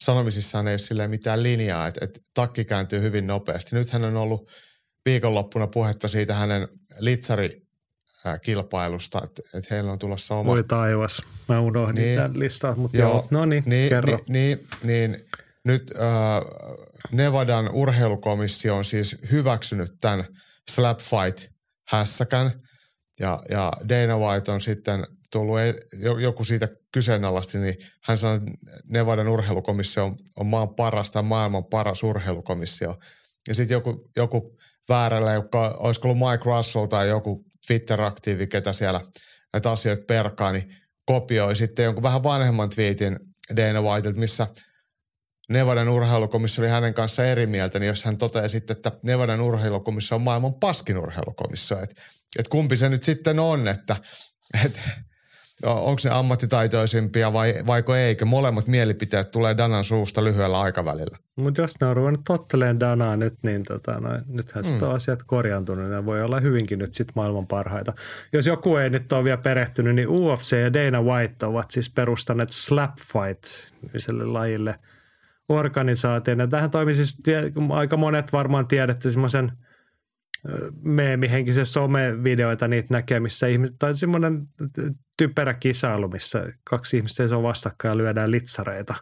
[0.00, 3.76] sanomisissaan ei ole silleen mitään linjaa, että, että takki kääntyy hyvin nopeasti.
[3.76, 4.50] Nyt hän on ollut
[5.04, 6.68] viikonloppuna puhetta siitä hänen
[6.98, 7.66] litsari
[8.42, 10.50] kilpailusta, että, että heillä on tulossa oma...
[10.50, 13.26] Voi taivas, mä unohdin niin, tämän listan, mutta joo, joo.
[13.30, 14.18] no niin, niin, kerro.
[14.28, 15.26] Niin, niin, niin
[15.64, 16.44] nyt äh,
[17.12, 20.24] Nevadan urheilukomissio on siis hyväksynyt tämän
[20.70, 21.52] slap fight
[21.88, 22.50] hässäkän
[23.20, 25.74] ja, ja Dana White on sitten tullut e-
[26.22, 28.50] joku siitä kyseenalaisti, niin hän sanoi, että
[28.84, 32.98] Nevadan urheilukomissio on, on maan paras tai maailman paras urheilukomissio.
[33.48, 34.56] Ja sitten joku, joku
[34.88, 39.00] väärällä, joka olisiko ollut Mike Russell tai joku Twitter-aktiivi, ketä siellä
[39.52, 43.18] näitä asioita perkaa, niin kopioi sitten jonkun vähän vanhemman twiitin
[43.56, 44.46] Dana White, missä
[45.48, 50.14] Nevadan urheilukomissio oli hänen kanssa eri mieltä, niin jos hän toteaa sitten, että Nevadan urheilukomissio
[50.14, 52.02] on maailman paskin urheilukomissio, että,
[52.38, 53.96] että kumpi se nyt sitten on, että,
[54.64, 54.80] että
[55.64, 58.24] onko ne ammattitaitoisimpia vai vaiko eikö.
[58.24, 61.18] Molemmat mielipiteet tulee Danan suusta lyhyellä aikavälillä.
[61.36, 64.82] Mutta jos ne on ruvennut tottelemaan Danaa nyt, niin tota, no, nythän mm.
[64.82, 65.90] on asiat korjaantunut.
[65.90, 67.92] Ne voi olla hyvinkin nyt sitten maailman parhaita.
[68.32, 72.50] Jos joku ei nyt ole vielä perehtynyt, niin UFC ja Dana White ovat siis perustaneet
[72.50, 73.44] Slap Fight
[74.22, 74.78] lajille
[75.48, 76.38] organisaation.
[76.38, 77.18] Ja tähän toimii siis,
[77.70, 79.52] aika monet varmaan tiedätte semmoisen–
[80.82, 84.48] meemihenkisen somevideoita niitä näkee, missä ihmiset, tai semmoinen
[85.18, 88.94] typerä kisailu, missä kaksi ihmistä se on vastakkain ja lyödään litsareita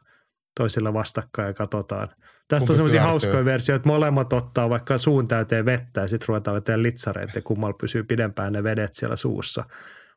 [0.57, 2.09] toisilla vastakkain ja katsotaan.
[2.49, 6.55] Tästä on semmoisia hauskoja versioita, että molemmat ottaa vaikka suun täyteen vettä ja sitten ruvetaan
[6.55, 9.65] vetämään litsareita ja kummalla pysyy pidempään ne vedet siellä suussa.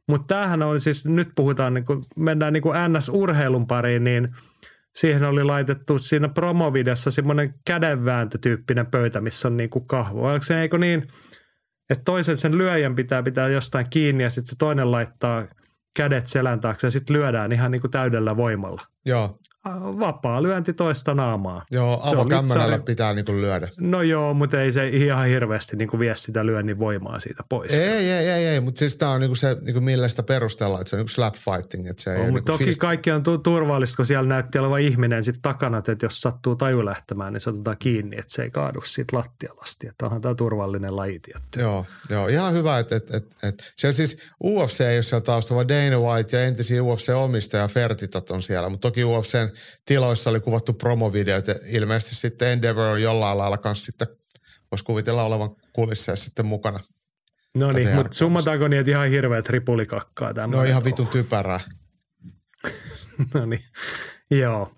[0.07, 4.27] Mutta tämähän on siis, nyt puhutaan, niin kun mennään niin kuin NS-urheilun pariin, niin
[4.95, 10.27] siihen oli laitettu siinä promovideossa semmoinen kädenvääntötyyppinen pöytä, missä on niin kuin kahvo.
[10.27, 11.03] Onko se eikö niin,
[11.89, 15.45] että toisen sen lyöjän pitää pitää jostain kiinni ja sitten se toinen laittaa
[15.97, 18.81] kädet selän taakse ja sitten lyödään ihan niin kuin täydellä voimalla.
[19.05, 19.37] Joo
[19.99, 21.65] vapaa lyönti toista naamaa.
[21.71, 23.69] Joo, avokämmärällä pitää niinku lyödä.
[23.79, 27.73] No joo, mutta ei se ihan hirveästi niinku vie sitä lyönnin voimaa siitä pois.
[27.73, 30.81] Ei, ei, ei, ei, ei mutta siis tämä on niinku se, niinku millä sitä perustellaan,
[30.81, 31.87] että se on niinku slap fighting.
[31.87, 32.79] Että se ei no, mutta niinku toki fist...
[32.79, 36.85] kaikki on tu- turvallista, kun siellä näytti olevan ihminen sitten takana, että jos sattuu taju
[36.85, 39.87] lähtemään, niin se otetaan kiinni, että se ei kaadu siitä lattialasti.
[39.87, 41.59] Että onhan tämä turvallinen laji tietty.
[41.59, 45.57] Joo, joo, ihan hyvä, että, että, että, että siellä siis UFC ei ole siellä taustalla,
[45.57, 49.49] vaan Dana White ja entisiä UFC-omistaja Fertitat on siellä, mutta toki UFCn
[49.85, 54.07] tiloissa oli kuvattu promovideot ja ilmeisesti sitten Endeavor on jollain lailla kanssa sitten,
[54.71, 56.79] voisi kuvitella olevan kulisseissa sitten mukana.
[57.55, 60.33] No niin, mutta summataanko niitä ihan hirveät ripulikakkaa?
[60.47, 61.59] No ihan vitun typerää.
[63.33, 63.63] no niin,
[64.31, 64.71] joo.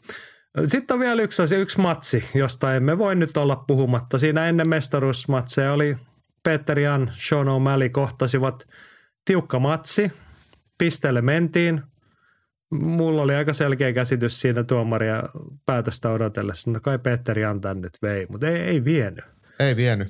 [0.66, 4.18] Sitten on vielä yksi asia, yksi matsi, josta emme voi nyt olla puhumatta.
[4.18, 5.98] Siinä ennen mestaruusmatseja oli
[6.44, 8.68] Peter Jan, Sean O'Malley kohtasivat
[9.26, 10.12] tiukka matsi.
[10.78, 11.82] Pisteelle mentiin
[12.72, 15.24] mulla oli aika selkeä käsitys siinä tuomaria
[15.66, 19.26] päätöstä odotellessa, että kai Petteri antaa nyt vei, mutta ei, ei vienyt.
[19.60, 20.08] Ei vienyt.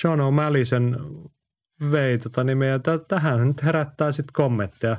[0.00, 0.96] Sean O'Malley sen
[1.92, 2.80] vei tota nimeä.
[3.08, 4.96] Tähän nyt herättää sitten kommentteja.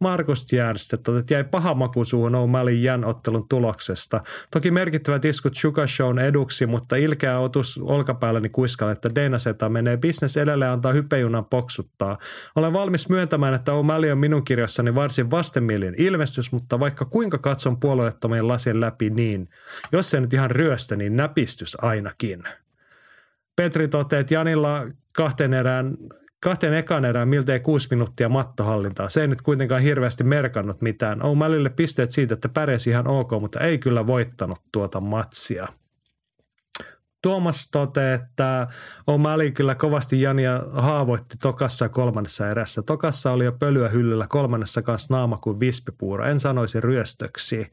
[0.00, 4.20] Markus Järstedt, että jäi paha maku suuhun O'Malley Jan ottelun tuloksesta.
[4.50, 9.96] Toki merkittävät iskut Sugar Shown eduksi, mutta ilkeä otus olkapäälleni kuiskalle, että Dana Seta menee
[9.96, 12.18] bisnes edelleen antaa hypejunan poksuttaa.
[12.56, 17.80] Olen valmis myöntämään, että O'Malley on minun kirjassani varsin vastenmielinen ilmestys, mutta vaikka kuinka katson
[17.80, 19.48] puolueettomien lasien läpi niin,
[19.92, 22.42] jos se nyt ihan ryöstö, niin näpistys ainakin.
[23.56, 25.96] Petri toteaa, että Janilla kahteen erään
[26.40, 29.08] kahteen ekan erään miltei kuusi minuuttia mattohallintaa.
[29.08, 31.20] Se ei nyt kuitenkaan hirveästi merkannut mitään.
[31.20, 35.68] O'Malleylle pisteet siitä, että pärjäsi ihan ok, mutta ei kyllä voittanut tuota matsia.
[37.22, 38.66] Tuomas toteaa, että
[39.10, 42.82] O'Malley kyllä kovasti Jania haavoitti tokassa ja kolmannessa erässä.
[42.82, 46.24] Tokassa oli jo pölyä hyllyllä, kolmannessa kanssa naama kuin vispipuuro.
[46.24, 47.72] En sanoisi ryöstöksi.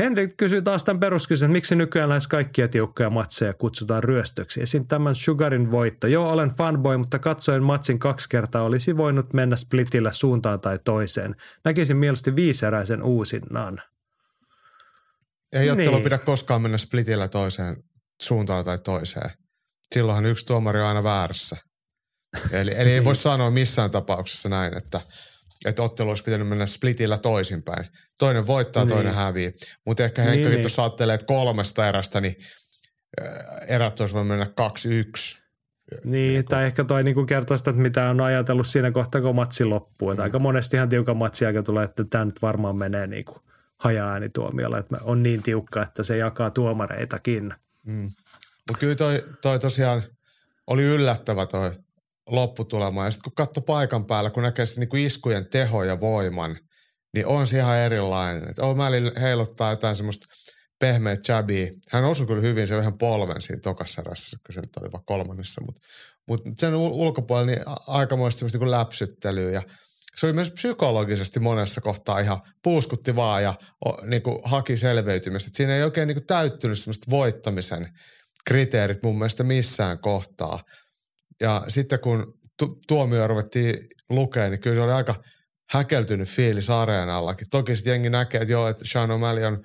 [0.00, 4.62] Henrik kysyy taas tämän peruskysymyksen, että miksi nykyään lähes kaikkia tiukkoja matseja kutsutaan ryöstöksi.
[4.62, 4.86] Esim.
[4.86, 6.06] tämän Sugarin voitto.
[6.06, 8.62] Joo, olen fanboy, mutta katsoin matsin kaksi kertaa.
[8.62, 11.36] Olisi voinut mennä splitillä suuntaan tai toiseen.
[11.64, 13.82] Näkisin mielestäni viiseräisen uusinnan.
[15.52, 16.04] Ei ottelu niin.
[16.04, 17.76] pidä koskaan mennä splitillä toiseen
[18.22, 19.30] suuntaan tai toiseen.
[19.94, 21.56] Silloinhan yksi tuomari on aina väärässä.
[22.52, 25.00] Eli, eli ei voi sanoa missään tapauksessa näin, että–
[25.64, 27.84] että ottelu olisi pitänyt mennä splitillä toisinpäin.
[28.18, 28.94] Toinen voittaa, niin.
[28.94, 29.52] toinen hävii.
[29.86, 30.86] Mutta ehkä Henkka niin, tuossa niin.
[30.86, 32.36] ajattelee, että kolmesta erästä, niin
[33.68, 35.36] erät olisi voinut mennä kaksi yksi.
[36.04, 39.34] Niin, niin tai ehkä toi niin kertoo sitä, että mitä on ajatellut siinä kohtaa, kun
[39.34, 40.14] matsi loppuu.
[40.14, 40.20] Mm.
[40.20, 43.38] Aika monestihan tiukan matsi aika tulee, että tämä nyt varmaan menee niin kuin
[43.76, 47.54] haja-äänituomiolla, että on niin tiukka, että se jakaa tuomareitakin.
[47.86, 48.10] Mm.
[48.68, 50.02] Mutta kyllä toi, toi tosiaan
[50.66, 51.70] oli yllättävä toi
[52.28, 53.04] lopputulema.
[53.04, 56.58] Ja sitten kun katsoi paikan päällä, kun näkee niin kuin iskujen teho ja voiman,
[57.14, 58.50] niin on se ihan erilainen.
[58.50, 60.26] Et O'Malley heiluttaa jotain semmoista
[60.78, 61.70] pehmeä jabia.
[61.92, 65.04] Hän osui kyllä hyvin se yhden polven siinä tokassa erässä, kun se nyt oli vaan
[65.04, 65.60] kolmannessa.
[65.66, 65.80] Mutta
[66.28, 69.62] mut sen ulkopuolella niin aikamoista niin läpsyttelyä ja
[70.16, 73.54] se oli myös psykologisesti monessa kohtaa ihan puuskutti vaan ja
[74.04, 75.48] niin kuin haki selveytymistä.
[75.48, 77.88] Et siinä ei oikein niin kuin täyttynyt semmoista voittamisen
[78.48, 80.60] kriteerit mun mielestä missään kohtaa.
[81.40, 85.14] Ja sitten kun tu- tuomio ruvettiin lukea, niin kyllä se oli aika
[85.72, 87.46] häkeltynyt fiilis areenallakin.
[87.50, 89.64] Toki sitten jengi näkee, että joo, että Sean O'Malley on,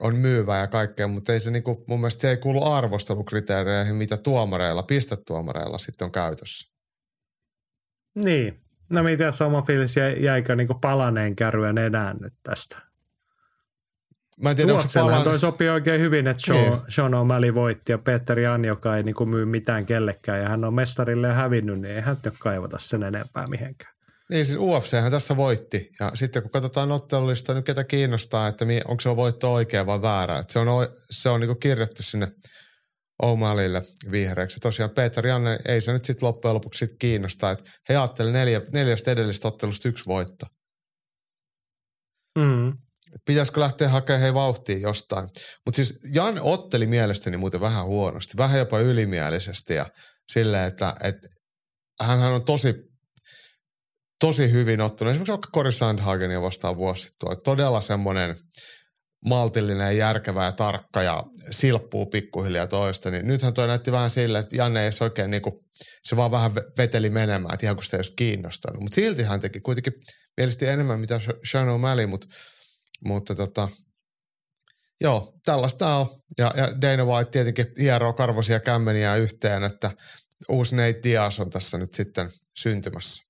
[0.00, 4.16] on myyvä ja kaikkea, mutta ei se niinku, mun mielestä se ei kuulu arvostelukriteereihin, mitä
[4.16, 6.74] tuomareilla, pistetuomareilla sitten on käytössä.
[8.24, 8.60] Niin.
[8.90, 12.93] No mitä oma fiilis jäikö niinku palaneen kärryen enää nyt tästä?
[14.42, 15.24] Mä en tiedä, onko se Ruotsillähän palan...
[15.24, 16.80] toi sopii oikein hyvin, että Sean, Niin.
[16.88, 20.74] Sean O'Malley voitti ja Peter Jan, joka ei niinku myy mitään kellekään ja hän on
[20.74, 23.94] mestarille hävinnyt, niin ei hän nyt kaivata sen enempää mihinkään.
[24.30, 25.90] Niin siis UFChän tässä voitti.
[26.00, 30.38] Ja sitten kun katsotaan ottelullista, niin ketä kiinnostaa, että onko se voitto oikea vai väärä.
[30.38, 32.28] Että se on, se on niinku kirjattu sinne
[33.22, 34.60] O'Malleylle vihreäksi.
[34.60, 37.50] Tosiaan Peter Janne ei se nyt sitten loppujen lopuksi sit kiinnostaa.
[37.50, 40.46] Että he ajatteli neljä, neljästä edellisestä ottelusta yksi voitto.
[42.38, 42.72] Mm.
[43.24, 45.28] Pitäisikö lähteä hakemaan hei vauhtia jostain.
[45.66, 49.86] Mutta siis Jan otteli mielestäni muuten vähän huonosti, vähän jopa ylimielisesti ja
[50.32, 51.28] silleen, että, että
[52.00, 52.74] hän on tosi,
[54.20, 55.10] tosi hyvin ottanut.
[55.10, 57.28] Esimerkiksi vaikka Cory Sandhagenia vastaan vuosi sitten.
[57.44, 58.36] Todella semmoinen
[59.24, 63.10] maltillinen ja järkevä ja tarkka ja silppuu pikkuhiljaa toista.
[63.10, 65.64] Niin nythän toi näytti vähän sille, että Janne ei oikein niinku,
[66.02, 68.82] se vaan vähän ve- veteli menemään, että ihan kuin sitä ei olisi kiinnostanut.
[68.82, 69.92] Mutta silti hän teki kuitenkin
[70.36, 71.20] mielestäni enemmän mitä
[71.50, 72.26] Sean O'Malley, mutta
[73.04, 73.68] mutta tota,
[75.00, 76.06] joo, tällaista on.
[76.38, 79.90] Ja, ja Dana White tietenkin hieroo karvosia kämmeniä yhteen, että
[80.48, 83.24] uusi Nate Diaz on tässä nyt sitten syntymässä.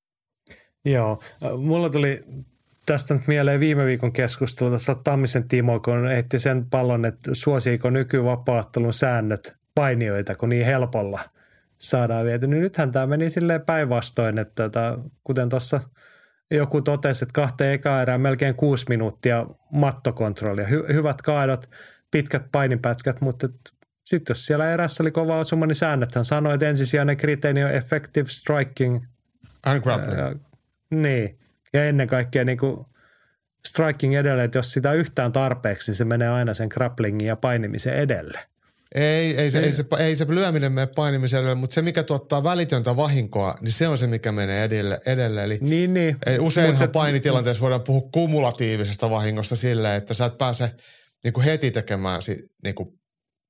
[0.85, 1.23] Joo,
[1.57, 2.25] mulla tuli
[2.87, 7.91] tästä nyt mieleen viime viikon keskustelu tässä Tammisen Timo, kun heitti sen pallon, että suosiiko
[7.91, 11.21] nykyvapaattelun säännöt painioita, kun niin helpolla
[11.79, 12.47] saadaan viety.
[12.47, 15.81] Niin nythän tämä meni silleen päinvastoin, että tota, kuten tuossa
[16.51, 20.67] joku totesi, että kahteen eka erään melkein kuusi minuuttia mattokontrollia.
[20.67, 21.71] Hy- hyvät kaadot,
[22.11, 23.49] pitkät painipätkät, mutta
[24.05, 28.29] sitten jos siellä erässä oli kova osuma, niin säännöthän sanoi, että ensisijainen kriteeri on effective
[28.29, 29.05] striking
[29.67, 30.19] And grappling.
[30.19, 30.35] ja,
[30.91, 31.39] niin.
[31.73, 32.87] Ja ennen kaikkea niin kuin
[33.69, 37.95] striking edelle, että jos sitä yhtään tarpeeksi, niin se menee aina sen grapplingin ja painimisen
[37.95, 38.39] edelle.
[38.95, 42.97] Ei, ei, se, ei, se, ei se lyöminen mene painimiselle, mutta se mikä tuottaa välitöntä
[42.97, 44.99] vahinkoa, niin se on se, mikä menee edelle.
[45.07, 45.45] edelle.
[45.45, 46.17] Eli Niin, niin.
[46.27, 50.71] ei, useinhan Mutta- painitilanteessa voidaan puhua kumulatiivisesta vahingosta silleen, että sä et pääse
[51.25, 52.89] niin kuin heti tekemään si, niin kuin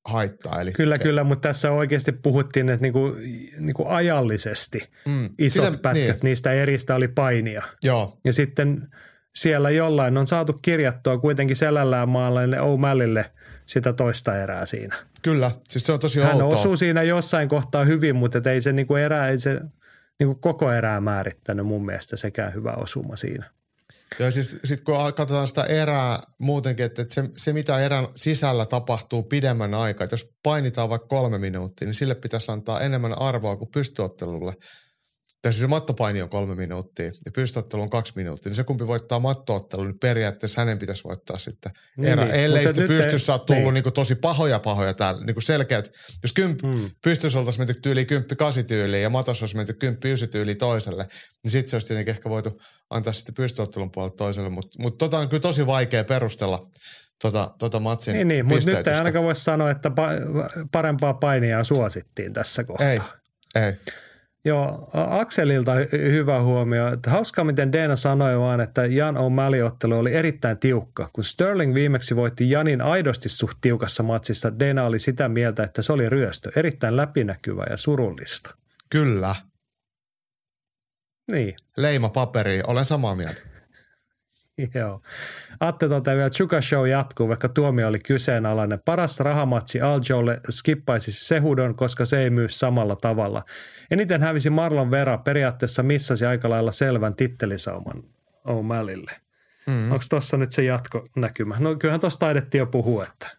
[0.08, 0.60] haittaa.
[0.60, 3.16] Eli, Kyllä, kyllä, mutta tässä oikeasti puhuttiin, että niinku,
[3.60, 7.62] niinku ajallisesti Mm, isot sitä- pätkät niin, niistä eristä oli painia.
[7.84, 8.88] Joo, Ja sitten
[9.38, 13.24] siellä jollain on saatu kirjattua kuitenkin selällään maalaille O'Malleylle
[13.66, 14.96] sitä toista erää siinä.
[15.22, 15.50] kyllä.
[15.68, 16.58] Siis se on tosi Hän outoa.
[16.58, 19.60] osuu siinä jossain kohtaa hyvin, mutta ei se niinku erää, ei se
[20.18, 23.50] niinku koko erää määrittänyt mun mielestä sekään hyvä osuma siinä.
[24.18, 28.66] Ja siis sit kun katsotaan sitä erää muutenkin, että, että se, se mitä erän sisällä
[28.66, 33.56] tapahtuu pidemmän aikaa, että jos painitaan vaikka kolme minuuttia, niin sille pitäisi antaa enemmän arvoa
[33.56, 34.54] kuin pystyottelulle.
[35.44, 38.86] Tai siis se mattopaini on kolme minuuttia ja pystyottelu on kaksi minuuttia, niin se kumpi
[38.86, 42.24] voittaa mattoottelun, niin periaatteessa hänen pitäisi voittaa sitten Niin, erä.
[42.24, 42.34] niin.
[42.34, 43.84] Ellei sitten ei- pystyssä ole tullut niin.
[43.84, 43.92] niin.
[43.92, 45.90] tosi pahoja pahoja täällä, niin kuin selkeät.
[46.22, 46.68] Jos kymp, Mm.
[46.78, 46.90] mm.
[47.04, 51.06] pystyssä oltaisiin menty tyyli kymppi kasi tyyliin ja matossa olisi menty kymppi ysi tyyliin toiselle,
[51.44, 52.60] niin sitten se olisi tietenkin ehkä voitu
[52.90, 54.48] antaa sitten pystyottelun puolelle toiselle.
[54.50, 56.66] Mutta mut tota on kyllä tosi vaikea perustella
[57.22, 61.64] tota, tota matsin Niin, niin mutta nyt ei ainakaan voi sanoa, että pa- parempaa painia
[61.64, 62.90] suosittiin tässä kohtaa.
[62.90, 63.00] Ei,
[63.54, 63.72] ei.
[64.46, 66.92] Joo, Akselilta hy- hyvä huomio.
[66.92, 71.10] Että hauskaa, miten Dana sanoi vaan, että Jan O'Malley-ottelu oli erittäin tiukka.
[71.12, 75.92] Kun Sterling viimeksi voitti Janin aidosti suht tiukassa matsissa, Dana oli sitä mieltä, että se
[75.92, 76.50] oli ryöstö.
[76.56, 78.54] Erittäin läpinäkyvä ja surullista.
[78.90, 79.34] Kyllä.
[81.32, 83.53] Niin, Leima paperi, olen samaa mieltä.
[84.74, 85.00] joo.
[85.60, 88.80] Atte toteaa vielä, Chuka Show jatkuu, vaikka tuomio oli kyseenalainen.
[88.84, 93.44] Paras rahamatsi Aljolle skippaisi Sehudon, koska se ei myy samalla tavalla.
[93.90, 98.02] Eniten hävisi Marlon Vera, periaatteessa missasi aika lailla selvän tittelisauman
[98.48, 99.12] O'Malleylle.
[99.66, 99.92] Mm.
[99.92, 101.56] Onko tuossa nyt se jatkonäkymä?
[101.58, 103.30] No kyllähän tuossa taidettiin jo puhua, että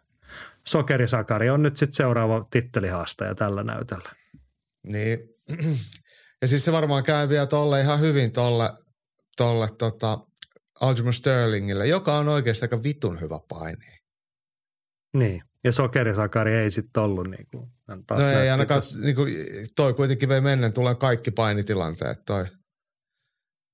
[0.67, 4.09] Sokerisakari on nyt sitten seuraava tittelihaastaja tällä näytöllä.
[4.83, 5.19] Niin.
[6.41, 8.69] Ja siis se varmaan käy vielä tolle ihan hyvin tolle,
[9.37, 10.19] tolle tota,
[10.81, 13.99] Aljamain Sterlingille, joka on oikeasti aika vitun hyvä paini.
[15.17, 17.71] Niin, ja Sokerisakari ei sitten ollut niin kuin
[18.07, 18.97] taas No ei ainakaan, tossa.
[18.97, 19.33] niin kuin,
[19.75, 22.45] toi kuitenkin vei mennen, tulee kaikki painitilanteet, toi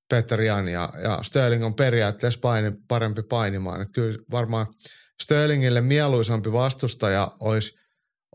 [0.10, 3.82] Peter Jan ja, ja Sterling on periaatteessa paini, parempi painimaan.
[3.82, 4.68] Että kyllä varmaan
[5.24, 7.76] Sterlingille mieluisampi vastustaja olisi,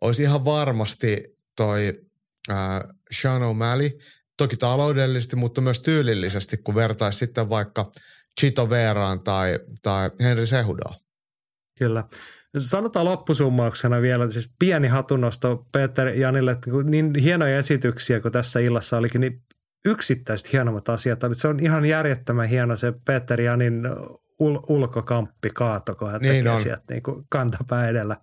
[0.00, 2.02] olisi ihan varmasti toi
[2.50, 2.80] äh,
[3.20, 3.98] Sean O'Malley,
[4.36, 7.92] toki taloudellisesti, mutta myös tyylillisesti, kun vertaisi sitten vaikka
[8.40, 10.94] Chito Veraan tai, tai Henry Sehudoa.
[11.78, 12.04] Kyllä.
[12.58, 19.20] Sanotaan loppusummauksena vielä, siis pieni hatunnosto Peter Janille, niin hienoja esityksiä kuin tässä illassa olikin,
[19.20, 19.42] niin
[19.84, 21.34] yksittäiset hienommat asiat oli.
[21.34, 23.82] Se on ihan järjettömän hieno se Peter Janin
[24.42, 26.60] ul- ulkokamppi kaato, kun hän Niin tekee on.
[26.60, 28.16] sieltä niin kuin kantapää edellä.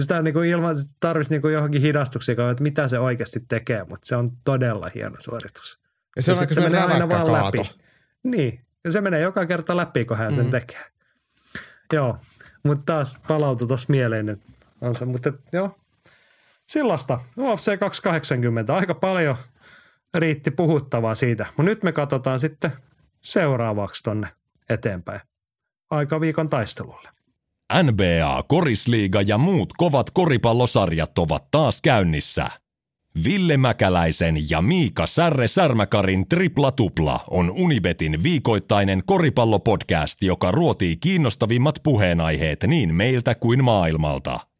[0.00, 3.84] Sitä on niin kuin ilman, tarvitsisi niin kuin johonkin hidastuksia, että mitä se oikeasti tekee,
[3.84, 5.78] mutta se on todella hieno suoritus.
[6.16, 7.46] Ja se on Ja aika sit semmoinen menee aina vaan kaato.
[7.58, 7.70] läpi.
[8.22, 10.50] Niin, ja se menee joka kerta läpi, kun hän sen Mm.
[10.50, 10.84] tekee.
[11.92, 12.16] Joo,
[12.62, 15.78] mutta taas palautui tuossa mieleen, että on se, mutta joo,
[16.68, 19.36] Sillasta, UFC 280, aika paljon
[20.14, 21.44] riitti puhuttavaa siitä.
[21.46, 22.70] Mutta nyt me katsotaan sitten
[23.22, 24.28] seuraavaksi tonne
[24.68, 25.20] eteenpäin.
[25.90, 27.08] Aika viikon taistelulle.
[27.82, 32.50] NBA, Korisliiga ja muut kovat koripallosarjat ovat taas käynnissä.
[33.24, 41.74] Ville Mäkäläisen ja Miika Särre Särmäkarin Tripla Tupla on Unibetin viikoittainen koripallopodcast, joka ruotii kiinnostavimmat
[41.82, 44.40] puheenaiheet niin meiltä kuin maailmalta–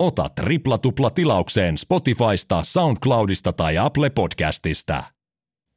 [0.00, 5.04] Ota Tripla Tupla tilaukseen Spotifysta, SoundCloudista tai Apple Podcastista.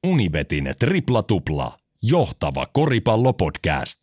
[0.05, 1.77] Unibetin Tripla Tupla.
[2.03, 3.99] Johtava koripallopodcast.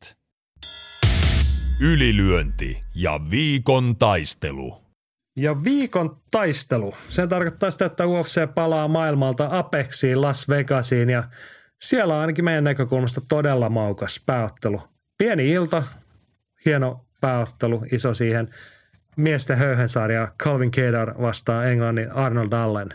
[1.80, 4.89] Ylilyönti ja viikon taistelu.
[5.36, 6.94] Ja viikon taistelu.
[7.08, 11.24] Se tarkoittaa sitä, että UFC palaa maailmalta Apexiin, Las Vegasiin ja
[11.80, 14.82] siellä on ainakin meidän näkökulmasta todella maukas pääottelu.
[15.18, 15.82] Pieni ilta,
[16.64, 18.48] hieno pääottelu, iso siihen–
[19.16, 22.88] miesten höyhensarja Calvin Kedar vastaa Englannin Arnold Allen.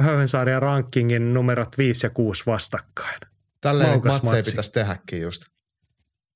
[0.00, 3.20] Höyhensarja rankingin numerot 5 ja 6 vastakkain.
[3.60, 5.46] Tälleen matseja pitäisi tehdäkin just.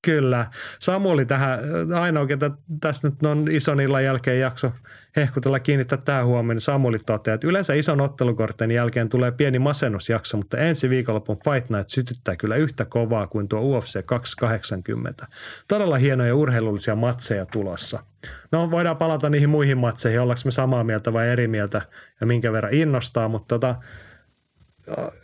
[0.01, 0.45] Kyllä.
[0.79, 1.59] Samuli tähän,
[1.93, 2.51] ainoa ketä
[2.81, 4.71] tässä nyt on ison illan jälkeen jakso
[5.15, 10.37] hehkutella kiinnittää tähän huomioon, niin Samuli toteaa, että yleensä ison ottelukortin jälkeen tulee pieni masennusjakso,
[10.37, 15.27] mutta ensi viikonlopun Fight Night sytyttää kyllä yhtä kovaa kuin tuo UFC 280.
[15.67, 18.03] Todella hienoja urheilullisia matseja tulossa.
[18.51, 21.81] No voidaan palata niihin muihin matseihin, ollaanko me samaa mieltä vai eri mieltä
[22.21, 23.75] ja minkä verran innostaa, mutta tota,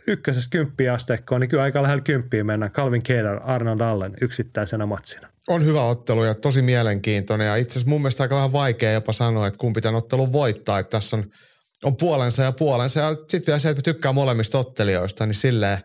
[0.06, 2.72] ykkösestä kymppiä asteikkoon, niin kyllä aika lähellä kymppiä mennään.
[2.72, 5.28] Calvin Kedar, Arnold Allen yksittäisenä matsina.
[5.48, 9.12] On hyvä ottelu ja tosi mielenkiintoinen ja itse asiassa mun mielestä aika vähän vaikea jopa
[9.12, 10.78] sanoa, että kumpi tämän ottelun voittaa.
[10.78, 11.24] Että tässä on,
[11.84, 15.78] on puolensa ja puolensa ja sitten vielä se, että tykkää molemmista ottelijoista, niin silleen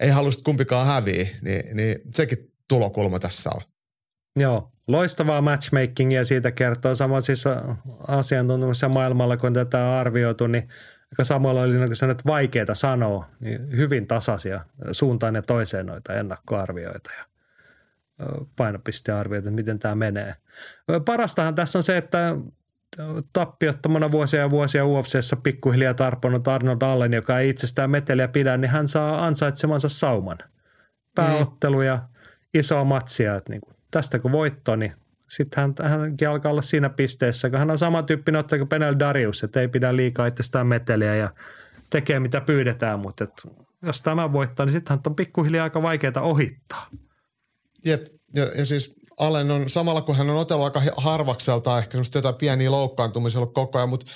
[0.00, 2.38] ei halua kumpikaan häviä, niin, niin sekin
[2.68, 3.60] tulokulma tässä on.
[4.38, 6.94] Joo, loistavaa matchmakingia siitä kertoo.
[6.94, 7.44] Samoin siis
[8.08, 10.68] asiantuntemus maailmalla, kun tätä on arvioitu, niin
[11.12, 17.10] aika samalla oli niin sanoit, vaikeita sanoa, niin hyvin tasaisia suuntaan ja toiseen noita ennakkoarvioita
[17.18, 17.24] ja
[18.56, 20.34] painopistearvioita, että miten tämä menee.
[21.04, 22.36] Parastahan tässä on se, että
[23.32, 28.70] tappiottomana vuosia ja vuosia UFCssä pikkuhiljaa tarponut Arnold Allen, joka ei itsestään meteliä pidä, niin
[28.70, 30.38] hän saa ansaitsemansa sauman.
[31.14, 32.08] Pääottelu ja
[32.54, 34.92] isoa matsia, että niin kuin, tästä kun voitto, niin
[35.36, 39.42] sitten hän, hänkin alkaa olla siinä pisteessä, kun hän on samantyyppinen ottaja kuin Penel Darius,
[39.42, 41.34] että ei pidä liikaa itsestään meteliä ja
[41.90, 43.32] tekee mitä pyydetään, mutta et,
[43.82, 46.86] jos tämä voittaa, niin sittenhän on pikkuhiljaa aika vaikeaa ohittaa.
[47.84, 52.18] Jep, ja, ja siis Allen on samalla kun hän on otellut aika harvakselta ehkä semmoista
[52.18, 54.06] jotain pieniä loukkaantumisia ollut koko ajan, mutta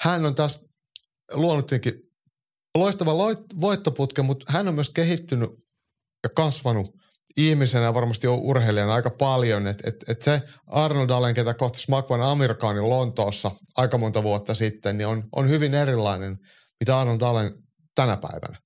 [0.00, 0.64] hän on taas
[1.32, 2.02] luonut tietenkin
[2.78, 3.12] loistava
[3.60, 5.50] voittoputke, mutta hän on myös kehittynyt
[6.22, 6.99] ja kasvanut
[7.36, 12.22] ihmisenä varmasti on urheilijana aika paljon, että et, et se Arnold Allen, ketä kohtasi Makvan
[12.22, 16.38] Amerikaanin Lontoossa aika monta vuotta sitten, niin on, on hyvin erilainen,
[16.80, 17.52] mitä Arnold Allen
[17.94, 18.58] tänä päivänä.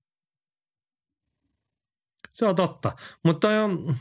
[2.33, 2.93] Se on totta,
[3.25, 3.97] mutta on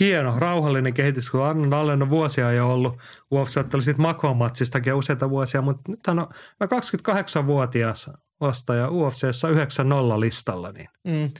[0.00, 2.96] hieno, rauhallinen kehitys, kun Arnold Allen on vuosia jo ollut
[3.32, 6.26] UFC ottelu siitä Makvan matsistakin useita vuosia, mutta nyt hän on
[6.64, 8.10] 28-vuotias
[8.40, 11.30] vasta ja UFCssä 9-0 listalla, niin mm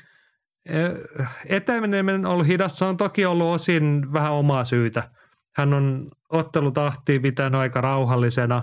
[1.47, 5.11] Etäminen on ollut hidas, se on toki ollut osin vähän omaa syytä.
[5.57, 8.63] Hän on ottelutahti pitänyt aika rauhallisena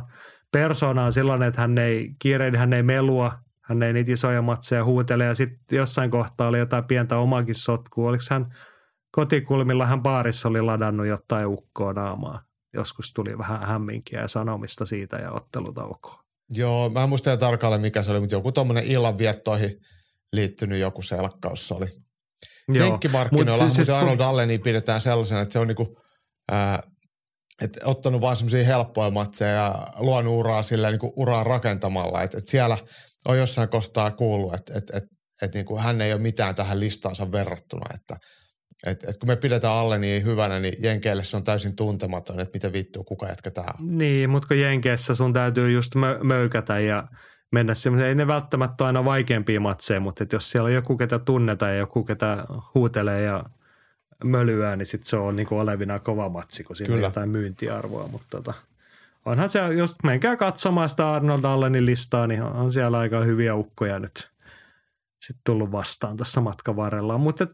[0.52, 3.32] persoonaan silloin, että hän ei kiirein, hän ei melua,
[3.62, 8.10] hän ei niitä isoja matseja huutele ja sitten jossain kohtaa oli jotain pientä omakin sotkua.
[8.10, 8.46] Oliko hän
[9.12, 12.42] kotikulmilla, hän baarissa oli ladannut jotain ukkoa naamaa.
[12.74, 16.24] Joskus tuli vähän hämminkiä ja sanomista siitä ja ottelutaukoa.
[16.50, 19.72] Joo, mä en muista tarkalleen mikä se oli, mutta joku tuommoinen illanviettoihin–
[20.34, 21.88] liittynyt joku selkkaus se oli.
[22.73, 25.97] Jenkkimarkkinoilla, mutta siis Arnold Alleni pidetään sellaisena, että se on niinku,
[26.51, 26.80] ää,
[27.61, 32.22] että ottanut vaan semmoisia helppoja matseja ja luonut uraa sillä niinku uraa rakentamalla.
[32.22, 32.77] Että et siellä
[33.26, 35.03] on jossain kohtaa kuullut, että et, et,
[35.41, 37.85] et niinku hän ei ole mitään tähän listaansa verrattuna.
[37.93, 38.15] Että
[38.85, 42.53] et, et kun me pidetään alle niin hyvänä, niin Jenkeille se on täysin tuntematon, että
[42.53, 43.97] mitä vittua, kuka jätkä tää on.
[43.97, 47.03] Niin, mutta kun Jenkeissä sun täytyy just mö- möykätä ja–
[47.54, 51.20] mennä semmoiseen, ei ne välttämättä ole aina vaikeampia matseja, mutta jos siellä on joku, ketä
[51.20, 53.44] tunnetaan ja joku, ketä huutelee ja
[54.24, 58.08] mölyää, niin sitten se on niin kuin olevina kova matsi, kun siinä on jotain myyntiarvoa.
[58.08, 58.54] Mutta tota,
[59.26, 64.00] onhan se, jos menkää katsomaan sitä Arnold Allenin listaa, niin on siellä aika hyviä ukkoja
[64.00, 64.32] nyt
[65.20, 67.18] sitten tullut vastaan tässä matkan varrella.
[67.18, 67.48] Mutta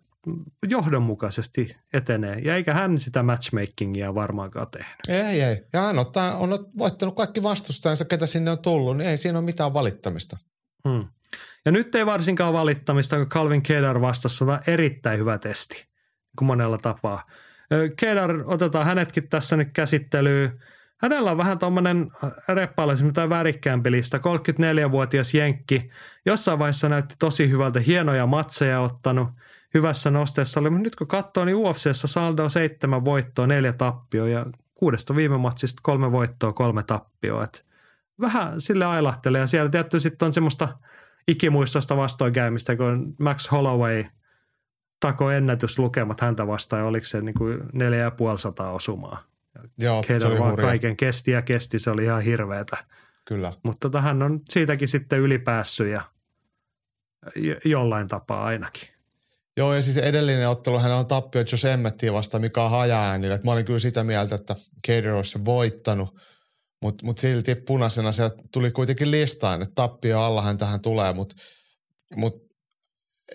[0.68, 2.40] johdonmukaisesti etenee.
[2.40, 5.28] Ja eikä hän sitä matchmakingia varmaankaan tehnyt.
[5.28, 5.64] Ei, ei.
[5.74, 9.46] Ja hän ottaa, on voittanut kaikki vastustajansa, ketä sinne on tullut, niin ei siinä ole
[9.46, 10.38] mitään valittamista.
[10.90, 11.08] Hmm.
[11.66, 15.88] Ja nyt ei varsinkaan valittamista, kun Calvin Kedar vastassa on erittäin hyvä testi,
[16.38, 17.24] kuin monella tapaa.
[17.98, 20.60] Kedar, otetaan hänetkin tässä nyt käsittelyyn.
[21.02, 22.12] Hänellä on vähän tuommoinen
[22.48, 24.18] reppalaisempi tai värikkäämpi lista.
[24.18, 25.90] 34-vuotias Jenkki.
[26.26, 27.80] Jossain vaiheessa näytti tosi hyvältä.
[27.80, 29.28] Hienoja matseja ottanut.
[29.74, 30.70] Hyvässä nosteessa oli.
[30.70, 35.80] Nyt kun katsoo, niin UFCssä saldo on seitsemän voittoa, neljä tappioa ja kuudesta viime matsista
[35.84, 37.44] kolme voittoa, kolme tappioa.
[37.44, 37.66] Et
[38.22, 40.68] vähän sille ailahtelee ja siellä tietty sitten on semmoista
[41.28, 44.04] ikimuistosta vastoinkäymistä, kun Max Holloway
[45.00, 49.24] tako ennätyslukemat häntä vastaan ja oliko se niin kuin neljä ja puoli sataa osumaa.
[49.78, 50.68] Joo, se oli vaan hurja.
[50.68, 52.78] kaiken kesti ja kesti, se oli ihan hirveetä.
[53.26, 53.54] Kyllä.
[53.64, 56.02] Mutta tota, hän on siitäkin sitten ylipäässyt ja
[57.36, 58.90] jo- jollain tapaa ainakin.
[59.60, 63.40] Joo, ja siis edellinen ottelu hän on tappio Josh Emmettiä vastaan, mikä on hajaäänillä.
[63.44, 64.56] Mä olin kyllä sitä mieltä, että
[64.88, 66.20] Cater olisi sen voittanut,
[66.82, 71.36] mutta mut silti punaisena se tuli kuitenkin listaan, että tappio alla hän tähän tulee, mutta
[72.16, 72.34] mut,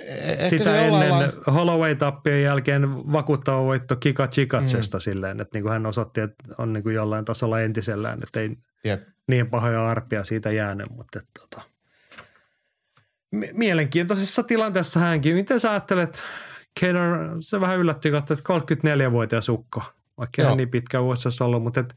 [0.01, 5.01] e- ehkä Sitä se ennen lailla- Holloway-tappion jälkeen vakuuttava voitto Kika Chikatsesta mm.
[5.01, 8.51] silleen, että niin kuin hän osoitti, että on niin kuin jollain tasolla entisellään, että ei
[8.85, 9.03] Jep.
[9.29, 11.74] niin pahoja arpia siitä jäänyt, mutta että, tota,
[13.53, 15.35] mielenkiintoisessa tilanteessa hänkin.
[15.35, 16.23] Miten sä ajattelet,
[16.81, 19.83] Keiner, se vähän yllätti että 34-vuotias ukko,
[20.19, 20.49] vaikka Joo.
[20.49, 21.95] hän niin pitkä vuosissa ollut, mutta että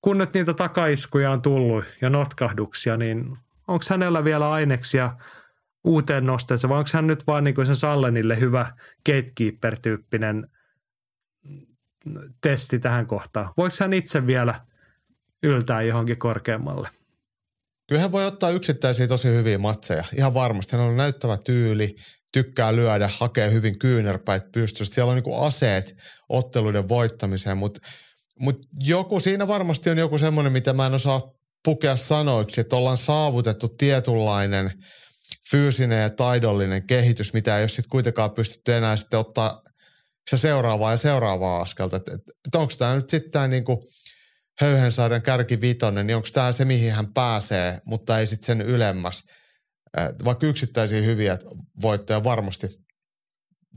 [0.00, 3.38] kun nyt niitä takaiskuja on tullut ja notkahduksia, niin
[3.68, 5.16] onko hänellä vielä aineksia
[5.84, 8.72] uuteen nosteeseen vai onko hän nyt vaan niin kuin sen Sallenille hyvä
[9.06, 10.48] gatekeeper-tyyppinen
[12.40, 13.50] testi tähän kohtaan?
[13.56, 14.60] Voiko hän itse vielä
[15.42, 16.88] yltää johonkin korkeammalle?
[17.92, 20.04] Kyllä hän voi ottaa yksittäisiä tosi hyviä matseja.
[20.16, 20.76] Ihan varmasti.
[20.76, 21.96] Hän on näyttävä tyyli,
[22.32, 24.94] tykkää lyödä, hakee hyvin kyynärpäät pystystä.
[24.94, 25.96] Siellä on niinku aseet
[26.28, 27.80] otteluiden voittamiseen, mutta
[28.40, 31.32] mut joku, siinä varmasti on joku semmoinen, mitä mä en osaa
[31.64, 34.72] pukea sanoiksi, että ollaan saavutettu tietynlainen
[35.50, 39.62] fyysinen ja taidollinen kehitys, mitä ei ole sitten kuitenkaan pystytty enää sitten ottaa
[40.30, 41.96] se seuraavaa ja seuraavaa askelta.
[41.96, 43.88] Että et, et onko tämä nyt sitten niinku
[44.60, 49.24] Höyhensaaren kärki vitonen, niin onko tämä se, mihin hän pääsee, mutta ei sitten sen ylemmäs.
[49.98, 51.38] Et Vaikka yksittäisiä hyviä
[51.82, 52.68] voittoja varmasti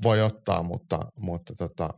[0.03, 1.89] voi ottaa, mutta, mutta tota,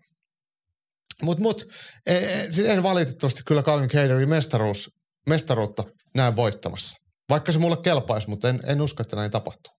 [1.23, 1.63] mut, mut,
[2.05, 4.91] en, en valitettavasti kyllä Calvin Caterin mestaruus,
[5.29, 5.83] mestaruutta
[6.15, 6.97] näe voittamassa.
[7.29, 9.73] Vaikka se mulle kelpaisi, mutta en, en usko, että näin tapahtuu.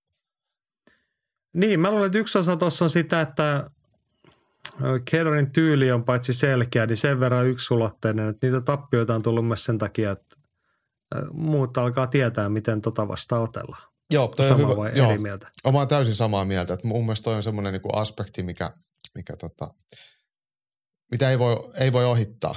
[1.55, 3.65] Niin, mä luulen, että yksi osa tuossa on sitä, että
[5.11, 9.65] Kedorin tyyli on paitsi selkeä, niin sen verran yksulotteinen, että niitä tappioita on tullut myös
[9.65, 10.37] sen takia, että
[11.33, 13.93] muut alkaa tietää, miten tota vasta otellaan.
[14.11, 14.77] Joo, toi on Sama hyvä.
[14.77, 15.51] vai Joo, eri mieltä?
[15.73, 16.75] Mä oon täysin samaa mieltä.
[16.75, 18.73] Että mun mielestä toi on semmoinen niinku aspekti, mikä,
[19.15, 19.75] mikä tota,
[21.11, 22.55] mitä ei voi, ei voi ohittaa.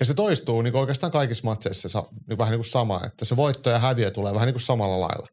[0.00, 3.36] Ja se toistuu niin oikeastaan kaikissa matseissa sa, niin vähän niin kuin sama, että se
[3.36, 5.28] voitto ja häviö tulee vähän niin kuin samalla lailla.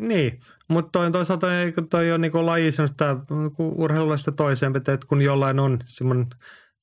[0.00, 1.46] Niin, mutta toi, toisaalta
[1.90, 6.26] toi on niinku laji semmoista niinku urheilulista toiseen, että kun jollain on semmoinen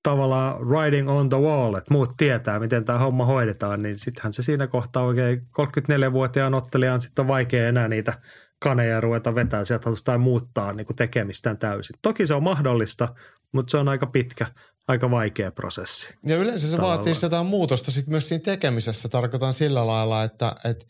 [0.04, 4.42] tavallaan riding on the wall, että muut tietää, miten tämä homma hoidetaan, niin sittenhän se
[4.42, 8.14] siinä kohtaa oikein 34-vuotiaan ottelijan sitten on vaikea enää niitä
[8.60, 11.96] kaneja ruveta vetää sieltä tai muuttaa niin kuin tekemistään täysin.
[12.02, 13.16] Toki se on mahdollista,
[13.54, 14.48] mutta se on aika pitkä,
[14.88, 16.14] aika vaikea prosessi.
[16.26, 16.98] Ja yleensä se Tavallaan.
[16.98, 19.10] vaatii sitä jotain muutosta sitten myös siinä tekemisessä.
[19.10, 20.86] Tarkoitan sillä lailla, että, että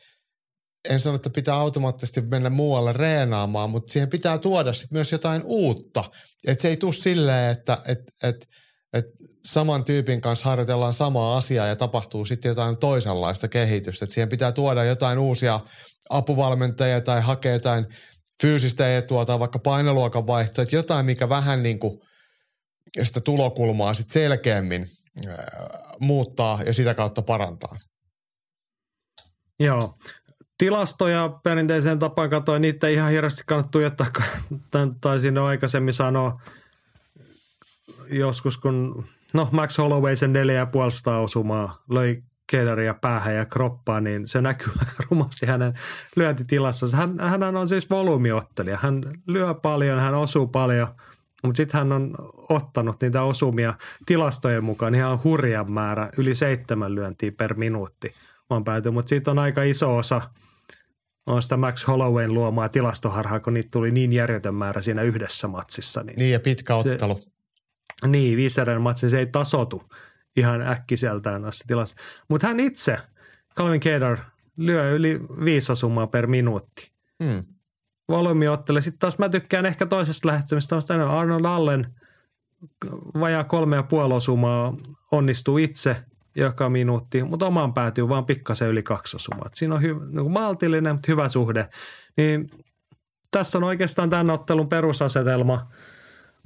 [0.89, 5.41] en sano, että pitää automaattisesti mennä muualle reenaamaan, mutta siihen pitää tuoda sitten myös jotain
[5.45, 6.03] uutta.
[6.47, 8.47] Että se ei tule silleen, että et, et,
[8.93, 9.05] et
[9.47, 14.05] saman tyypin kanssa harjoitellaan samaa asiaa ja tapahtuu sitten jotain toisenlaista kehitystä.
[14.05, 15.59] Et siihen pitää tuoda jotain uusia
[16.09, 17.85] apuvalmentajia tai hakea jotain
[18.41, 21.99] fyysistä etua tai vaikka painoluokan vaihtoa, että jotain, mikä vähän niin kuin
[23.03, 24.87] sitä tulokulmaa sitten selkeämmin
[25.99, 27.77] muuttaa ja sitä kautta parantaa.
[29.59, 29.97] Joo.
[30.61, 36.41] Tilastoja perinteiseen tapaan katsoin, niitä ei ihan hirveästi kannata tuijottaa, kun taisin jo aikaisemmin sanoa
[38.11, 44.41] joskus, kun no Max Holloway sen 4,5 osumaa löi Kederia päähän ja kroppaan, niin se
[44.41, 44.73] näkyy
[45.09, 45.73] rumasti hänen
[46.15, 46.97] lyöntitilassa.
[46.97, 48.77] Hän, hän on siis volyymiottelija.
[48.81, 50.87] Hän lyö paljon, hän osuu paljon,
[51.43, 52.15] mutta sitten hän on
[52.49, 53.73] ottanut niitä osumia
[54.05, 58.13] tilastojen mukaan ihan hurjan määrä, yli seitsemän lyöntiä per minuutti
[58.49, 60.21] on pääty, mutta siitä on aika iso osa
[61.31, 66.03] on sitä Max Hollowayn luomaa tilastoharhaa, kun niitä tuli niin järjetön määrä siinä yhdessä matsissa.
[66.03, 67.19] Niin, Niin ja pitkä ottelu.
[68.07, 69.83] niin Visceren matsi, se ei tasotu
[70.35, 71.95] ihan äkkiseltään näissä tilassa.
[72.27, 72.97] Mutta hän itse,
[73.57, 74.17] Calvin Kedar,
[74.57, 76.91] lyö yli viisi osumaa per minuutti.
[77.23, 77.43] Mm.
[78.09, 78.81] Volyymi ottelee.
[78.81, 80.75] Sitten taas mä tykkään ehkä toisesta lähestymistä.
[81.09, 81.87] Arnold Allen
[83.19, 84.77] vajaa kolme ja puoli osumaa
[85.11, 85.97] onnistuu itse
[86.35, 88.83] joka minuutti, mutta omaan päätyy vaan pikkasen yli.
[89.45, 91.69] Et Siinä on hy, niin maltillinen, mutta hyvä suhde.
[92.17, 92.51] Niin
[93.31, 95.71] tässä on oikeastaan tämän ottelun perusasetelma.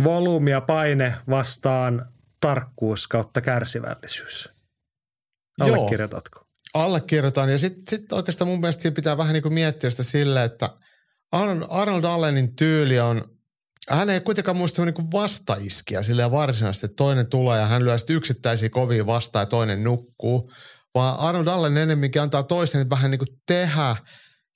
[0.03, 2.05] volyymi ja paine vastaan
[2.39, 4.49] tarkkuus kautta kärsivällisyys.
[5.59, 6.45] Allekirjoitatko?
[6.75, 7.49] allekirjoitan.
[7.49, 10.69] Ja sitten sit oikeastaan mun mielestä pitää vähän niin kuin miettiä sitä silleen, että
[11.69, 13.21] Arnold Allenin tyyli on,
[13.89, 18.69] hän ei kuitenkaan muista niin vastaiskiä silleen varsinaisesti, toinen tulee ja hän lyö sitten yksittäisiä
[18.69, 20.51] kovia vastaan ja toinen nukkuu,
[20.95, 23.95] vaan Arnold Allen enemmänkin antaa toisen vähän niin kuin tehdä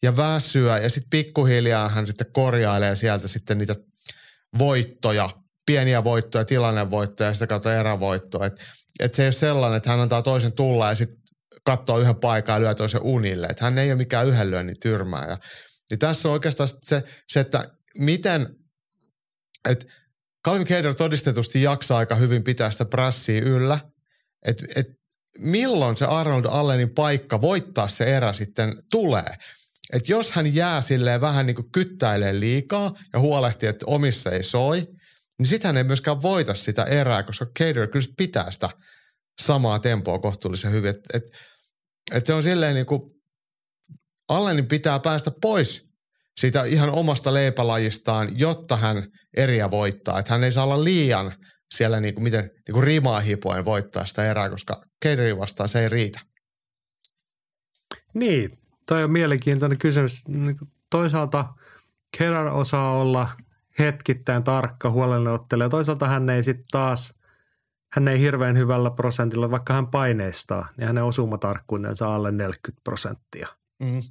[0.04, 3.76] ja väsyä ja sitten pikkuhiljaa hän sitten korjailee sieltä sitten niitä
[4.58, 5.30] voittoja,
[5.66, 8.46] pieniä voittoja, tilannevoittoja ja sitä kautta erävoittoa.
[8.46, 8.64] Että
[9.00, 11.20] et se ei ole sellainen, että hän antaa toisen tulla ja sitten
[11.66, 13.48] katsoo yhden paikan ja lyö toisen unille.
[13.48, 15.26] Että hän ei ole mikään yhden lyönnin tyrmää.
[15.30, 15.38] Ja,
[15.90, 18.56] niin tässä on oikeastaan se, se että miten,
[19.70, 19.86] että
[20.46, 23.80] Calvin Keider todistetusti jaksaa aika hyvin pitää sitä prässiä yllä,
[24.46, 24.88] että et
[25.38, 29.36] milloin se Arnold Allenin paikka voittaa se erä sitten tulee.
[29.94, 34.44] Että jos hän jää silleen vähän niin kuin kyttäilee liikaa ja huolehtii, että omissa ei
[34.44, 34.88] soi,
[35.40, 38.70] niin sitten hän ei myöskään voita sitä erää, koska Cater kyllä pitää sitä
[39.42, 40.90] samaa tempoa kohtuullisen hyvin.
[40.90, 41.24] Että et,
[42.12, 43.02] et se on silleen niin kuin,
[44.30, 45.86] Allenin pitää päästä pois
[46.40, 49.08] siitä ihan omasta leipälajistaan, jotta hän
[49.38, 50.20] eriä voittaa.
[50.20, 51.34] Että hän ei saa olla liian
[51.72, 55.82] siellä niin kuin miten niin kuin rimaa hipoen voittaa sitä erää, koska Caterin vastaan se
[55.82, 56.20] ei riitä.
[58.14, 60.28] Niin, toi on mielenkiintoinen kysymys.
[60.28, 60.58] Niin
[60.90, 61.46] toisaalta
[62.18, 63.30] Kerr osaa olla
[63.80, 65.70] hetkittäin tarkka, huolellinen ottelija.
[65.70, 67.14] Toisaalta hän ei sitten taas,
[67.92, 73.48] hän ei hirveän hyvällä prosentilla, vaikka hän paineistaa, niin hänen osumatarkkuutensa alle 40 prosenttia.
[73.84, 74.02] Mm.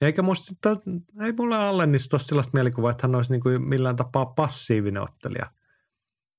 [0.00, 0.76] Eikä musta,
[1.20, 5.46] ei mulle Allennista ole sellaista mielikuvaa, että hän olisi niin kuin millään tapaa passiivinen ottelija.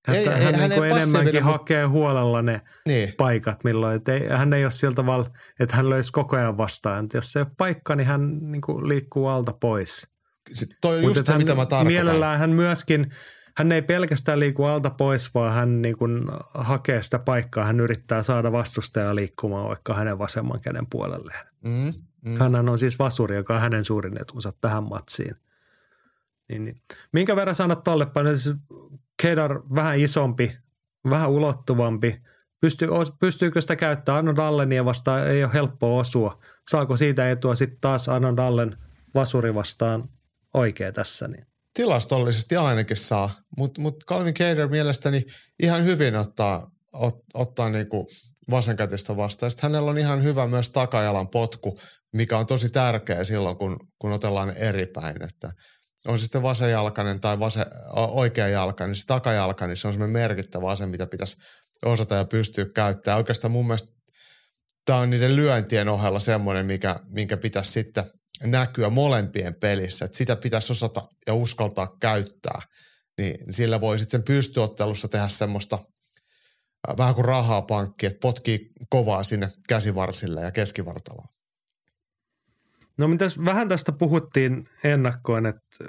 [0.07, 1.51] Ei, hän, ei, hän, hän niin kuin enemmänkin mutta...
[1.51, 3.13] hakee huolella ne niin.
[3.17, 3.95] paikat, milloin.
[3.95, 5.29] Että ei, hän ei ole sillä tavalla,
[5.59, 7.03] että hän löysi koko ajan vastaan.
[7.03, 10.07] Että jos se ei ole paikka, niin hän niin kuin liikkuu alta pois.
[10.53, 11.87] Se, toi on just se, hän, mitä mä tarkoitan.
[11.87, 13.11] Mielellään hän myöskin,
[13.57, 17.65] hän ei pelkästään liiku alta pois, vaan hän niin kuin hakee sitä paikkaa.
[17.65, 21.45] Hän yrittää saada vastustajaa liikkumaan vaikka hänen vasemman käden puolelleen.
[21.65, 21.93] Mm,
[22.27, 22.39] mm.
[22.39, 25.35] Hän on siis vasuri, joka on hänen suurin etunsa tähän matsiin.
[26.49, 26.75] Niin, niin.
[27.13, 28.37] Minkä verran sanot tolle päin?
[28.37, 28.55] Siis
[29.21, 30.57] Kedar vähän isompi,
[31.09, 32.21] vähän ulottuvampi.
[32.61, 32.87] Pystyy,
[33.19, 35.27] pystyykö sitä käyttämään Arnold Allenia vastaan?
[35.27, 36.39] Ei ole helppoa osua.
[36.69, 38.75] Saako siitä etua sitten taas Arnold Allen
[39.15, 40.03] vasuri vastaan
[40.53, 41.27] oikea tässä?
[41.27, 41.45] Niin.
[41.73, 45.25] Tilastollisesti ainakin saa, mutta mut Calvin Cater mielestäni
[45.63, 48.07] ihan hyvin ottaa, ot, ottaa niinku
[48.51, 49.51] vasenkätistä vastaan.
[49.51, 51.79] Sitten hänellä on ihan hyvä myös takajalan potku,
[52.13, 55.23] mikä on tosi tärkeä silloin, kun, kun otellaan eri päin.
[55.23, 55.51] Että
[56.07, 57.65] on sitten vasenjalkainen tai vase,
[57.95, 61.37] oikea jalka, niin se takajalka, niin se on semmoinen merkittävä ase, mitä pitäisi
[61.85, 63.17] osata ja pystyä käyttämään.
[63.17, 63.89] Oikeastaan mun mielestä
[64.85, 68.11] tämä on niiden lyöntien ohella semmoinen, mikä, minkä pitäisi sitten
[68.43, 70.05] näkyä molempien pelissä.
[70.05, 72.61] Että sitä pitäisi osata ja uskaltaa käyttää.
[73.17, 75.79] Niin sillä voi sitten sen pystyottelussa tehdä semmoista
[76.97, 81.27] vähän kuin rahaa pankki, että potkii kovaa sinne käsivarsille ja keskivartaloon.
[82.97, 85.85] No mitäs vähän tästä puhuttiin ennakkoon, että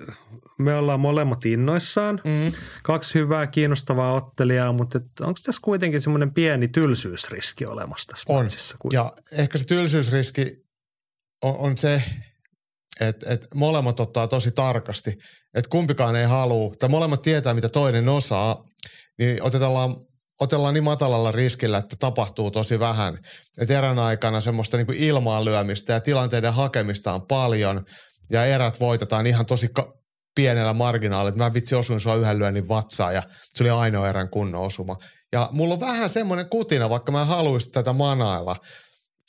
[0.58, 2.20] me ollaan molemmat innoissaan.
[2.24, 2.52] Mm.
[2.82, 8.44] Kaksi hyvää, kiinnostavaa ottelijaa, mutta onko tässä kuitenkin semmoinen pieni tylsyysriski olemassa tässä on.
[8.44, 8.76] matsissa?
[8.92, 10.56] Ja ehkä se tylsyysriski
[11.42, 12.02] on, on se,
[13.00, 15.10] että, että molemmat ottaa tosi tarkasti,
[15.54, 18.64] että kumpikaan ei halua, tai molemmat tietää, mitä toinen osaa,
[19.18, 19.72] niin otetaan
[20.40, 23.18] otellaan niin matalalla riskillä, että tapahtuu tosi vähän.
[23.60, 27.84] että erän aikana semmoista niin kuin ilmaan lyömistä ja tilanteiden hakemista on paljon
[28.30, 29.92] ja erät voitetaan ihan tosi ka-
[30.34, 31.36] pienellä marginaalilla.
[31.36, 33.22] Mä vitsi osuin sua yhden lyönnin vatsaan ja
[33.54, 34.96] se oli ainoa erän kunnon osuma.
[35.32, 38.56] Ja mulla on vähän semmoinen kutina, vaikka mä haluaisin tätä manailla,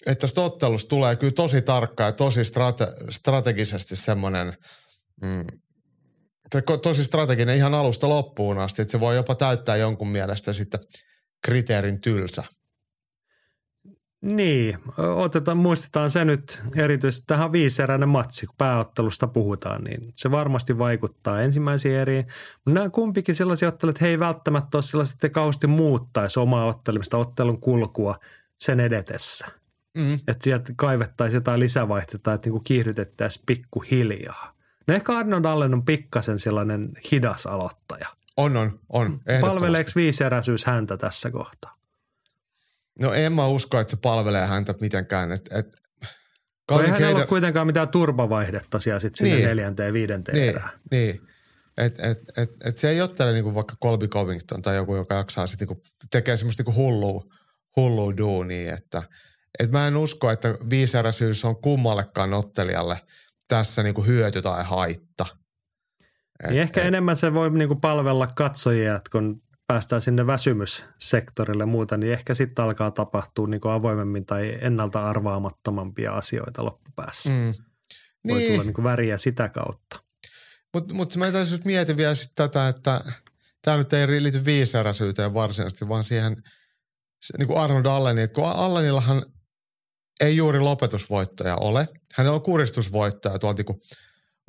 [0.06, 4.54] että tästä ottelusta tulee kyllä tosi tarkka ja tosi strate- strategisesti semmoinen
[5.24, 5.46] mm,
[6.82, 10.80] tosi strateginen ihan alusta loppuun asti, että se voi jopa täyttää jonkun mielestä sitten
[11.46, 12.44] kriteerin tylsä.
[14.22, 14.78] Niin,
[15.16, 21.42] otetaan, muistetaan se nyt erityisesti tähän viiseräinen matsi, kun pääottelusta puhutaan, niin se varmasti vaikuttaa
[21.42, 22.26] ensimmäisiin eriin.
[22.56, 26.66] Mutta nämä kumpikin sellaisia otteluja, että he ei välttämättä ole sellaiset, että kausti muuttaisi omaa
[26.66, 28.20] ottelemista, ottelun kulkua
[28.60, 29.46] sen edetessä.
[29.98, 30.14] Mm.
[30.14, 34.59] Että sieltä kaivettaisiin jotain lisävaihtetta, että niinku kiihdytettäisiin pikkuhiljaa.
[34.90, 38.08] No ehkä Arnold Allen on pikkasen sellainen hidas aloittaja.
[38.38, 39.22] On, on, on.
[39.42, 41.76] Palveleeko viiseräisyys häntä tässä kohtaa?
[43.02, 45.32] No en mä usko, että se palvelee häntä mitenkään.
[45.32, 45.68] Et, et,
[46.68, 50.70] Kalvin ei hänellä ole kuitenkaan mitään turvavaihdetta siellä sitten sinne niin, neljänteen, viidenteen niin, erään.
[50.92, 51.22] Niin,
[51.78, 55.48] et, et, et, et se ei ottele niinku vaikka Colby Covington tai joku, joka jaksaa
[55.48, 57.24] sitten niinku, tekee semmoista niinku hullua,
[57.76, 59.04] hullua duunia, että
[59.60, 62.98] et mä en usko, että viiseräisyys on kummallekaan ottelijalle–
[63.50, 65.26] tässä niin kuin hyöty tai haitta.
[66.44, 71.64] Et, niin ehkä et, enemmän se voi niinku palvella katsojia, että kun päästään sinne väsymyssektorille
[71.64, 77.30] ja muuta, niin ehkä sitten alkaa tapahtua niinku avoimemmin tai ennalta arvaamattomampia asioita loppupäässä.
[77.30, 77.54] Mm.
[78.28, 78.52] Voi niin.
[78.52, 80.00] tulla niinku väriä sitä kautta.
[80.74, 83.02] Mutta mut mä tässä nyt mietin vielä sit tätä, että
[83.62, 86.44] tämä nyt ei liity viisäräisyyteen varsinaisesti, vaan siihen
[87.38, 89.24] niin kuin Arnold Alleniin, että kun Allenillahan
[90.20, 91.88] ei juuri lopetusvoittaja ole.
[92.14, 93.82] Hänellä on kuristusvoittaja tuolta niin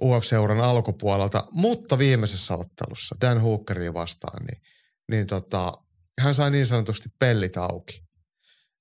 [0.03, 4.63] UFC-seuran alkupuolelta, mutta viimeisessä ottelussa Dan Hookeria vastaan, niin,
[5.11, 5.73] niin tota,
[6.21, 8.05] hän sai niin sanotusti pellit auki.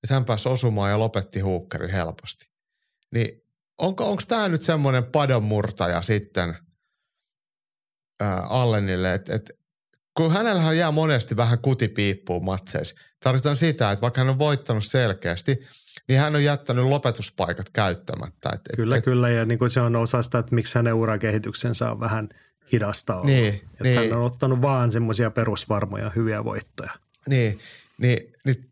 [0.04, 2.46] Että hän pääsi osumaan ja lopetti Hookeri helposti.
[3.14, 3.30] Niin
[3.80, 6.58] onko tämä nyt semmoinen padonmurtaja sitten
[8.20, 9.52] ää, Allenille, että et,
[10.18, 12.96] kun hänellähän jää monesti vähän kutipiippuun matseissa.
[13.24, 15.58] Tarkoitan sitä, että vaikka hän on voittanut selkeästi,
[16.10, 18.50] niin hän on jättänyt lopetuspaikat käyttämättä.
[18.54, 19.30] Et, kyllä, et, kyllä.
[19.30, 22.30] Ja niin kuin se on osa sitä, että miksi hänen urakehityksensä on vähän
[22.72, 23.26] hidasta ollut.
[23.26, 24.00] Niin, että niin.
[24.00, 26.92] Hän on ottanut vaan semmoisia perusvarmoja hyviä voittoja.
[27.28, 27.60] Niin,
[27.98, 28.72] niin, niin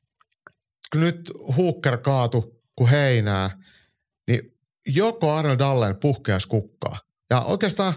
[0.91, 3.49] kun nyt Hooker kaatu kuin heinää,
[4.27, 4.57] niin
[4.87, 6.97] joko Arnold Allen puhkeas kukkaa.
[7.29, 7.93] Ja oikeastaan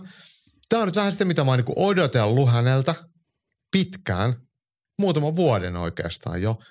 [0.69, 2.95] tämä on nyt vähän sitä, mitä mä oon niin odotellut häneltä
[3.71, 4.35] pitkään,
[4.99, 6.59] muutaman vuoden oikeastaan jo–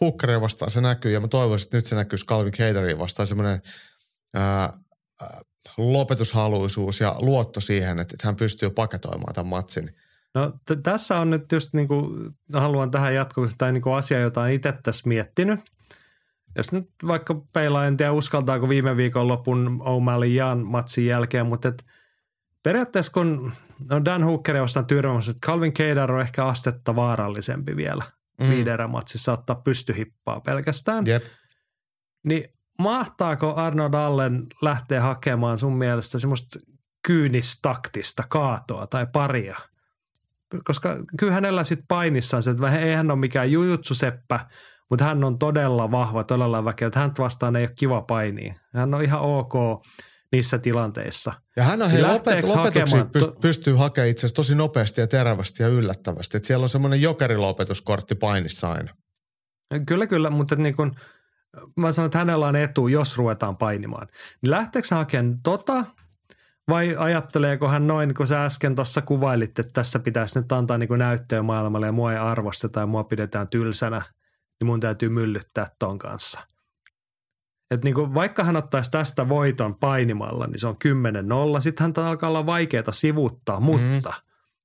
[0.00, 3.62] Hukkaria vastaan se näkyy ja mä toivoisin, että nyt se näkyisi Calvin Caterin vastaan semmoinen
[5.76, 9.96] lopetushaluisuus ja luotto siihen, että, että hän pystyy paketoimaan tämän matsin.
[10.34, 14.20] No t- tässä on nyt just niin kuin, haluan tähän jatkoa, tai niin kuin asia,
[14.20, 15.60] jota olen itse tässä miettinyt.
[16.56, 21.68] Jos nyt vaikka peilaa, en tiedä uskaltaako viime viikon lopun O'Malley Jan matsin jälkeen, mutta
[21.68, 21.84] et
[22.62, 23.52] periaatteessa kun
[23.90, 28.04] on Dan Hookeria vastaan tyrmässä, että Calvin Cater on ehkä astetta vaarallisempi vielä
[28.40, 28.50] mm.
[28.50, 31.04] liiderämatsissa ottaa pystyhippaa pelkästään.
[31.06, 31.24] Jep.
[32.24, 32.44] Niin
[32.78, 36.58] mahtaako Arnold Allen lähteä hakemaan sun mielestä semmoista
[37.06, 39.56] kyynistaktista kaatoa tai paria?
[40.64, 44.46] Koska kyllä hänellä sitten painissaan se, että ei hän ole mikään jujutsuseppä,
[44.90, 46.90] mutta hän on todella vahva, todella väkeä.
[46.94, 48.54] Hän vastaan ei ole kiva painia.
[48.74, 49.54] Hän on ihan ok
[50.34, 51.32] niissä tilanteissa.
[51.56, 55.62] Ja hän on hei, lopet, lopetuksia hakemaan, pystyy hakemaan itse asiassa tosi nopeasti ja terävästi
[55.62, 56.36] ja yllättävästi.
[56.36, 58.94] Että siellä on semmoinen jokerilopetuskortti painissa aina.
[59.86, 60.94] Kyllä, kyllä, mutta niin kun,
[61.76, 64.08] mä sanon, että hänellä on etu, jos ruvetaan painimaan.
[64.42, 65.84] Niin lähteekö hän hakemaan tota
[66.68, 70.98] vai ajatteleeko hän noin, kun sä äsken tuossa kuvailit, että tässä pitäisi nyt antaa niin
[70.98, 74.02] näyttöä maailmalle ja mua ei arvosteta ja mua pidetään tylsänä,
[74.60, 76.40] niin mun täytyy myllyttää ton kanssa–
[77.74, 80.76] että niin vaikka hän ottaisi tästä voiton painimalla, niin se on
[81.58, 81.60] 10-0.
[81.60, 84.14] Sitten hän alkaa olla vaikeaa sivuttaa, mutta mm.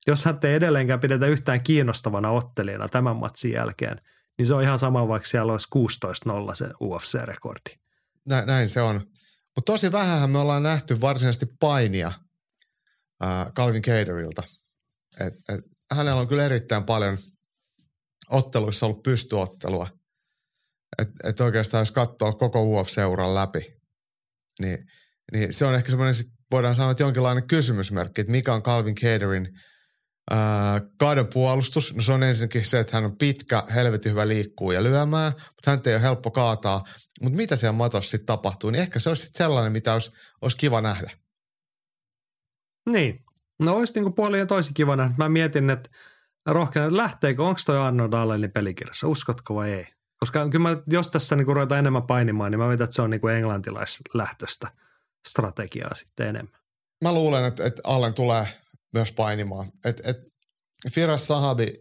[0.07, 4.01] jos hän ei edelleenkään pidetä yhtään kiinnostavana ottelijana tämän matsin jälkeen,
[4.37, 5.67] niin se on ihan sama, vaikka siellä olisi
[6.51, 7.79] 16-0 se UFC-rekordi.
[8.29, 8.95] Nä, näin se on.
[9.55, 12.11] Mutta tosi vähän me ollaan nähty varsinaisesti painia
[13.23, 14.43] äh, Calvin Caterilta.
[15.19, 17.17] Et, et, hänellä on kyllä erittäin paljon
[18.29, 19.87] otteluissa ollut pystyottelua–
[21.01, 23.73] että et oikeastaan jos katsoo koko UFC-uran läpi,
[24.59, 24.77] niin,
[25.33, 26.15] niin se on ehkä semmoinen,
[26.51, 29.49] voidaan sanoa, että jonkinlainen kysymysmerkki, että mikä on Calvin Caterin
[30.99, 31.93] kauden puolustus.
[31.95, 35.71] No se on ensinnäkin se, että hän on pitkä, helvetin hyvä liikkuu ja lyömään, mutta
[35.71, 36.83] hän ei ole helppo kaataa.
[37.21, 40.11] Mutta mitä siellä matossa sitten tapahtuu, niin ehkä se olisi sitten sellainen, mitä olisi,
[40.41, 41.11] olisi kiva nähdä.
[42.89, 43.19] Niin.
[43.59, 45.15] No olisi niin kuin puoli ja toisi kiva nähdä.
[45.17, 45.89] Mä mietin, että
[46.45, 49.87] rohkeana, lähteekö, onko toi Arnold Allenin pelikirjassa, uskotko vai ei?
[50.19, 53.09] Koska kyllä mä, jos tässä niin ruvetaan enemmän painimaan, niin mä väitän, että se on
[53.09, 54.67] niin kuin englantilaislähtöistä
[55.27, 56.61] strategiaa sitten enemmän.
[57.03, 58.47] Mä luulen, että, että Allen tulee
[58.93, 59.71] myös painimaan.
[59.85, 60.17] Et, et
[60.93, 61.73] Firas Sahabi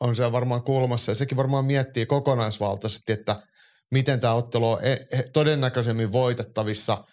[0.00, 3.42] on siellä varmaan kulmassa ja sekin varmaan miettii kokonaisvaltaisesti, että
[3.90, 4.96] miten tämä ottelu on e,
[5.32, 7.04] todennäköisemmin voitettavissa.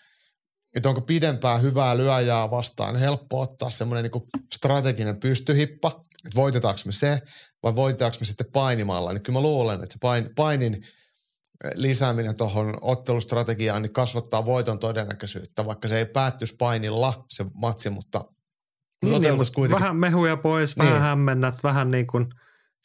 [0.76, 5.88] Että onko pidempää hyvää lyöjää vastaan helppo ottaa semmoinen niin strateginen pystyhippa,
[6.26, 7.22] että voitetaanko me se
[7.64, 12.36] vai voitetaanko me sitten painimalla, niin kyllä mä luulen, että se pain, painin eh, lisääminen
[12.36, 18.26] tuohon ottelustrategiaan niin kasvattaa voiton todennäköisyyttä, vaikka se ei päättyisi painilla se matsi, mutta
[19.06, 19.82] niin, niin, mutta kuitenkin.
[19.82, 21.02] Vähän mehuja pois, vähän niin.
[21.02, 22.30] hämmennät, vähän niin kuin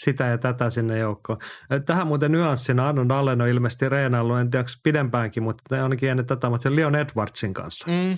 [0.03, 1.39] sitä ja tätä sinne joukkoon.
[1.71, 6.27] Eh, tähän muuten nyanssina Arnold Allen on ilmeisesti reenaillut, en tiedä pidempäänkin, mutta ainakin ennen
[6.27, 7.87] tätä, mutta Leon Edwardsin kanssa.
[7.89, 8.17] Mm.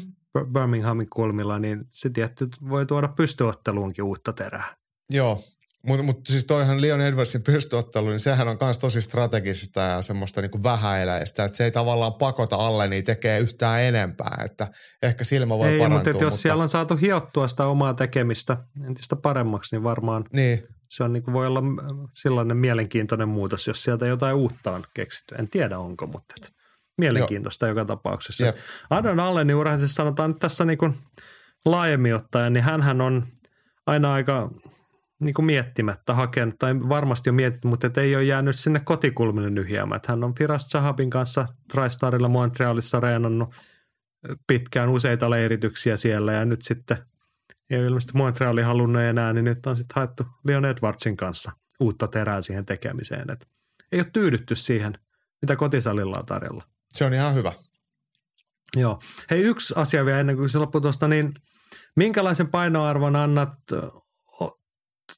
[0.53, 4.77] Birminghamin kulmilla, niin se tietty voi tuoda pystyotteluunkin uutta terää.
[5.11, 5.41] Joo,
[5.87, 10.41] mutta mut siis toihan Leon Edwardsin pystyottelu, niin sehän on myös tosi strategista ja semmoista
[10.41, 14.69] niinku vähäeläistä, että se ei tavallaan pakota alle, niin tekee yhtään enempää, että
[15.03, 15.99] ehkä silmä voi ei, parantua.
[15.99, 18.57] Mutta, mutta jos siellä on saatu hiottua sitä omaa tekemistä
[18.87, 20.63] entistä paremmaksi, niin varmaan niin.
[20.89, 21.63] se on niinku, voi olla
[22.13, 25.35] sellainen mielenkiintoinen muutos, jos sieltä jotain uutta on keksitty.
[25.39, 26.53] En tiedä onko, mutta et,
[26.99, 27.71] mielenkiintoista Joo.
[27.71, 28.47] joka tapauksessa.
[28.47, 28.57] Jep.
[28.91, 30.91] Adon Allenin ura, siis sanotaan nyt tässä niinku
[31.65, 33.25] laajemmin ottaen, niin hän on–
[33.87, 34.51] aina aika
[35.21, 39.51] niin kuin miettimättä hakenut, tai varmasti on mietitty, mutta et ei ole jäänyt sinne kotikulmille
[39.51, 40.01] nyhjäämään.
[40.09, 43.55] Hän on Firas Zahabin kanssa TriStarilla Montrealissa reenannut
[44.47, 46.97] pitkään useita leirityksiä siellä ja nyt sitten
[47.71, 52.09] ei ole ilmeisesti Montreali halunnut enää, niin nyt on sitten haettu Leon Edwardsin kanssa uutta
[52.09, 53.31] terää siihen tekemiseen.
[53.31, 53.49] Et
[53.93, 54.99] ei ole tyydytty siihen,
[55.43, 56.65] mitä kotisalilla on tarjolla.
[56.93, 57.53] Se on ihan hyvä.
[58.77, 59.01] Joo.
[59.31, 61.35] Hei, yksi asia vielä ennen kuin se loppuu tuosta, niin
[61.97, 63.55] minkälaisen painoarvon annat,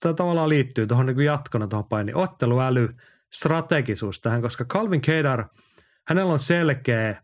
[0.00, 2.88] tämä tavallaan liittyy tuohon niin jatkona tuohon painiin, otteluäly,
[3.32, 5.44] strategisuus tähän, koska Calvin Kedar,
[6.08, 7.22] hänellä on selkeä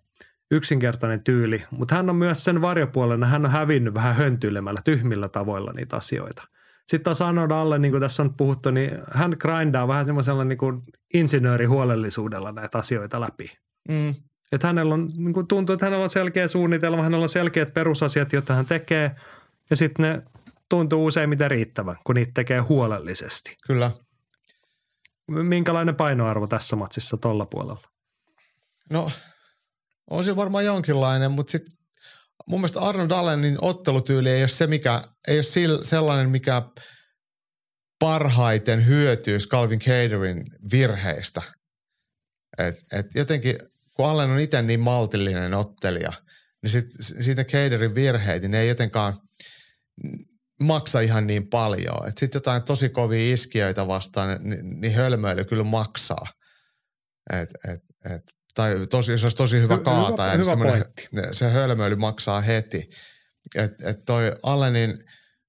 [0.51, 5.73] yksinkertainen tyyli, mutta hän on myös sen varjopuolena, hän on hävinnyt vähän höntyilemällä, tyhmillä tavoilla
[5.73, 6.43] niitä asioita.
[6.87, 10.59] Sitten taas Arnold Alle, niin kuin tässä on puhuttu, niin hän grindaa vähän semmoisella niin
[10.59, 10.83] kuin
[11.15, 13.59] insinöörihuolellisuudella näitä asioita läpi.
[13.89, 14.15] Mm.
[14.53, 18.33] Että hänellä on, niin kuin tuntuu, että hänellä on selkeä suunnitelma, hänellä on selkeät perusasiat,
[18.33, 19.17] joita hän tekee,
[19.71, 20.23] ja sitten ne
[20.69, 23.53] tuntuu useimmiten riittävän, kun niitä tekee huolellisesti.
[23.67, 23.91] Kyllä.
[25.29, 27.89] Minkälainen painoarvo tässä matsissa tuolla puolella?
[28.91, 29.11] No,
[30.11, 31.75] on se varmaan jonkinlainen, mutta sitten
[32.47, 36.63] mun mielestä Arnold Allenin ottelutyyli ei ole se, mikä, ei ole sellainen, mikä
[37.99, 41.43] parhaiten hyötyisi Calvin Caterin virheistä.
[42.59, 43.57] Et, et jotenkin
[43.95, 46.13] kun Allen on itse niin maltillinen ottelija,
[46.63, 49.15] niin sit, siitä Caterin virheitä, niin ne ei jotenkaan
[50.65, 51.99] maksa ihan niin paljon.
[52.07, 56.27] Sitten jotain tosi kovia iskiöitä vastaan, niin, niin hölmöily kyllä maksaa.
[57.33, 57.81] Et, et,
[58.15, 58.23] et,
[58.55, 62.89] tai tosi, jos olisi tosi hyvä kaata, hyvä, hyvä se hölmöily maksaa heti.
[63.55, 64.99] Et, et toi Allenin–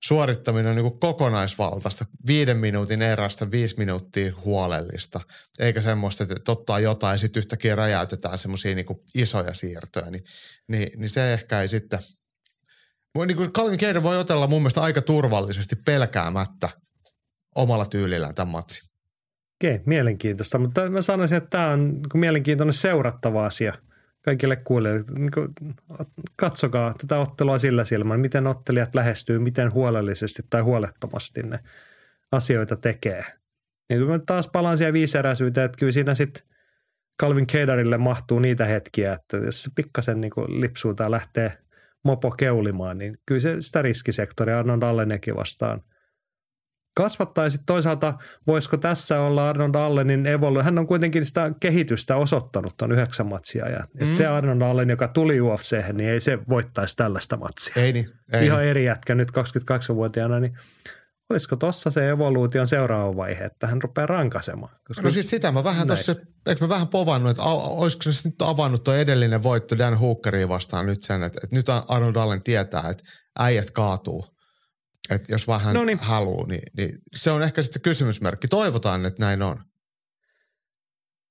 [0.08, 5.22] suorittaminen on niin kuin kokonaisvaltaista, viiden minuutin erästä viisi minuuttia huolellista,
[5.60, 8.86] eikä semmoista, että ottaa jotain ja sitten yhtäkkiä räjäytetään semmoisia niin
[9.16, 10.24] isoja siirtoja, niin,
[10.68, 12.00] niin, niin se ehkä ei sitten,
[13.24, 16.70] niin kuin Calvin Keiden voi otella mun mielestä aika turvallisesti pelkäämättä
[17.56, 18.90] omalla tyylillään tämän matsin.
[19.58, 23.74] Okei, mielenkiintoista, mutta mä sanoisin, että tämä on mielenkiintoinen seurattava asia–
[24.26, 25.32] kaikille kuulijoille, niin
[26.36, 31.60] katsokaa tätä ottelua sillä silmällä, miten ottelijat lähestyy, miten huolellisesti tai huolettomasti ne
[32.32, 33.24] asioita tekee.
[33.90, 36.44] Ja kun mä taas palaan siihen viiseräisyyteen, että kyllä siinä sitten
[37.22, 41.58] Calvin Keidarille mahtuu niitä hetkiä, että jos se pikkasen niin lipsuu tai lähtee
[42.06, 45.82] mopo keulimaan, niin kyllä se sitä riskisektoria Arnold Allenekin vastaan–
[47.50, 48.14] sitten toisaalta
[48.48, 50.62] voisiko tässä olla Arnold Allenin evolu.
[50.62, 53.70] Hän on kuitenkin sitä kehitystä osoittanut tuon yhdeksän matsia.
[53.70, 54.14] Ja mm.
[54.14, 57.74] se Arnold Allen, joka tuli UFC, niin ei se voittaisi tällaista matsia.
[57.76, 58.10] Ei niin.
[58.34, 58.70] Ei Ihan niin.
[58.70, 60.54] eri jätkä nyt 28-vuotiaana, niin
[61.30, 64.76] olisiko tuossa se evoluution seuraava vaihe, että hän rupeaa rankasemaan?
[64.88, 66.16] Koska no siis sitä mä vähän tuossa,
[66.46, 70.86] eikö mä vähän povannut, että olisiko se nyt avannut tuo edellinen voitto Dan Hookeriin vastaan
[70.86, 73.04] nyt sen, että, että nyt Arnold Allen tietää, että
[73.40, 74.26] äijät kaatuu
[75.10, 76.00] että jos vähän Noniin.
[76.02, 78.48] haluaa, niin, niin se on ehkä sitten kysymysmerkki.
[78.48, 79.64] Toivotaan, että näin on.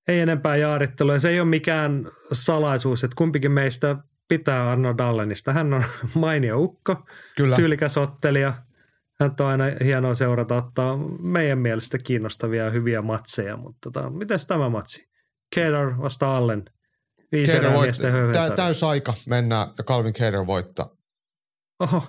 [0.08, 1.18] Ei enempää jaarittelua.
[1.18, 3.96] Se ei ole mikään salaisuus, että kumpikin meistä
[4.28, 5.52] pitää Arno Dallenista.
[5.52, 5.84] Hän on
[6.14, 6.96] mainio ukko,
[7.36, 7.56] Kyllä.
[7.56, 8.54] tyylikäs ottelija.
[9.20, 13.56] Hän on aina hienoa seurata, ottaa meidän mielestä kiinnostavia ja hyviä matseja.
[13.56, 15.08] Mutta tota, miten tämä matsi?
[15.54, 16.64] Kedar vasta Allen.
[17.32, 20.90] Viisi voit- Täys aika mennä ja Calvin Kedar voittaa.
[21.80, 22.02] Oho,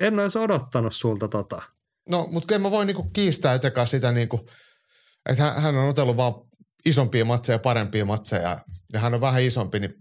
[0.00, 1.62] en olisi odottanut sulta tota.
[2.08, 4.46] No, mutta en mä voi niinku kiistää etenkään sitä, niinku,
[5.30, 6.34] että hän, on otellut vaan
[6.86, 8.58] isompia matseja, parempia matseja
[8.92, 9.94] ja hän on vähän isompi, niin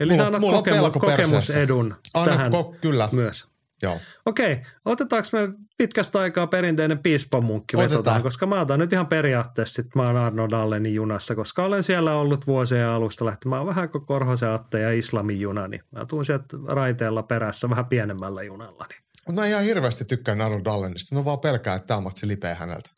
[0.00, 3.08] Eli mulla, sä mulla kokemu- kokemusedun Anna tähän ko- kyllä.
[3.12, 3.44] myös.
[3.82, 3.98] Joo.
[4.26, 5.48] Okei, otetaanko me
[5.78, 10.50] pitkästä aikaa perinteinen piispamunkki tähän, koska mä otan nyt ihan periaatteessa, että mä oon Arno
[10.50, 13.50] Dallenin junassa, koska olen siellä ollut vuosien alusta lähtien.
[13.50, 17.70] Mä oon vähän kuin Korhosen Atte ja Islamin juna, niin mä tuun sieltä raiteella perässä
[17.70, 18.86] vähän pienemmällä junalla.
[18.88, 19.34] Niin.
[19.34, 21.14] Mä ihan hirveästi tykkään Arno Dallenista.
[21.14, 22.90] Mä vaan pelkään, että tämä matsi lipeä häneltä.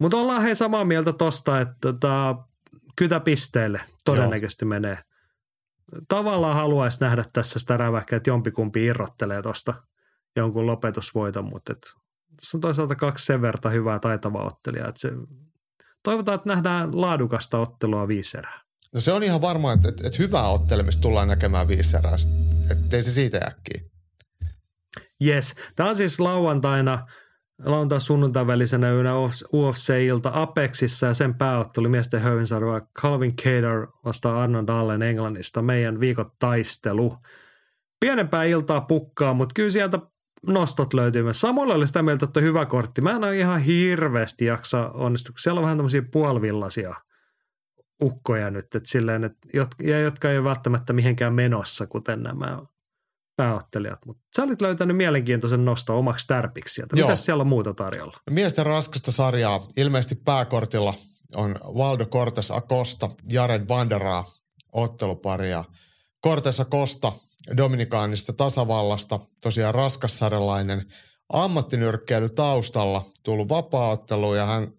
[0.00, 2.36] Mutta ollaan hei samaa mieltä tosta, että tota,
[2.96, 4.68] kytä pisteelle todennäköisesti Joo.
[4.68, 4.98] menee.
[6.08, 9.74] Tavallaan haluaisi nähdä tässä sitä räväkkää, että jompikumpi irrottelee tuosta
[10.36, 11.92] jonkun lopetusvoiton, mutta et,
[12.36, 15.12] tässä on toisaalta kaksi sen verran hyvää taitavaa ottelijaa, että se,
[16.02, 18.60] toivotaan, että nähdään laadukasta ottelua viisi erää.
[18.92, 22.16] No se on ihan varma, että, että, että hyvää ottelemista tullaan näkemään viisi erää,
[22.92, 23.88] ei se siitä äkkiä.
[25.24, 25.54] Yes.
[25.76, 27.06] Tämä on siis lauantaina,
[27.64, 29.12] lauantai sunnuntai välisenä yönä
[29.52, 35.62] UFC-ilta Apexissa ja sen pääottelu miesten höysarvoa Calvin Cater vastaan Arnold Allen Englannista.
[35.62, 37.16] Meidän viikot taistelu.
[38.00, 39.98] Pienempää iltaa pukkaa, mutta kyllä sieltä
[40.46, 41.40] nostot löytyy myös.
[41.40, 43.00] Samoilla oli sitä mieltä, että hyvä kortti.
[43.00, 46.94] Mä en ole ihan hirveästi jaksa onnistu, kun siellä on vähän tämmöisiä puolivillaisia
[48.02, 49.48] ukkoja nyt, että silleen, että,
[49.82, 52.62] ja jotka ei ole välttämättä mihinkään menossa, kuten nämä
[53.36, 54.06] pääottelijat.
[54.06, 56.96] Mutta sä olit löytänyt mielenkiintoisen nosto omaksi tärpiksi sieltä.
[56.96, 57.08] Joo.
[57.08, 58.18] Mitäs siellä on muuta tarjolla?
[58.30, 60.94] Miesten raskasta sarjaa ilmeisesti pääkortilla
[61.36, 64.24] on Valdo Cortes Acosta, Jared Vanderaa
[64.72, 65.64] otteluparia.
[66.24, 67.12] Cortes Acosta
[67.56, 70.86] Dominikaanista tasavallasta, tosiaan raskassarjalainen
[71.32, 74.72] ammattinyrkkeily taustalla, tullut vapaaottelu ja hän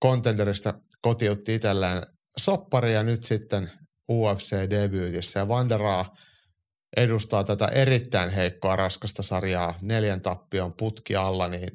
[0.00, 2.02] kontenderista kotiutti itselleen
[2.36, 3.70] soppari ja nyt sitten
[4.12, 5.40] UFC-debyytissä.
[5.40, 6.16] Ja Vanderaa
[6.96, 11.70] edustaa tätä erittäin heikkoa raskasta sarjaa neljän tappion putki alla, niin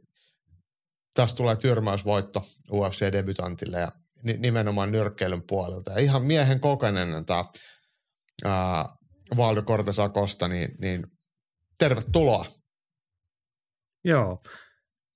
[1.15, 3.91] tästä tulee tyrmäysvoitto UFC-debutantille ja
[4.37, 5.91] nimenomaan nyrkkeilyn puolelta.
[5.91, 7.45] Ja ihan miehen kokeinen tämä
[9.37, 11.07] Valdo Cortes Acosta, niin, niin
[11.79, 12.45] tervetuloa.
[14.03, 14.41] Joo.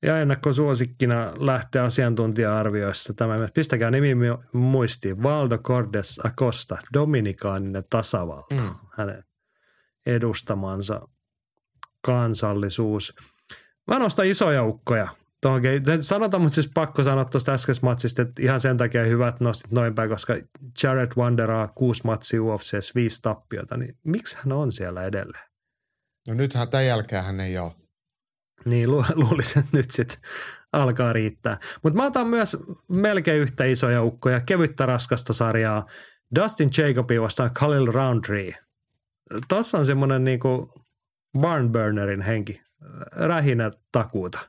[0.04, 3.50] Ja ennakkosuosikkina lähtee asiantuntija-arvioissa tämä.
[3.54, 4.16] Pistäkää nimi
[4.54, 5.24] muistiin.
[5.24, 8.56] Valdo Cordes Acosta, dominikaaninen tasavalta.
[8.56, 8.76] Mm.
[8.98, 9.24] Hänen
[10.06, 11.02] edustamansa
[12.02, 13.14] kansallisuus.
[13.88, 15.08] Mä nostan isoja ukkoja.
[15.42, 15.84] Tuohonkin.
[16.02, 19.96] Sanotaan, mutta siis pakko sanoa tuosta äskeisestä matsista, että ihan sen takia hyvät nostit noin
[19.96, 20.36] päin, koska
[20.84, 25.44] Jared Wanderaa kuusi matsia UFCs, viisi tappiota, niin miksi hän on siellä edelleen?
[26.28, 27.72] No nythän tämän jälkeen hän ei ole.
[28.66, 30.20] Niin, lu- luulisin, että nyt sitten
[30.74, 31.58] alkaa riittää.
[31.84, 32.58] Mutta mä otan myös
[32.90, 35.86] melkein yhtä isoja ukkoja, kevyttä raskasta sarjaa.
[36.36, 38.54] Dustin Jacobi vastaan Khalil Roundtree.
[39.48, 40.74] Tuossa on semmoinen niinku
[41.40, 42.62] barnburnerin henki,
[43.12, 44.40] rähinä takuuta.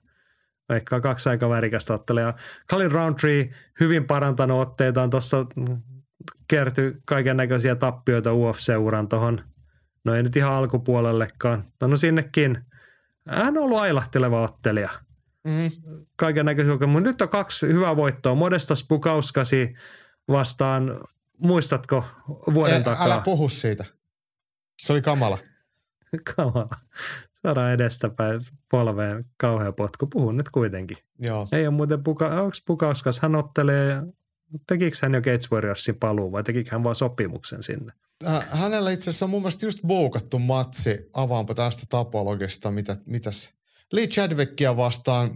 [0.69, 2.36] Vaikka kaksi aika värikästä ottelijaa.
[2.69, 3.51] Khalil Roundtree
[3.81, 5.11] hyvin parantanut otteitaan.
[5.11, 5.47] Tuossa
[6.49, 9.40] kertyi kaiken näköisiä tappioita UFC-uran tuohon.
[10.05, 11.65] No ei nyt ihan alkupuolellekaan.
[11.81, 12.59] No, no sinnekin–
[13.28, 14.89] hän on ollut ailahteleva ottelija.
[15.45, 16.07] Mm-hmm.
[16.16, 18.35] Kaiken näköisiä, mutta nyt on kaksi hyvää voittoa.
[18.35, 19.74] Modestas Pukauskasi
[20.28, 21.01] vastaan,
[21.39, 22.05] muistatko
[22.55, 23.05] vuoden Ei, takaa?
[23.05, 23.85] Älä puhu siitä.
[24.78, 25.39] Se oli kamala.
[26.36, 26.69] kamala.
[27.43, 28.40] Saadaan edestäpäin
[28.70, 30.06] polveen kauhea potku.
[30.06, 30.97] Puhun nyt kuitenkin.
[31.19, 31.48] Joo.
[31.52, 34.02] Ei ole muuten Puka, onko Pukauskas, hän ottelee,
[34.66, 37.93] tekikö hän jo Gates Warriorsin paluu vai tekikö hän vaan sopimuksen sinne?
[38.51, 43.52] Hänellä itse asiassa on mun mielestä just buukattu matsi, avaanpa tästä tapologista, mitä, mitäs.
[43.93, 45.32] Lee Chadwickia vastaan 4.11.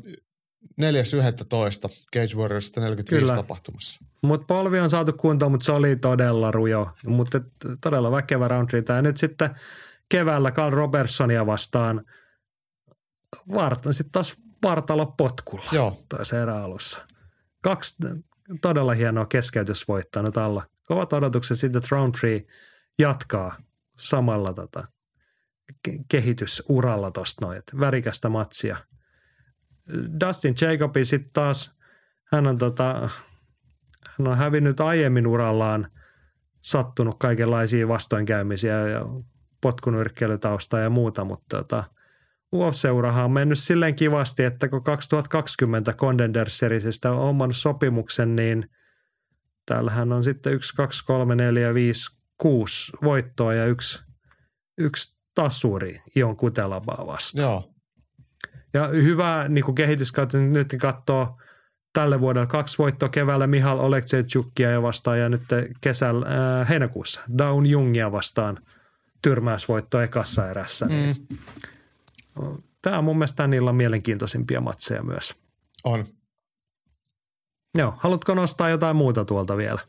[2.16, 3.34] Cage Warriors 45 Kyllä.
[3.34, 4.04] tapahtumassa.
[4.22, 6.90] Mutta polvi on saatu kuntoon, mutta se oli todella rujo.
[7.06, 7.40] Mutta
[7.80, 8.82] todella väkevä roundri.
[8.88, 9.50] Ja nyt sitten
[10.12, 12.04] keväällä Carl Robertsonia vastaan
[13.54, 16.02] varta, sitten taas vartalo potkulla Joo.
[16.08, 17.06] toisen erän alussa.
[17.62, 17.96] Kaksi
[18.60, 20.66] todella hienoa keskeytysvoittaa nyt alla.
[20.86, 22.44] Kovat odotukset siitä, että Roundtree–
[22.98, 23.56] jatkaa
[23.98, 24.84] samalla tota,
[26.08, 28.76] kehitysuralla tuosta noin, että värikästä matsia.
[30.20, 31.76] Dustin Jacobi sitten taas,
[32.32, 33.08] hän on, tota,
[34.18, 35.88] hän on hävinnyt aiemmin urallaan
[36.60, 39.00] sattunut kaikenlaisia vastoinkäymisiä ja
[39.62, 41.84] potkunyrkkeilytausta ja muuta, mutta tota,
[42.54, 48.64] UFC-urahan on mennyt silleen kivasti, että kun 2020 Contender Seriesistä on omannut sopimuksen, niin
[49.66, 54.02] täällähän on sitten 1, 2, 3, 4, 5, kuusi voittoa ja yksi,
[54.78, 57.42] yksi tasuri Ion Kutelabaa vastaan.
[57.42, 57.74] Joo.
[58.74, 61.40] Ja hyvä niin kehityskautta nyt katsoo
[61.92, 65.42] tälle vuodelle kaksi voittoa keväällä Mihal Oleksejtsukia ja vastaan ja nyt
[65.80, 66.26] kesällä
[66.60, 68.58] äh, heinäkuussa Down Jungia vastaan
[69.22, 70.86] tyrmäysvoitto ekassa erässä.
[70.86, 71.16] Niin
[72.40, 72.62] mm.
[72.82, 75.34] Tämä on mun mielestä niillä on mielenkiintoisimpia matseja myös.
[75.84, 76.06] On.
[77.78, 79.80] Joo, haluatko nostaa jotain muuta tuolta vielä?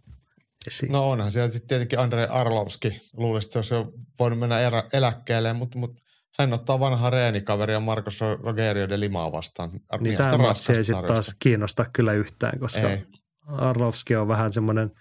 [0.67, 0.91] esiin.
[0.91, 3.01] No onhan siellä sitten tietenkin Andrei Arlovski.
[3.17, 6.03] Luulisin, että se olisi voinut mennä erä, eläkkeelle, mutta, mutta
[6.39, 9.71] hän ottaa vanhaa reenikaveria Marcos Rogerio de Limaa vastaan.
[9.99, 13.05] Niin tämä matsi ei sitten taas kiinnosta kyllä yhtään, koska ei.
[13.47, 14.91] Arlovski on vähän semmoinen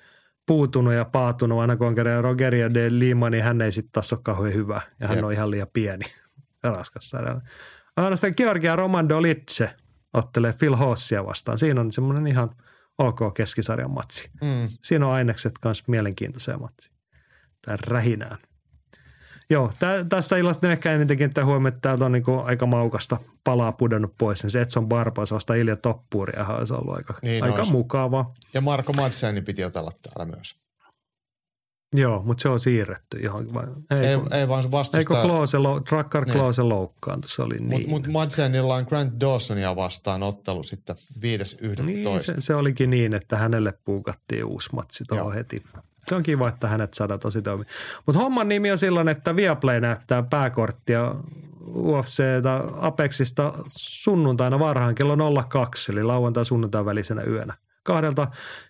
[0.47, 4.21] puutunut ja paatunut aina kun on Rogerio de Lima, niin hän ei sitten taas ole
[4.23, 5.25] kauhean hyvä ja hän Jep.
[5.25, 6.05] on ihan liian pieni
[6.63, 7.19] raskassa
[7.97, 9.75] Ainoastaan Georgia Romandolice
[10.15, 11.59] ottelee Phil Hossia vastaan.
[11.59, 12.51] Siinä on semmoinen ihan–
[12.99, 14.31] ok keskisarjan matsi.
[14.43, 14.69] Mm.
[14.83, 16.91] Siinä on ainekset myös mielenkiintoisia matsi.
[17.63, 18.39] Tämä rähinään.
[19.53, 23.73] Joo, tä, tässä illasta ehkä eniten kiinnittää huomioon, että täältä on niinku aika maukasta palaa
[23.73, 24.43] pudonnut pois.
[24.43, 28.33] Niin se Edson Barbosa vasta Ilja Toppuuria olisi ollut aika, niin aika mukava.
[28.55, 30.55] Ja Marko Madseni piti otella täällä myös.
[31.95, 33.55] Joo, mutta se on siirretty johonkin.
[33.55, 33.65] Vai?
[33.91, 34.99] Ei, ei, ei vaan vastusta.
[34.99, 35.59] Eikö Klose,
[35.89, 36.33] Tracker niin.
[36.33, 37.71] Klose loukkaantui, se oli niin.
[37.71, 40.97] Mutta mut Madsenilla on Grant Dawsonia vastaan ottelu sitten
[41.77, 41.83] 5.11.
[41.83, 45.63] Niin, se, se, olikin niin, että hänelle puukattiin uusi matsi tuohon heti.
[46.09, 47.65] Se on kiva, että hänet saadaan tosi toimi.
[48.07, 51.15] Mutta homman nimi on silloin, että Viaplay näyttää pääkorttia
[51.75, 57.55] UFCtä Apexista sunnuntaina varhaan kello 02, eli lauantai sunnuntain välisenä yönä.
[57.83, 58.29] Kahdelta,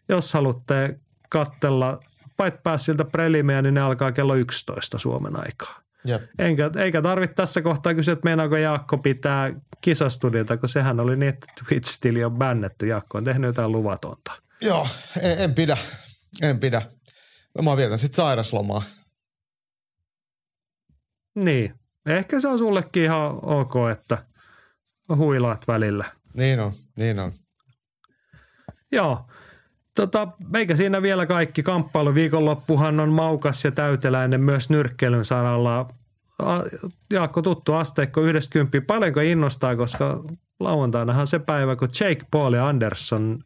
[0.08, 0.98] jos haluatte
[1.28, 2.00] kattella
[2.42, 5.82] Fight Passilta prelimeä, niin ne alkaa kello 11 Suomen aikaa.
[6.04, 6.22] Jep.
[6.38, 11.28] Enkä, eikä tarvitse tässä kohtaa kysyä, että meinaako Jaakko pitää kisastudiota, kun sehän oli niin,
[11.28, 12.86] että Twitch-tili on bännetty.
[12.86, 14.32] Jaakko on tehnyt jotain luvatonta.
[14.60, 14.86] Joo,
[15.22, 15.76] en, en pidä.
[16.42, 16.82] En pidä.
[17.62, 18.82] Mä vietän sitten sairaslomaa.
[21.44, 21.74] Niin.
[22.06, 24.18] Ehkä se on sullekin ihan ok, että
[25.16, 26.04] huilaat välillä.
[26.36, 27.32] Niin on, niin on.
[28.92, 29.26] Joo.
[29.94, 31.62] Tota, eikä siinä vielä kaikki.
[31.62, 35.94] Kamppailu viikonloppuhan on maukas ja täyteläinen myös nyrkkeilyn saralla.
[37.12, 38.80] Jaakko, tuttu asteikko 90.
[38.86, 40.24] Paljonko innostaa, koska
[40.60, 43.38] lauantainahan se päivä, kun Jake Paul ja Anderson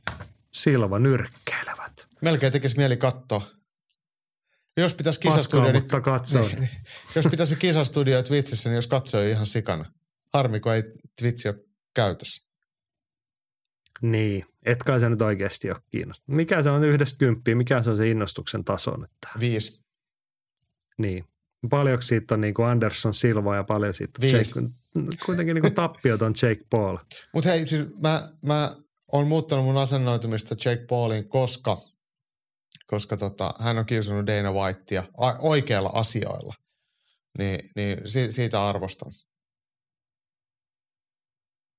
[0.52, 2.06] Silva nyrkkeilevät.
[2.20, 3.42] Melkein tekisi mieli katsoa.
[4.76, 5.84] Jos pitäisi kisastudio, niin,
[6.32, 6.70] niin, niin,
[7.14, 9.92] jos pitäisi kisastudio Twitchissä, niin jos katsoo ihan sikana.
[10.34, 10.82] Harmi, kun ei
[11.20, 12.46] Twitch ole käytössä.
[14.02, 16.36] Niin, et kai se nyt oikeasti ole kiinnostunut.
[16.36, 19.40] Mikä se on yhdestä kymppiä, mikä se on se innostuksen taso nyt tähän?
[19.40, 19.80] Viisi.
[20.98, 21.24] Niin.
[21.70, 24.36] Paljonko siitä on niin kuin Anderson Silva ja paljon siitä Viisi.
[24.36, 24.70] Jake,
[25.26, 26.96] kuitenkin niin kuin tappiot on Jake Paul.
[27.32, 28.76] Mutta hei, siis mä, mä
[29.12, 31.78] oon muuttanut mun asennoitumista Jake Paulin, koska,
[32.86, 35.04] koska tota, hän on kiusannut Dana Whitea
[35.38, 36.54] oikeilla asioilla.
[37.38, 39.12] Niin, niin si- siitä arvostan.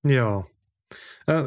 [0.07, 0.45] Joo.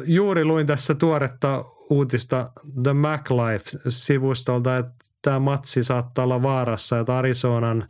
[0.05, 2.51] Juuri luin tässä tuoretta uutista
[2.83, 7.87] The MacLife-sivustolta, että tämä matsi saattaa olla vaarassa, että Arizonan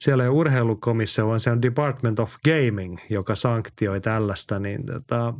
[0.00, 5.34] siellä ei urheilukomissio, vaan se on Department of Gaming, joka sanktioi tällaista, niin tota,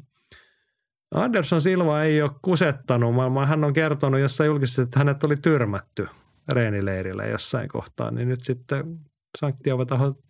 [1.14, 6.08] Anderson Silva ei ole kusettanut, vaan hän on kertonut jossain julkisesti, että hänet oli tyrmätty
[6.48, 9.00] reenileirillä jossain kohtaa, niin nyt sitten
[9.38, 10.22] sanktioiva taho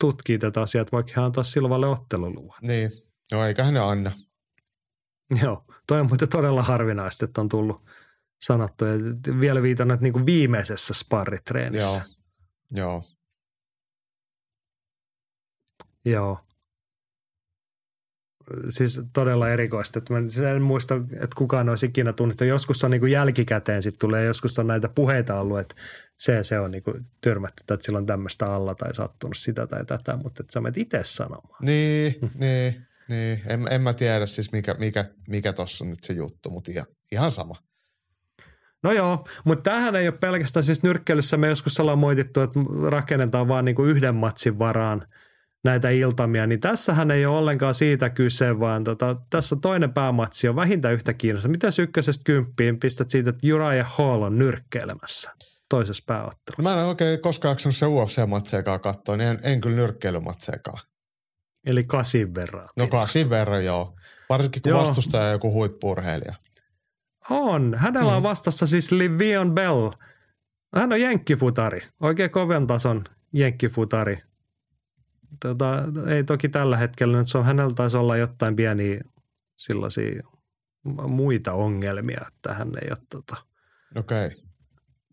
[0.00, 2.58] tutkii tätä asiaa, että vaikka hän antaa Silvalle otteluluvan.
[2.62, 2.90] Niin,
[3.32, 4.12] no eiköhän ne anna.
[5.42, 7.84] Joo, toi on muuten todella harvinaista, että on tullut
[8.44, 8.84] sanottu.
[8.84, 8.92] Ja
[9.40, 11.86] vielä viitannut niin kuin viimeisessä sparritreenissä.
[11.86, 12.00] Joo,
[12.72, 13.02] joo.
[16.04, 16.38] Joo.
[18.68, 19.98] Siis todella erikoista.
[19.98, 22.48] Että mä siis en muista, että kukaan olisi ikinä tunnistanut.
[22.48, 25.74] Joskus on niin kuin jälkikäteen sitten tulee, joskus on näitä puheita ollut, että
[26.16, 29.66] se, se on niin kuin tyrmätty, tai että sillä on tämmöistä alla tai sattunut sitä
[29.66, 31.64] tai tätä, mutta että sä menet itse sanomaan.
[31.64, 33.40] Niin, niin, niin.
[33.46, 36.86] En, en mä tiedä siis mikä, mikä, mikä tossa on nyt se juttu, mutta ihan,
[37.12, 37.54] ihan sama.
[38.82, 41.36] No joo, mutta tämähän ei ole pelkästään siis nyrkkeilyssä.
[41.36, 42.60] Me joskus ollaan moitittu, että
[42.90, 45.06] rakennetaan vaan niinku yhden matsin varaan
[45.64, 50.48] näitä iltamia, niin tässähän ei ole ollenkaan siitä kyse, vaan tota, tässä on toinen päämatsi
[50.48, 51.52] on vähintään yhtä kiinnostavaa.
[51.52, 55.30] Mitä ykkösestä kymppiin pistät siitä, että Uriah Hall on nyrkkeilemässä
[55.68, 56.62] toisessa pääottelussa?
[56.62, 60.78] No mä en oikein koskaan jaksanut se UFC-matseekaan katsoa, niin en, en kyllä nyrkkeilymatseekaan.
[61.66, 62.68] Eli kasin verran.
[62.78, 63.96] No kasin verran joo.
[64.28, 64.80] Varsinkin kun Joo.
[64.80, 66.34] vastustaja on joku huippurheilija.
[67.30, 67.74] On.
[67.78, 68.16] Hänellä Mm.
[68.16, 69.90] on vastassa siis Livion Bell.
[70.76, 71.80] Hän on jenkkifutari.
[72.00, 74.18] Oikein kovan tason jenkkifutari.
[75.40, 79.00] Tota, ei toki tällä hetkellä, nyt se on, hänellä taisi olla jotain pieniä
[79.56, 80.22] sellaisia
[81.08, 83.36] muita ongelmia, että hän ei ole tota,
[83.96, 84.26] Okei.
[84.26, 84.40] Okay.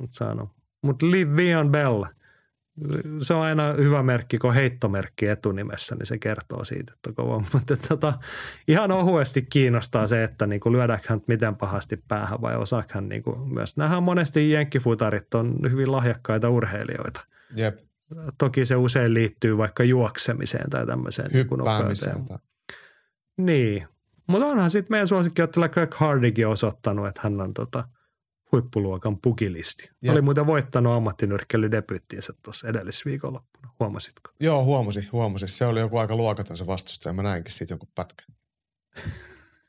[0.09, 0.49] saanut.
[0.81, 2.03] Mutta Livion Bell,
[3.21, 7.43] se on aina hyvä merkki, kun heittomerkki etunimessä, niin se kertoo siitä, että kova.
[7.53, 8.13] Mutta tota,
[8.67, 13.35] ihan ohuesti kiinnostaa se, että niinku lyödäänkö hän miten pahasti päähän vai osaako hän niinku
[13.35, 13.77] myös.
[13.77, 17.25] Nämähän monesti jenkkifutarit on hyvin lahjakkaita urheilijoita.
[17.55, 17.79] Jep.
[18.37, 22.25] Toki se usein liittyy vaikka juoksemiseen tai tämmöiseen niinku Hyppäämiseen.
[23.37, 23.87] Niin,
[24.27, 27.87] mutta onhan sitten meidän suosikkiottelija Greg Hardikin osoittanut, että hän on tota
[28.51, 29.89] huippuluokan pukilisti.
[30.03, 30.13] Jep.
[30.13, 33.73] Oli muuten voittanut ammattinyrkkeilydebyyttiinsä tuossa edellisviikonloppuna.
[33.79, 34.31] Huomasitko?
[34.39, 35.47] Joo, huomasin, huomasin.
[35.47, 37.13] Se oli joku aika luokaton se vastustaja.
[37.13, 38.23] Mä näinkin siitä joku pätkä.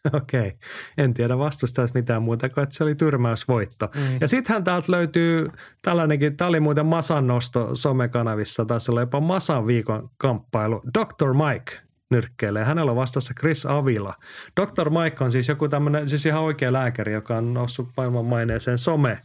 [0.13, 0.53] Okei.
[0.99, 3.91] En tiedä vastustaisi mitään muuta kuin, että se oli tyrmäysvoitto.
[3.95, 4.19] Mm.
[4.21, 5.47] Ja sittenhän täältä löytyy
[5.83, 10.83] tällainenkin, tämä oli muuten Masan nosto somekanavissa, taisi olla jopa Masan viikon kamppailu.
[10.99, 11.35] Dr.
[11.35, 11.73] Mike
[12.11, 12.65] nyrkkeilee.
[12.65, 14.15] Hänellä on vastassa Chris Avila.
[14.61, 14.91] Dr.
[14.91, 19.19] Mike on siis joku tämmöinen, siis ihan oikea lääkäri, joka on noussut maailman maineeseen some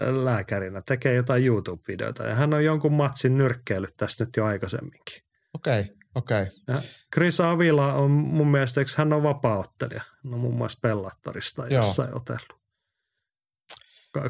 [0.00, 5.22] lääkärinä, tekee jotain YouTube-videoita ja hän on jonkun matsin nyrkkeillyt tässä nyt jo aikaisemminkin.
[5.54, 6.42] Okei, okay, okei.
[6.42, 6.54] Okay.
[6.68, 6.76] Ja
[7.14, 10.02] Chris Avila on mun mielestä, eikö hän on vapaaottelija?
[10.32, 11.86] On muun muassa Pellattorista Joo.
[11.86, 12.66] jossain otellut.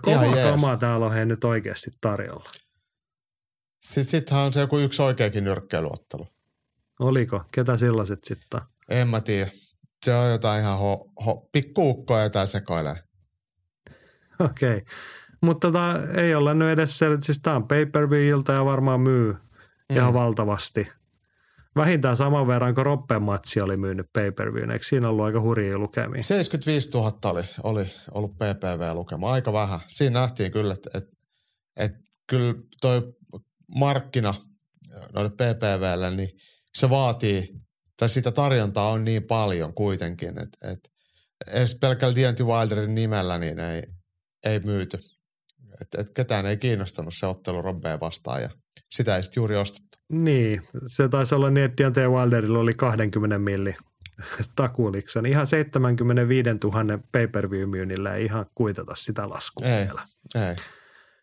[0.02, 2.50] Kova kamaa täällä on he nyt oikeasti tarjolla.
[3.80, 6.26] Sitten sittenhän on se joku yksi oikeakin nyrkkeilyottelu.
[7.00, 7.44] Oliko?
[7.52, 8.60] Ketä sellaiset sitten?
[8.88, 9.50] En mä tiedä.
[10.04, 12.96] Se on jotain ihan ho, ho, pikkuukkoa jotain sekoilee.
[14.40, 14.76] Okei.
[14.76, 14.94] Okay.
[15.42, 19.96] Mutta tota, ei olla nyt edes sel- siis tämä on pay-per-view-ilta ja varmaan myy mm.
[19.96, 20.88] ihan valtavasti.
[21.76, 24.70] Vähintään saman verran kuin Roppen matsi oli myynyt pay-per-viewn.
[24.70, 26.22] Eikö siinä ollut aika hurjia lukemia?
[26.22, 29.30] 75 000 oli, oli ollut PPV-lukema.
[29.30, 29.80] Aika vähän.
[29.86, 31.04] Siinä nähtiin kyllä, että et,
[31.76, 31.92] et,
[32.26, 33.12] kyllä toi
[33.78, 34.34] markkina
[35.12, 36.28] noille PPVlle, niin
[36.74, 37.48] se vaatii,
[37.98, 40.78] tai sitä tarjontaa on niin paljon kuitenkin, että et,
[41.46, 43.82] edes pelkällä Deontay Wilderin nimellä niin ei,
[44.44, 44.98] ei myyty.
[45.80, 48.50] Et, et ketään ei kiinnostanut se ottelu Robbea vastaan ja
[48.90, 49.98] sitä ei sitten juuri ostettu.
[50.12, 53.74] Niin, se taisi olla niin, että Deontay Wilderilla oli 20 milli
[54.56, 60.02] takuuliksa, niin ihan 75 000 pay-per-view-myynnillä ei ihan kuitata sitä laskua Ei, vielä.
[60.34, 60.56] ei.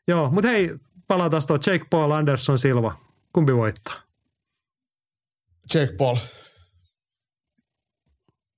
[0.08, 0.76] Joo, mutta hei,
[1.08, 2.98] palataan tuo Jake Paul, Anderson Silva.
[3.34, 3.94] Kumpi voittaa?
[5.74, 6.18] Jake Paul.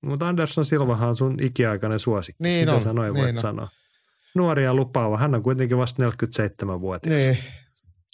[0.02, 2.42] Mutta Anderson Silvahan on sun ikiaikainen suosikki.
[2.42, 3.42] Niin Mitä on, sä noin niin voit on.
[3.42, 3.68] sanoa?
[4.34, 5.18] Nuori ja lupaava.
[5.18, 7.14] Hän on kuitenkin vasta 47-vuotias.
[7.16, 7.38] Niin.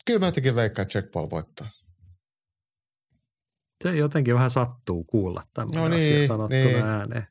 [0.04, 1.68] Kyllä mä jotenkin veikkaan, että Jake Paul voittaa.
[3.84, 6.84] Se jotenkin vähän sattuu kuulla tämmöinen No asia niin, sanottuna niin.
[6.84, 7.26] ääneen.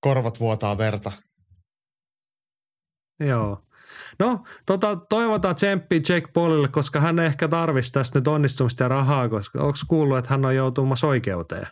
[0.00, 1.12] Korvat vuotaa verta.
[3.20, 3.64] Joo.
[4.18, 9.28] No, tota, toivotaan tsemppiä Jake Paulille, koska hän ehkä tarvitsisi tästä nyt onnistumista ja rahaa,
[9.28, 11.66] koska onko kuullut, että hän on joutumassa oikeuteen?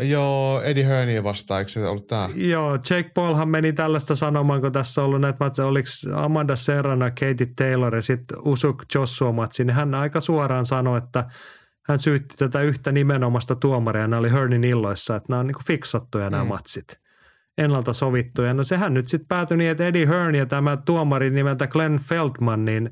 [0.00, 2.28] Joo, Eddie Hearnia vastaan, eikö se ollut tää?
[2.34, 7.04] Joo, Jake Paulhan meni tällaista sanomaan, kun tässä on ollut näitä matseja, oliko Amanda Serrano,
[7.04, 11.24] Katie Taylor ja sitten Usuk Joshua matsi, niin hän aika suoraan sanoi, että
[11.88, 16.30] hän syytti tätä yhtä nimenomaista tuomaria, nämä oli Hernin illoissa, että nämä on niin fiksattuja
[16.30, 16.48] nämä Mm.
[16.48, 16.86] matsit,
[17.58, 18.54] ennalta sovittuja.
[18.54, 22.64] No sehän nyt sitten päätyi niin, että Eddie Hearn ja tämä tuomari nimeltä Glenn Feldman,
[22.64, 22.90] niin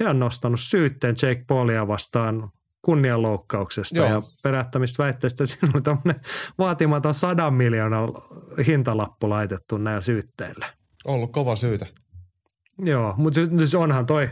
[0.00, 2.50] he on nostanut syytteen Jake Paulia vastaan
[2.82, 4.08] kunnianloukkauksesta Joo.
[4.08, 5.46] ja perättämistä väitteistä.
[5.46, 6.20] Siinä oli tämmöinen
[6.58, 8.08] vaatimaton sadan miljoonan
[8.66, 10.66] hintalappu laitettu näillä syytteillä.
[11.04, 11.86] Ollut kova syytä.
[12.78, 14.28] Joo, mutta se, se onhan toi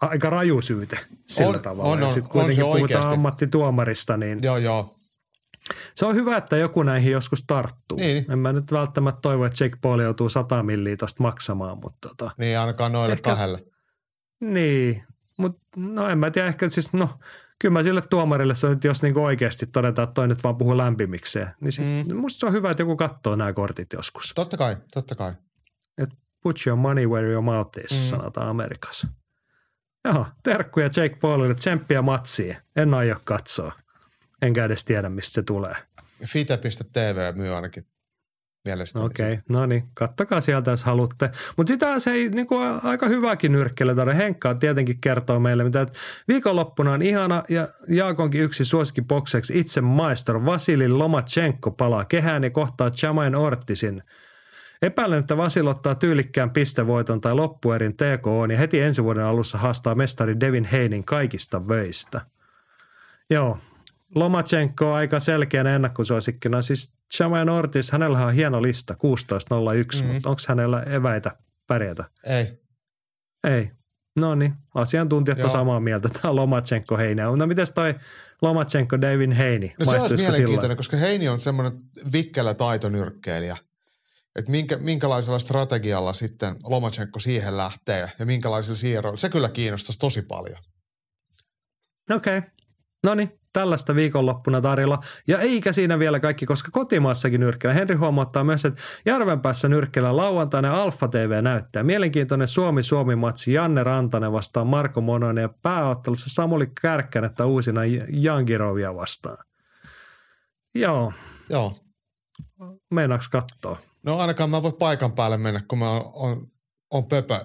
[0.00, 1.92] aika raju syyte sillä On- tavalla.
[1.92, 3.14] on, on, sit on kuitenkin se puhutaan oikeasti.
[3.14, 4.94] ammattituomarista, niin Joo, joo.
[5.94, 7.98] se on hyvä, että joku näihin joskus tarttuu.
[7.98, 8.32] Niin.
[8.32, 12.30] En mä nyt välttämättä toivo, että Jake Paul joutuu 100 milliä tosta maksamaan, mutta tota,
[12.38, 13.64] Niin ainakaan noille Ehkä- kahdelle.
[14.40, 15.02] niin.
[15.36, 17.10] Mutta no en mä tiedä, ehkä siis no,
[17.58, 20.56] kyllä mä sille tuomarille, se on, että jos niinku oikeasti todetaan, että toi nyt vaan
[20.56, 22.12] puhuu lämpimikseen, niin sit, Mm.
[22.12, 22.16] mm.
[22.16, 24.32] musta se on hyvä, että joku katsoo nämä kortit joskus.
[24.34, 25.32] Totta kai, totta kai.
[26.42, 28.08] Put your money where your mouth is, mm.
[28.10, 29.08] sanotaan Amerikassa.
[30.04, 32.56] Joo, terkkuja Jake Paulille, tsemppiä matsiin.
[32.76, 33.72] En aio katsoa.
[34.42, 35.74] Enkä edes tiedä, mistä se tulee.
[36.26, 37.86] Fite.tv myy ainakin
[38.64, 39.04] mielestäni.
[39.04, 39.42] Okei, okay.
[39.48, 41.30] no niin, kattokaa sieltä, jos haluatte.
[41.56, 44.24] Mutta sitä se ei niin kuin, aika hyväkin nyrkkele tarvitse.
[44.24, 50.44] Henkka tietenkin kertoo meille, mitä että viikonloppuna on ihana ja Jaakonkin yksi suosikkipokseksi itse maistor
[50.44, 54.02] Vasili Lomachenko palaa kehään ja kohtaa Jamain Ortisin.
[54.82, 59.94] Epäilen, että Vasil ottaa tyylikkään pistevoiton tai loppuerin TKO ja heti ensi vuoden alussa haastaa
[59.94, 62.20] mestari Devin Heinin kaikista vöistä.
[63.30, 63.58] Joo,
[64.14, 66.62] Lomachenko on aika selkeänä ennakkosuosikkina.
[66.62, 70.06] Siis Jamain Ortiz, hänellä on hieno lista, 16.01, Mhm.
[70.08, 70.14] mm.
[70.14, 71.36] mutta onko hänellä eväitä
[71.66, 72.04] pärjätä?
[72.24, 72.58] Ei.
[73.44, 73.70] Ei.
[74.16, 75.44] No niin, asiantuntijat Joo.
[75.46, 76.08] on samaa mieltä.
[76.08, 77.22] Tämä on Lomachenko Heini.
[77.36, 77.94] No mites toi
[78.42, 79.74] Lomachenko Devin Heini?
[79.78, 80.76] No se olisi mielenkiintoinen, sillä?
[80.76, 81.72] koska Heini on semmoinen
[82.12, 83.56] vikkelä taitonyrkkeilijä.
[84.36, 89.16] Että minkä, minkälaisella strategialla sitten Lomachenko siihen lähtee ja minkälaisilla siirroilla.
[89.16, 90.58] Se kyllä kiinnostaisi tosi paljon.
[92.10, 92.38] Okei.
[92.38, 92.50] Okay.
[93.04, 94.98] No niin, tällaista viikonloppuna tarjolla.
[95.28, 97.74] Ja eikä siinä vielä kaikki, koska kotimaassakin nyrkkeellä.
[97.74, 101.82] Henri huomauttaa myös, että Järvenpäässä nyrkkeellä lauantaina Alfa TV näyttää.
[101.82, 109.44] Mielenkiintoinen Suomi-Suomi-matsi Janne Rantanen vastaan Marko Mononen ja pääottelussa Samuli Kärkkänettä uusina Jankirovia vastaan.
[110.74, 111.12] Joo,
[111.50, 111.74] Joo.
[112.90, 113.78] meinaaks kattoo?
[114.02, 116.46] No ainakaan mä en voi paikan päälle mennä, kun mä oon, on,
[116.90, 117.44] on pöpö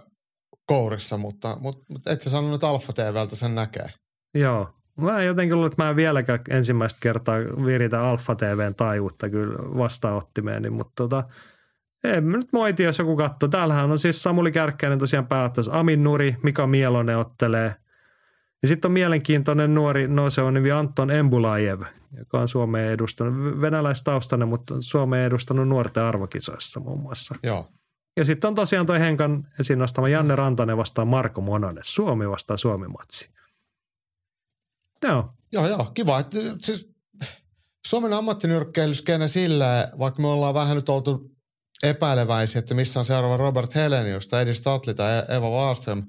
[0.66, 3.90] kourissa, mutta, mutta, mutta et sä sanonut, että Alfa TVltä sen näkee.
[4.36, 4.79] Joo.
[5.00, 10.70] Mä jotenkin luulen, että mä en vieläkään ensimmäistä kertaa viritä Alfa TVn taajuutta kyllä vastaanottimeeni,
[10.70, 11.24] mutta tota,
[12.04, 13.50] en mä nyt moiti, jos joku katsoo.
[13.50, 15.80] Täällähän on siis Samuli Kärkkäinen tosiaan pääottelussa.
[15.80, 17.76] Amin Nuri, Mika Mielonen ottelee.
[18.62, 21.82] Ja sitten on mielenkiintoinen nuori nouseva nimi Anton Embulajev,
[22.18, 27.36] joka on Suomeen edustanut, venäläistaustainen, mutta Suomeen edustanut nuorten arvokisoissa muun muassa.
[27.44, 27.68] Joo.
[28.18, 31.84] Ja sitten on tosiaan toi Henkan esiin nostama Janne Rantanen vastaan Marko Mononen.
[31.86, 33.30] Suomi vastaan Suomi-matsi.
[35.04, 36.20] Joo, Joo, joo, kiva.
[36.20, 36.90] Että, siis
[37.88, 41.32] Suomen ammattinyrkkeilyskene silleen, vaikka me ollaan vähän nyt oltu
[41.84, 46.04] epäileväisiä, että missä on seuraava Robert Helenius tai Eddie Statli tai Eva Wallström.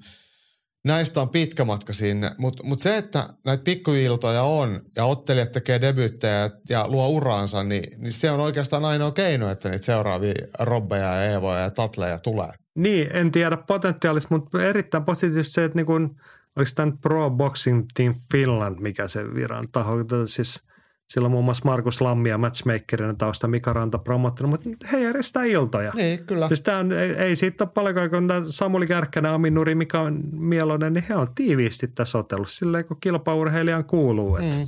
[0.85, 5.81] Näistä on pitkä matka sinne, mutta mut se, että näitä pikkuiltoja on ja ottelijat tekee
[5.81, 11.15] debyyttejä ja luo uraansa, niin, niin se on oikeastaan ainoa keino, että niitä seuraavia Robbeja
[11.15, 12.49] ja Eevoja ja Tatleja tulee.
[12.75, 16.15] Niin, en tiedä potentiaalista, mutta erittäin positiivista se, että niin kun,
[16.55, 19.95] oliko tämä Pro Boxing Team Finland, mikä se viran taho,
[20.25, 20.63] siis
[21.11, 25.43] Sillä on muun muassa Markus Lammi ja matchmakerina tausta Mika Ranta promottanut, mutta he järjestää
[25.43, 25.91] iltoja.
[25.95, 26.47] Niin, kyllä.
[26.47, 30.11] Siis tää on, ei, ei siitä ole paljon, kun tämä Samuli Kärkkänen, Ami Nuri, Mika
[30.31, 34.35] Mielonen, niin he on tiiviisti tässä otelussa, silleen kun kilpaurheilijan kuuluu.
[34.35, 34.63] Että Mm.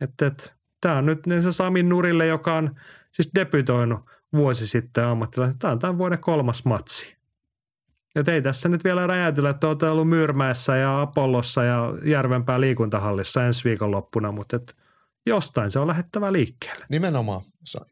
[0.00, 2.74] et, et, tämä on nyt niin se Sami Nurille, joka on
[3.12, 4.00] siis debytoinut
[4.32, 5.58] vuosi sitten ammattilaisen.
[5.58, 7.15] Tämä on tämän vuoden kolmas matsi.
[8.16, 13.44] Ja ei tässä nyt vielä räjäytellä, että olette ollut Myyrmäessä ja Apollossa ja Järvenpää liikuntahallissa
[13.44, 14.76] ensi viikon loppuna, mutta et
[15.26, 16.86] jostain se on lähettävä liikkeelle.
[16.88, 17.40] Nimenomaan.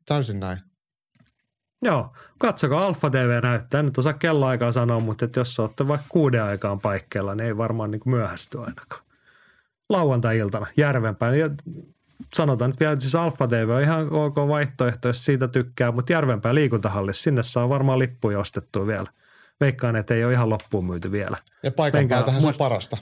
[0.06, 0.58] Täysin näin.
[1.82, 3.78] Joo, katsokaa Alfa TV näyttää.
[3.78, 7.56] En nyt osaa kelloaikaa sanoa, mutta et jos olette vaikka kuuden aikaan paikkeilla, niin ei
[7.56, 9.04] varmaan niin myöhästy ainakaan.
[9.88, 11.38] Lauantai-iltana Järvenpään.
[11.38, 11.50] Ja
[12.34, 16.12] sanotaan nyt vielä, että siis Alfa TV on ihan ok vaihtoehto, jos siitä tykkää, mutta
[16.12, 19.06] Järvenpään liikuntahallissa, sinne saa varmaan lippuja ostettua vielä.
[19.60, 21.36] Veikkaan, että ei ole ihan loppuun myyty vielä.
[21.62, 22.96] Ja paikan Menkää päältähän se parasta.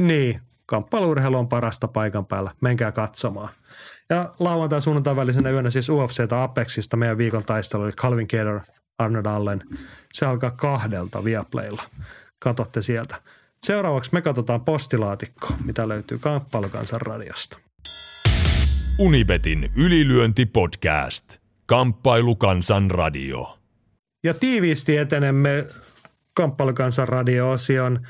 [0.00, 2.50] Niin, kamppailurheilu on parasta paikan päällä.
[2.60, 3.48] Menkää katsomaan.
[4.10, 8.60] Ja lauantai sunnuntai välisenä yönä siis UFCtä Apexista meidän viikon taistelu oli Calvin Keller,
[8.98, 9.62] Arnold Allen.
[10.12, 11.82] Se alkaa kahdelta Viaplaylla.
[12.38, 13.22] Katotte sieltä.
[13.66, 17.58] Seuraavaksi me katsotaan postilaatikkoa, mitä löytyy Kamppailukansan radiosta.
[18.98, 21.24] Unibetin ylilyöntipodcast.
[21.66, 23.58] Kamppailukansan radio.
[24.24, 25.66] Ja tiiviisti etenemme
[26.40, 28.00] Kamppailukansan radio-osion.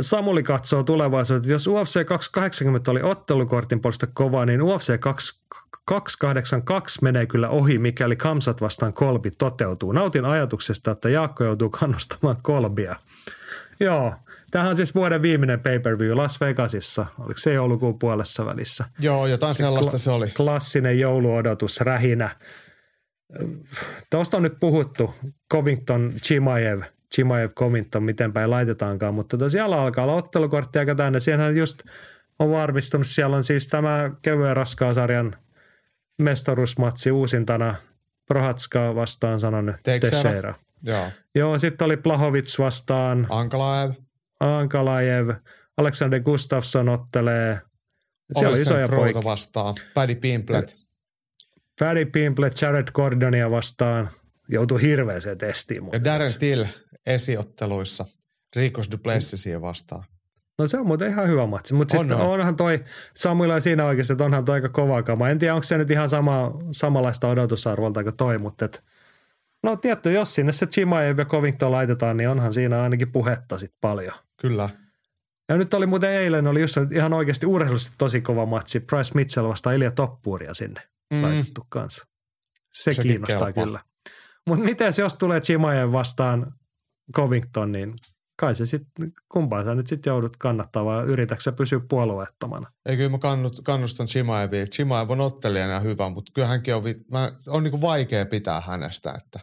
[0.00, 1.50] Samuli katsoo tulevaisuuteen.
[1.50, 4.98] Jos UFC 280 oli ottelukortin puolesta kova, niin UFC
[5.84, 9.92] 282 menee kyllä ohi, mikäli Kamsat vastaan Kolbi toteutuu.
[9.92, 12.96] Nautin ajatuksesta, että Jaakko joutuu kannustamaan Kolbia.
[13.80, 14.14] Joo,
[14.50, 17.06] tämähän on siis vuoden viimeinen pay-per-view Las Vegasissa.
[17.18, 18.84] Oliko se joulukuun puolessa välissä?
[19.00, 20.26] Joo, jotain sellaista se oli.
[20.36, 22.30] klassinen jouluodotus, rähinä.
[24.10, 25.14] Tuosta on nyt puhuttu,
[25.52, 26.80] Covington, Chimaev,
[27.14, 31.20] Chimaev, Covington, miten päin laitetaankaan, mutta tota siellä alkaa olla ottelukortti aika täynnä.
[31.20, 31.82] Siinähän just
[32.38, 35.36] on varmistunut, siellä on siis tämä kevyen raskaan sarjan
[36.22, 37.74] mestaruusmatsi uusintana
[38.28, 40.22] Prohatska vastaan sanon Teixeira.
[40.22, 40.54] Teixeira.
[40.84, 41.06] Joo.
[41.34, 43.90] Joo, sitten oli Plahovic vastaan Ankalaev.
[44.40, 45.28] Ankalaev,
[45.76, 47.60] Alexander Gustafsson ottelee.
[48.34, 49.24] Siellä on isoja poikia.
[49.24, 49.74] vastaan.
[49.94, 50.76] Paddy Pimplet.
[51.78, 54.10] Paddy Pimplet, Jared Gordonia vastaan
[54.48, 55.88] joutui hirveäseen testiin.
[55.92, 56.64] Ja Darren Till
[57.06, 58.04] esiotteluissa.
[58.56, 60.04] Rikos Duplessisia vastaan.
[60.58, 61.74] No se on muuten ihan hyvä matsi.
[61.74, 62.26] Mutta siis On, on.
[62.28, 62.84] onhan toi,
[63.14, 65.28] Samuilla siinä oikeasti, että onhan toi aika kova kama.
[65.28, 68.84] En tiedä, onko se nyt ihan sama, samanlaista odotusarvolta kuin toi, mutta et,
[69.62, 73.72] no tietty, jos sinne se Chimaev ja Covington laitetaan, niin onhan siinä ainakin puhetta sit
[73.80, 74.14] paljon.
[74.40, 74.68] Kyllä.
[75.48, 78.80] Ja nyt oli muuten eilen, oli just ihan oikeasti urheilullisesti tosi kova matsi.
[78.80, 80.80] Price Mitchell vastaan Ilja Toppuuria sinne
[81.12, 81.16] Mm.
[81.18, 81.22] mm.
[81.22, 82.06] laitettu kanssa.
[82.72, 83.64] Se Sekin kiinnostaa kelpaa.
[83.64, 83.80] kyllä.
[84.46, 86.54] Mutta miten jos tulee Chimaev vastaan
[87.12, 87.94] Covington, niin
[88.40, 92.72] kai se sitten, kumpaan sä nyt sitten joudut kannattaa vai yritätkö sä pysyä puolueettomana?
[92.86, 94.66] Ei kyllä mä kannut, kannustan Chimaevia.
[94.66, 96.82] Chimaev on ottelijana ja hyvä, mutta kyllä hänkin on,
[97.12, 99.14] mä, on niinku vaikea pitää hänestä.
[99.18, 99.40] Että,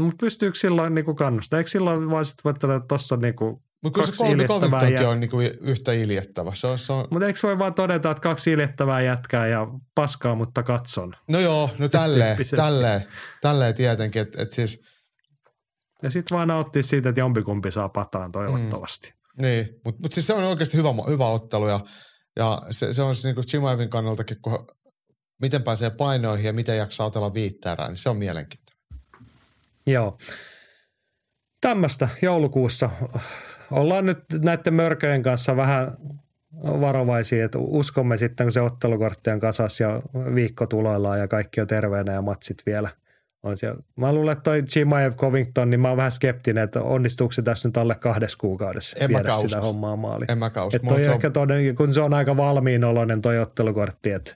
[0.00, 1.58] Mutta pystyykö silloin niinku kannustaa?
[1.58, 5.06] Eikö silloin vaan sitten voi että tuossa on niinku, mutta kyllä se iljettävää Covingtonkin jät-
[5.06, 6.54] on niinku yhtä iljettävä.
[6.54, 10.34] Se on, se on, mutta eikö voi vaan todeta, että kaksi iljettävää jätkää ja paskaa,
[10.34, 11.14] mutta katson.
[11.28, 13.02] no joo, no tälleen, tälleen,
[13.40, 14.22] tälleen tietenkin.
[14.22, 14.82] Että et siis,
[16.02, 19.08] Ja sitten vaan nauttia siitä, että jompikumpi saa pataan toivottavasti.
[19.08, 19.42] Mm.
[19.42, 21.80] niin, mutta mut siis se on oikeasti hyvä, hyvä ottelu ja,
[22.36, 24.66] ja se, se on siis niinku Chimaevin kannaltakin, kun
[25.42, 28.82] miten pääsee painoihin ja miten jaksaa otella viittä erää, niin se on mielenkiintoinen.
[29.86, 30.18] Joo.
[31.60, 32.90] Tämmöistä joulukuussa.
[33.70, 35.96] Ollaan nyt näiden mörköjen kanssa vähän
[36.62, 40.02] varovaisia, että uskomme sitten, kun se ottelukortti on kasas ja
[40.34, 42.90] viikko tuloillaan ja kaikki on terveenä ja matsit vielä
[43.42, 43.82] on siellä.
[43.96, 47.68] Mä luulen, että toi Chimaev Covington, niin mä oon vähän skeptinen, että onnistuuko se tässä
[47.68, 50.30] nyt alle kahdessa kuukaudessa En viedä sitä hommaa maaliin.
[50.30, 50.76] En mäkään usko.
[50.76, 54.34] Että toi on- ehkä toden, kun se on aika valmiin oloinen toi ottelukortti, että,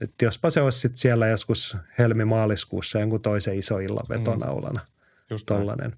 [0.00, 4.80] että jospa se olisi sit siellä joskus helmi-maaliskuussa jonkun toisen iso illan vetonaulana
[5.30, 5.60] Just näin.
[5.60, 5.96] tollainen.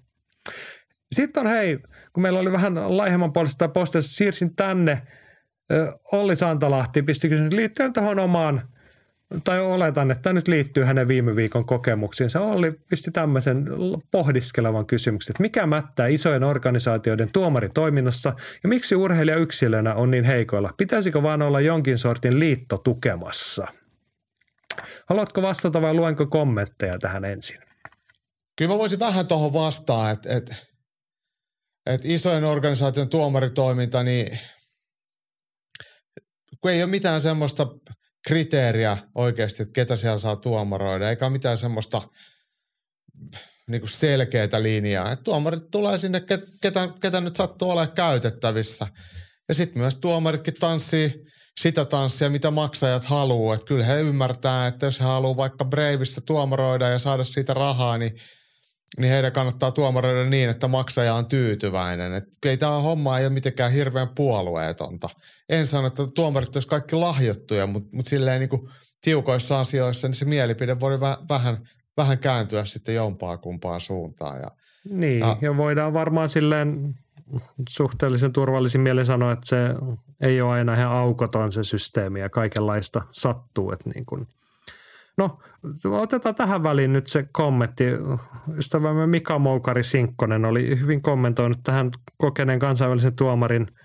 [1.11, 1.79] Sitten on hei,
[2.13, 5.01] kun meillä oli vähän laihemman puolesta postia, siirsin tänne.
[6.11, 8.69] Olli Santalahti pisti kysymys liittyen tuohon omaan,
[9.43, 12.39] tai oletan, että tämä nyt liittyy hänen viime viikon kokemuksiinsa.
[12.39, 13.65] Olli pisti tämmöisen
[14.11, 18.33] pohdiskelevan kysymyksen, että mikä mättää isojen organisaatioiden tuomaritoiminnassa
[18.63, 20.73] ja miksi urheilija yksilönä on niin heikoilla?
[20.77, 23.67] Pitäisikö vaan olla jonkin sortin liitto tukemassa?
[25.09, 27.57] Haluatko vastata vai luenko kommentteja tähän ensin?
[28.57, 30.67] Kyllä mä voisin vähän tuohon vastaa, että et,
[31.85, 34.39] et isojen organisaation tuomaritoiminta, niin
[36.61, 37.67] kun ei ole mitään semmoista
[38.27, 42.01] kriteeriä oikeasti, että ketä siellä saa tuomaroida, eikä mitään semmoista
[43.69, 45.11] niin kuin selkeää linjaa.
[45.11, 48.87] Et tuomarit tulee sinne, ket- ketä, ketä nyt sattuu olemaan käytettävissä.
[49.49, 51.25] Ja sitten myös tuomaritkin tanssii
[51.61, 53.55] sitä tanssia, mitä maksajat haluaa.
[53.55, 57.97] Että kyllä he ymmärtää, että jos he haluaa vaikka Breivissä tuomaroida ja saada siitä rahaa,
[57.97, 58.15] niin,
[58.99, 62.13] niin heidän kannattaa tuomaroida niin, että maksaja on tyytyväinen.
[62.13, 65.09] Että ei tämä homma ei ole mitenkään hirveän puolueetonta.
[65.49, 68.69] En sano, että tuomarit olisi kaikki lahjottuja, mutta, mutta silleen niin kuin
[69.01, 70.99] tiukoissa asioissa niin se mielipide voi
[71.29, 71.57] vähän,
[71.97, 74.39] vähän kääntyä sitten jompaa kumpaan suuntaan.
[74.39, 74.51] Ja,
[74.89, 76.95] niin, ja, ja voidaan varmaan silleen
[77.69, 79.57] suhteellisen turvallisin mielin sanoa, että se
[80.21, 83.71] ei ole aina ihan aukoton se systeemi ja kaikenlaista sattuu.
[83.71, 84.27] Että niin kuin.
[85.17, 85.39] No,
[85.91, 87.83] otetaan tähän väliin nyt se kommentti.
[88.57, 93.67] Ystävämme Mika Moukari-Sinkkonen oli hyvin kommentoinut tähän kokeneen kansainvälisen tuomarin–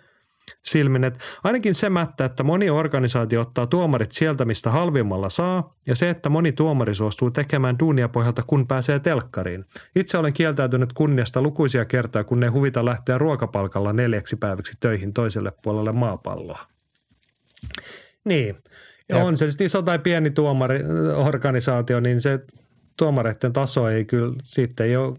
[0.65, 5.95] silmin, että ainakin se mättä, että moni organisaatio ottaa tuomarit sieltä, mistä halvimmalla saa, ja
[5.95, 9.65] se, että moni tuomari suostuu tekemään duunia pohjalta, kun pääsee telkkariin.
[9.97, 15.53] Itse olen kieltäytynyt kunniasta lukuisia kertaa, kun ne huvita lähteä ruokapalkalla neljäksi päiväksi töihin toiselle
[15.63, 16.67] puolelle maapalloa.
[18.25, 18.57] Niin.
[19.09, 22.41] Ja on se sitten iso tai pieni tuomariorganisaatio, niin se
[22.99, 25.19] tuomareiden taso ei kyllä, siitä ei ole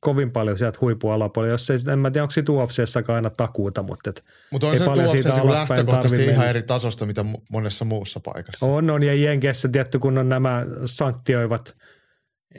[0.00, 1.54] kovin paljon sieltä huippualapuolella.
[1.54, 4.78] Jos ei, en mä tiedä, onko siitä UFCssäkaan aina takuuta, mutta et Mutta on ei
[4.78, 8.66] se paljon siitä UFC lähtökohtaisesti ihan eri tasosta, mitä monessa muussa paikassa.
[8.66, 11.76] On, on ja Jenkeissä tietty, kun on nämä sanktioivat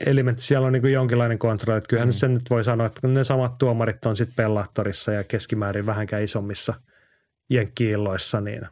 [0.06, 1.78] elimet, siellä on niin jonkinlainen kontrolli.
[1.78, 2.12] Että kyllähän mm.
[2.12, 6.74] sen nyt voi sanoa, että ne samat tuomarit on sitten Bellatorissa ja keskimäärin vähänkään isommissa
[7.50, 8.62] jenkkiilloissa, niin,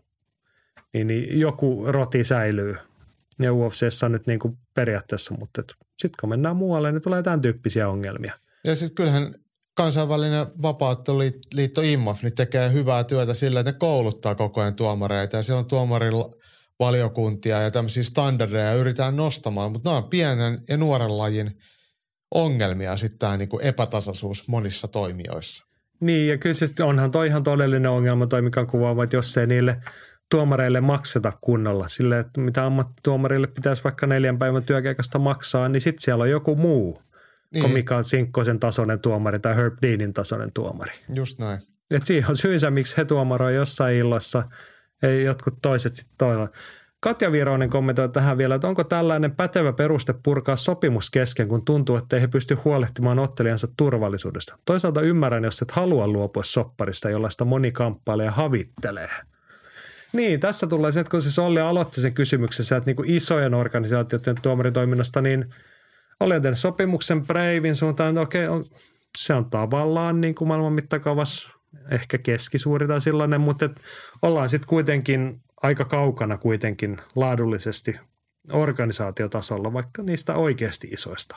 [0.95, 2.77] niin, niin joku roti säilyy.
[3.43, 5.63] Ja UFCssä on nyt niin kuin periaatteessa, mutta
[5.99, 8.35] sitten kun mennään muualle, niin tulee tämän tyyppisiä ongelmia.
[8.65, 9.35] Ja sitten kyllähän
[9.75, 15.43] kansainvälinen vapautteluliitto IMMAF niin tekee hyvää työtä sillä, että ne kouluttaa koko ajan tuomareita ja
[15.43, 16.31] siellä on tuomarilla
[16.81, 21.59] valiokuntia ja tämmöisiä standardeja yritetään nostamaan, mutta nämä on pienen ja nuoren lajin
[22.35, 25.65] ongelmia sitten tämä niinku epätasaisuus monissa toimijoissa.
[26.01, 29.37] Niin ja kyllä siis onhan toi ihan todellinen ongelma toi, mikä on kuvaava, että jos
[29.37, 29.77] ei niille
[30.31, 31.89] tuomareille makseta kunnolla.
[31.89, 36.57] Sille, että mitä ammattituomarille pitäisi vaikka neljän päivän työkeikasta maksaa, niin sitten siellä on joku
[36.57, 37.03] muu
[37.55, 37.63] niin.
[37.63, 40.93] kuin Mika Sinkkosen tasoinen tuomari tai Herb Deanin tasoinen tuomari.
[41.15, 41.61] Just näin.
[41.91, 44.43] Et siihen on syysä, miksi he tuomaroi jossain illassa,
[45.03, 46.49] ei jotkut toiset sitten toilla.
[47.01, 51.97] Katja Viroinen kommentoi tähän vielä, että onko tällainen pätevä peruste purkaa sopimus kesken, kun tuntuu,
[51.97, 54.59] että ei he pysty huolehtimaan ottelijansa turvallisuudesta.
[54.65, 59.11] Toisaalta ymmärrän, jos et halua luopua sopparista, jollaista moni kamppailee havittelee.
[60.13, 63.55] Niin, tässä tulee se, että kun siis Olli aloitti sen kysymyksessä, että niin kuin isojen
[63.55, 65.47] organisaatioiden tuomaritoiminnasta, niin
[66.21, 68.65] olen tehnyt sopimuksen Breivin suuntaan, että okei, on,
[69.19, 71.51] se on tavallaan niin kuin maailman mittakaavassa
[71.91, 73.81] ehkä keskisuuri tai sellainen, mutta et
[74.23, 77.97] ollaan sitten kuitenkin aika kaukana kuitenkin laadullisesti
[78.53, 81.37] organisaatiotasolla, vaikka niistä oikeasti isoista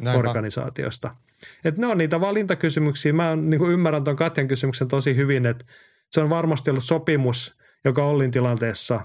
[0.00, 0.28] Näinpä.
[0.28, 1.16] organisaatioista.
[1.64, 3.12] Et ne on niitä valintakysymyksiä.
[3.12, 5.64] Mä niin ymmärrän tuon Katjan kysymyksen tosi hyvin, että
[6.10, 7.54] se on varmasti ollut sopimus,
[7.84, 9.00] joka Ollin tilanteessa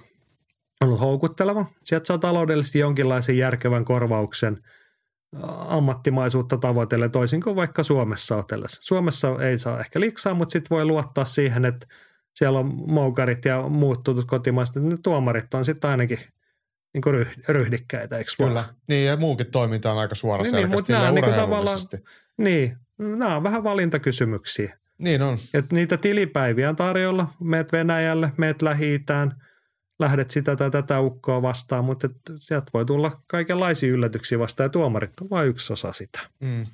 [0.84, 1.66] ollut houkutteleva.
[1.84, 4.58] Sieltä saa taloudellisesti jonkinlaisen järkevän korvauksen
[5.68, 8.82] ammattimaisuutta tavoitellen toisin kuin vaikka Suomessa otellessa.
[8.84, 11.88] Suomessa ei saa ehkä liksaa, mutta sitten voi luottaa siihen, että
[12.36, 16.20] siellä on moukarit ja muut tutut kotimaiset, ne tuomarit on sitten ainakin
[16.94, 20.94] niin kuin ryhdikkäitä, eikö Kyllä, niin ja muukin toiminta on aika suora niin, niin, mutta
[20.94, 21.80] nämä niin tavallaan,
[22.38, 24.78] niin, nämä on vähän valintakysymyksiä.
[24.98, 25.38] Niin on.
[25.54, 29.04] Et niitä tilipäiviä on tarjolla, meet Venäjälle, meet lähi
[30.00, 35.14] lähdet sitä tai tätä ukkoa vastaan, mutta sieltä voi tulla kaikenlaisia yllätyksiä vastaan ja tuomarit
[35.22, 36.20] on vain yksi osa sitä.
[36.40, 36.66] Mm.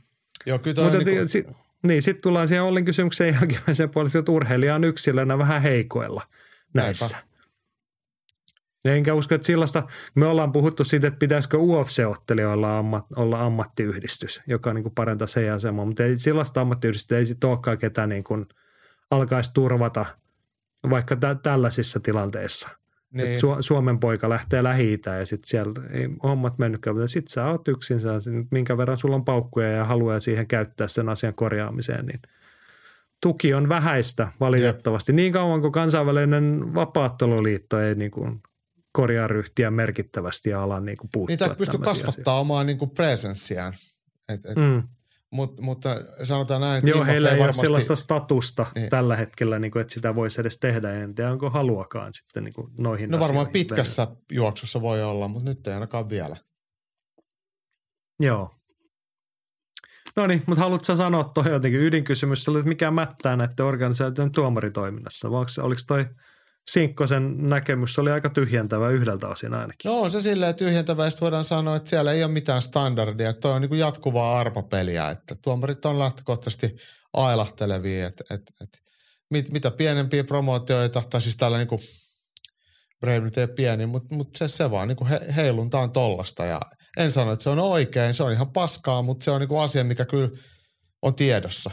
[0.45, 1.27] Joo, kyllä mutta niin, kuin...
[1.27, 1.45] si-
[1.83, 6.21] niin sitten tullaan siihen Ollin kysymykseen jälkimmäisen puolesta, että urheilija on yksilönä vähän heikoilla
[6.73, 7.05] näissä.
[7.05, 7.30] Näinpä.
[8.85, 9.83] Enkä usko, että sellaista,
[10.15, 15.53] me ollaan puhuttu siitä, että pitäisikö UFC-ottelijoilla ammat, olla ammattiyhdistys, joka niin kuin parantaa sen
[15.53, 18.45] asemaa, mutta ei sellaista ammattiyhdistystä ei sitten olekaan ketään niin kuin
[19.11, 20.05] alkaisi turvata
[20.89, 22.69] vaikka tä- tällaisissa tilanteissa.
[23.13, 23.39] Niin.
[23.39, 27.67] Su- Suomen poika lähtee lähi ja sitten siellä ei hommat mennytkään, mutta sitten sä oot
[27.67, 28.09] yksin, sä,
[28.51, 32.19] minkä verran sulla on paukkuja ja haluaa siihen käyttää sen asian korjaamiseen, niin
[33.21, 35.11] tuki on vähäistä valitettavasti.
[35.11, 35.15] Jep.
[35.15, 38.41] Niin kauan kuin kansainvälinen vapaatteluliitto ei niin kuin
[38.91, 41.47] korjaa ryhtiä merkittävästi ja alan niin kuin puuttua.
[41.47, 43.73] Niitä pystyy kasvattaa omaa niin kuin presenssiään.
[44.29, 44.83] Et, et, mm.
[45.31, 47.59] Mut, mutta sanotaan näin, että Joo, heillä ei varmasti...
[47.59, 48.89] ole sellaista statusta niin.
[48.89, 50.93] tällä hetkellä, niin kuin, että sitä voisi edes tehdä.
[50.93, 54.17] En tiedä, onko haluakaan sitten niin kuin noihin No varmaan pitkässä vielä.
[54.31, 56.35] juoksussa voi olla, mutta nyt ei ainakaan vielä.
[58.19, 58.51] Joo.
[60.15, 65.31] No niin, mutta haluatko sanoa tuohon jotenkin ydinkysymys, että mikä mättää näiden organisaation tuomaritoiminnassa?
[65.31, 66.05] Vai oliko toi–
[66.71, 69.89] Sinkkosen näkemys oli aika tyhjentävä yhdeltä osin ainakin.
[69.89, 73.33] No on se silleen tyhjentävä, että voidaan sanoa, että siellä ei ole mitään standardia.
[73.33, 76.75] Toi on niin jatkuvaa arpapeliä, että tuomarit on lähtökohtaisesti
[77.13, 78.77] ailahtelevia, että, että, että
[79.29, 81.81] mit, mitä pienempiä promootioita, tai siis tällä niin kuin
[83.37, 86.61] ei pieni, mutta mut se, se vaan niinku he, heilunta on tollasta ja
[86.97, 89.83] en sano, että se on oikein, se on ihan paskaa, mutta se on niinku asia,
[89.83, 90.29] mikä kyllä
[91.01, 91.71] on tiedossa.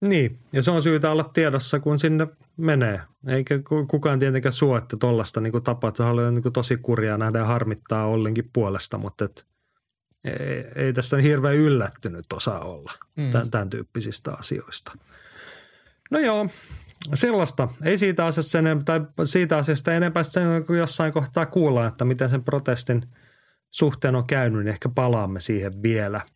[0.00, 2.26] Niin, ja se on syytä olla tiedossa, kun sinne
[2.56, 3.00] menee.
[3.28, 3.60] Eikä
[3.90, 7.44] kukaan tietenkään suo, että tollasta niin tapaa, että se haluaa niin tosi kurjaa nähdä ja
[7.44, 9.46] harmittaa ollenkin puolesta, mutta et,
[10.24, 13.30] ei, ei tässä hirveän yllättynyt osaa olla mm.
[13.30, 14.92] tämän, tämän tyyppisistä asioista.
[16.10, 16.48] No joo,
[17.14, 17.68] sellaista.
[17.82, 22.28] Ei siitä asiasta, enempää, tai siitä asiasta enempää sen, kun jossain kohtaa kuullaan, että miten
[22.28, 23.02] sen protestin
[23.70, 26.20] suhteen on käynyt, niin ehkä palaamme siihen vielä–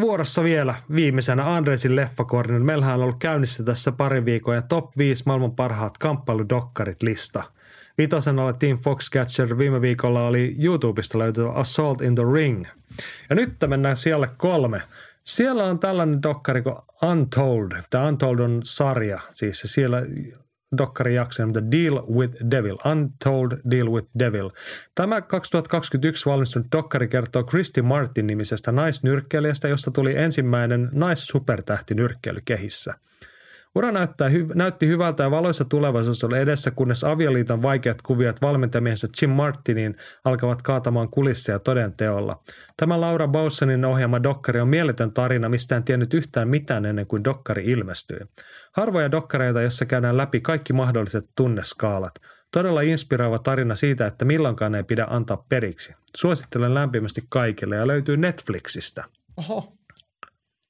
[0.00, 2.64] Vuorossa vielä viimeisenä Andresin leffakornin.
[2.64, 7.42] Meillähän on ollut käynnissä tässä pari viikkoa ja top 5 maailman parhaat kamppailudokkarit lista.
[7.98, 12.64] Vitosen oli Team Foxcatcher, viime viikolla oli YouTubesta löytyy Assault in the Ring.
[13.30, 14.82] Ja nyt mennään siellä kolme.
[15.24, 17.72] Siellä on tällainen dokkari kuin Untold.
[17.90, 20.02] Tämä Untold on sarja, siis siellä
[20.78, 24.50] dokkarijakso The Deal with Devil, Untold Deal with Devil.
[24.94, 32.94] Tämä 2021 valmistunut dokkari kertoo Christy Martin nimisestä naisnyrkkeilijästä, josta tuli ensimmäinen naissupertähti nyrkkeilykehissä–
[33.74, 39.30] Ura näyttää, näytti hyvältä ja valoissa tulevaisuus oli edessä, kunnes avioliiton vaikeat kuviot valmentamiehensä Jim
[39.30, 42.42] Martinin alkavat kaatamaan kulisseja todenteolla.
[42.76, 47.24] Tämä Laura Bowsenin ohjaama dokkari on mieletön tarina, mistä en tiennyt yhtään mitään ennen kuin
[47.24, 48.18] dokkari ilmestyi.
[48.72, 52.14] Harvoja dokkareita, jossa käydään läpi kaikki mahdolliset tunneskaalat.
[52.50, 55.94] Todella inspiroiva tarina siitä, että milloinkaan ei pidä antaa periksi.
[56.16, 59.04] Suosittelen lämpimästi kaikille ja löytyy Netflixistä.
[59.36, 59.72] Oho,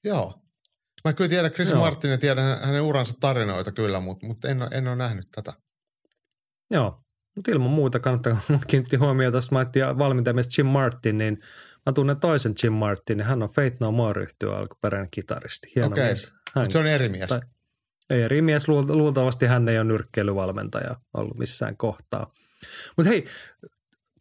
[0.04, 0.41] joo.
[1.04, 1.80] Mä kyllä tiedän Chris Joo.
[1.80, 5.52] Martin ja tiedän hänen uransa tarinoita kyllä, mutta, mutta en, en ole nähnyt tätä.
[6.70, 7.02] Joo,
[7.36, 11.38] mutta ilman muuta kannattaa, kiinnitti huomioon tuosta mainittiin valmentajamies Jim Martin, niin
[11.86, 15.72] mä tunnen toisen Jim Martin, niin hän on Fate No More ryhtyä alkuperäinen kitaristi.
[15.74, 16.32] Hieno Okei, mies.
[16.54, 17.28] Hän, se on eri mies.
[17.28, 17.40] Tai,
[18.10, 22.32] eri mies, luultavasti hän ei ole nyrkkeilyvalmentaja ollut missään kohtaa.
[22.96, 23.24] Mutta hei,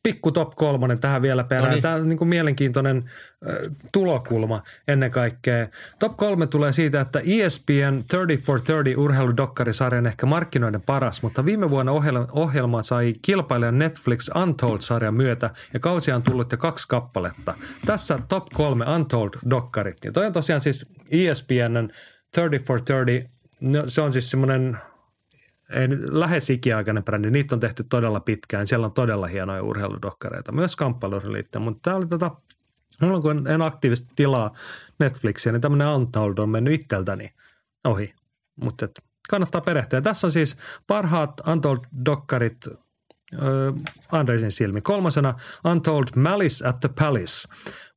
[0.04, 1.66] pikku top kolmonen tähän vielä perään.
[1.66, 1.82] No niin.
[1.82, 2.98] Tämä on niin kuin mielenkiintoinen
[3.50, 3.56] äh,
[3.92, 5.68] tulokulma ennen kaikkea.
[6.00, 11.46] Top kolme tulee siitä, että ESPN 30 for 30 urheiludokkarisarja on ehkä markkinoiden paras, mutta
[11.46, 16.88] viime vuonna ohjelma, ohjelma sai kilpailijan Netflix Untold-sarjan myötä ja kausia on tullut jo kaksi
[16.88, 17.54] kappaletta.
[17.86, 19.98] Tässä top kolme Untold-dokkarit.
[20.06, 21.90] Ja toi on tosiaan siis ESPNn
[22.36, 24.78] 30 for 30 No, se on siis semmoinen
[25.72, 27.32] ei, lähes ikiaikainen brändi.
[27.32, 28.68] Niitä on tehty todella pitkään.
[28.68, 31.64] Siellä on todella hienoja urheiludokkareita, myös kamppailuliitteen.
[31.64, 32.32] Mutta tämä oli tota,
[33.02, 34.54] mulla kun en aktiivisesti tilaa
[35.00, 37.34] Netflixiä, niin tämmöinen Untold on mennyt itseltäni
[37.84, 38.14] ohi.
[38.56, 38.88] Mutta
[39.30, 40.02] kannattaa perehtyä.
[40.02, 40.58] Tässä on siis
[40.88, 42.68] parhaat Untold-dokkarit
[44.12, 44.82] Andresin silmi.
[44.82, 45.34] Kolmasena
[45.66, 47.48] Untold Malice at the Palace.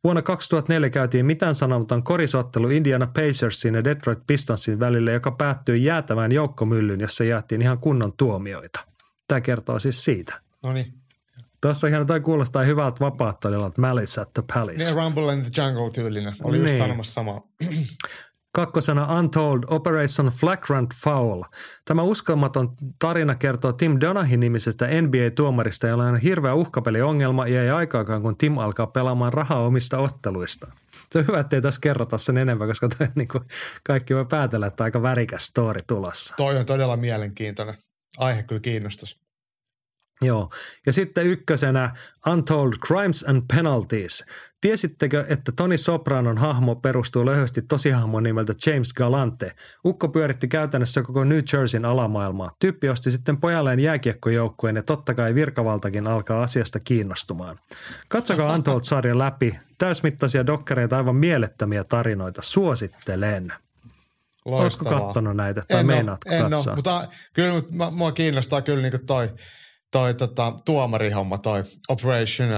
[0.05, 6.32] Vuonna 2004 käytiin mitään sanomaton korisottelu Indiana Pacersin ja Detroit Pistonsin välille, joka päättyi jäätävään
[6.32, 8.81] joukkomyllyn, jossa jaettiin ihan kunnon tuomioita.
[9.28, 10.40] Tämä kertoo siis siitä.
[10.62, 10.94] No niin.
[11.60, 14.85] Tuossa ihan toi kuulostaa hyvältä vapaattoijalta, Malice at the Palace.
[14.85, 16.35] Niin, Rumble in the Jungle tyylinen.
[16.43, 16.78] Oli just niin.
[16.78, 17.40] sanomassa samaa.
[18.55, 21.43] Kakkosena Untold Operation Flagrant Foul.
[21.85, 28.22] Tämä uskomaton tarina kertoo Tim Donahin nimisestä NBA-tuomarista, jolla on hirveä uhkapeliongelma ja ei aikaakaan,
[28.22, 30.66] kun Tim alkaa pelaamaan rahaa omista otteluista.
[31.12, 33.44] Se on hyvä, ettei tässä kerrota sen enemmän, koska toi, niin kuin
[33.85, 36.35] kaikki voi päätellä, että aika värikäs story tulossa.
[36.36, 37.74] Toi on todella mielenkiintoinen.
[38.18, 39.23] Aihe kyllä kiinnostaisi.
[40.23, 40.51] Joo.
[40.86, 41.95] Ja sitten ykkösenä
[42.27, 44.24] Untold Crimes and Penalties.
[44.61, 49.55] Tiesittekö, että Tony Sopranon hahmo perustuu lyhyesti tosihahmon nimeltä James Galante?
[49.85, 52.51] Ukko pyöritti käytännössä koko New Jerseyn alamaailmaa.
[52.59, 57.59] Tyyppi osti sitten pojalleen jääkiekkojoukkueen ja totta kai virkavaltakin alkaa asiasta kiinnostumaan.
[58.09, 59.59] Katsokaa Untold-sarja läpi.
[59.78, 62.43] Täysmittaisia dokkareita, aivan mielettömiä tarinoita.
[62.43, 63.53] Suosittelen.
[64.45, 64.93] Loistavaa.
[64.93, 66.73] Oletko katsonut näitä tai en meinaatko en katsoa?
[66.73, 69.28] Ole, mutta kyllä mua kiinnostaa kyllä niin toi–
[69.94, 72.48] toi tota, tuomarihomma, toi Operation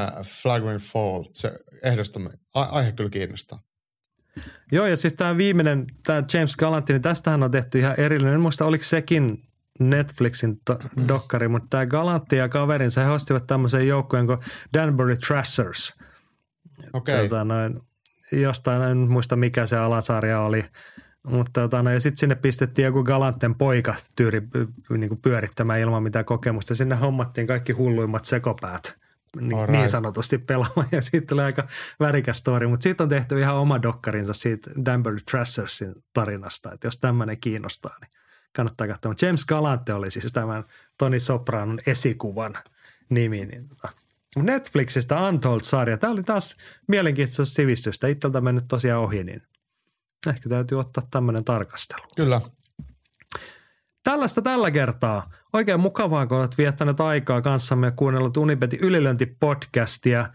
[0.42, 1.52] Flagrant Fall, se
[1.82, 3.62] ehdottomasti, aihe kyllä kiinnostaa.
[4.72, 8.34] Joo, ja siis tämä viimeinen, tämä James Galantti, niin tästähän on tehty ihan erillinen.
[8.34, 9.42] En muista, oliko sekin
[9.80, 14.38] Netflixin to- dokkari, mutta tämä Galantti ja kaverinsa, he ostivat tämmöisen joukkueen kuin
[14.74, 15.94] Danbury Trashers.
[16.92, 17.14] Okei.
[17.14, 17.28] Okay.
[17.28, 17.80] Tota, noin,
[18.32, 20.64] jostain, en muista mikä se alasarja oli–
[21.26, 24.42] mutta tota, no, ja sitten sinne pistettiin joku Galanten poika tyyri
[24.90, 26.74] niin kuin pyörittämään ilman mitään kokemusta.
[26.74, 28.98] Sinne hommattiin kaikki hulluimmat sekopäät
[29.40, 31.68] niin, niin sanotusti pelaamaan ja siitä tuli aika
[32.00, 32.66] värikäs story.
[32.66, 37.96] Mutta siitä on tehty ihan oma dokkarinsa siitä Danbury Trashersin tarinasta, että jos tämmöinen kiinnostaa,
[38.00, 38.10] niin
[38.56, 39.12] kannattaa katsoa.
[39.22, 40.64] James Galante oli siis tämän
[40.98, 42.54] Tony Sopranon esikuvan
[43.10, 43.46] nimi.
[43.46, 43.88] Niin tota.
[44.36, 45.96] Netflixistä Untold-sarja.
[45.96, 46.56] Tämä oli taas
[46.88, 48.08] mielenkiintoista sivistystä.
[48.08, 49.42] Itseltä mennyt tosiaan ohi, niin–
[50.26, 52.04] Ehkä täytyy ottaa tämmöinen tarkastelu.
[52.16, 52.40] Kyllä.
[54.04, 55.30] Tällaista tällä kertaa.
[55.52, 60.28] Oikein mukavaa, kun olet viettänyt aikaa kanssamme ja kuunnellut Unibetin ylilöintipodcastia.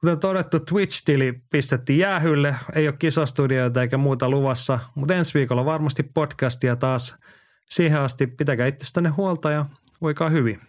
[0.00, 6.02] Kuten todettu, Twitch-tili pistettiin jäähylle, ei ole kisastudioita eikä muuta luvassa, mutta ensi viikolla varmasti
[6.02, 7.16] podcastia taas.
[7.70, 9.66] Siihen asti pitäkää itsestänne huolta ja
[10.00, 10.60] voikaa hyvin.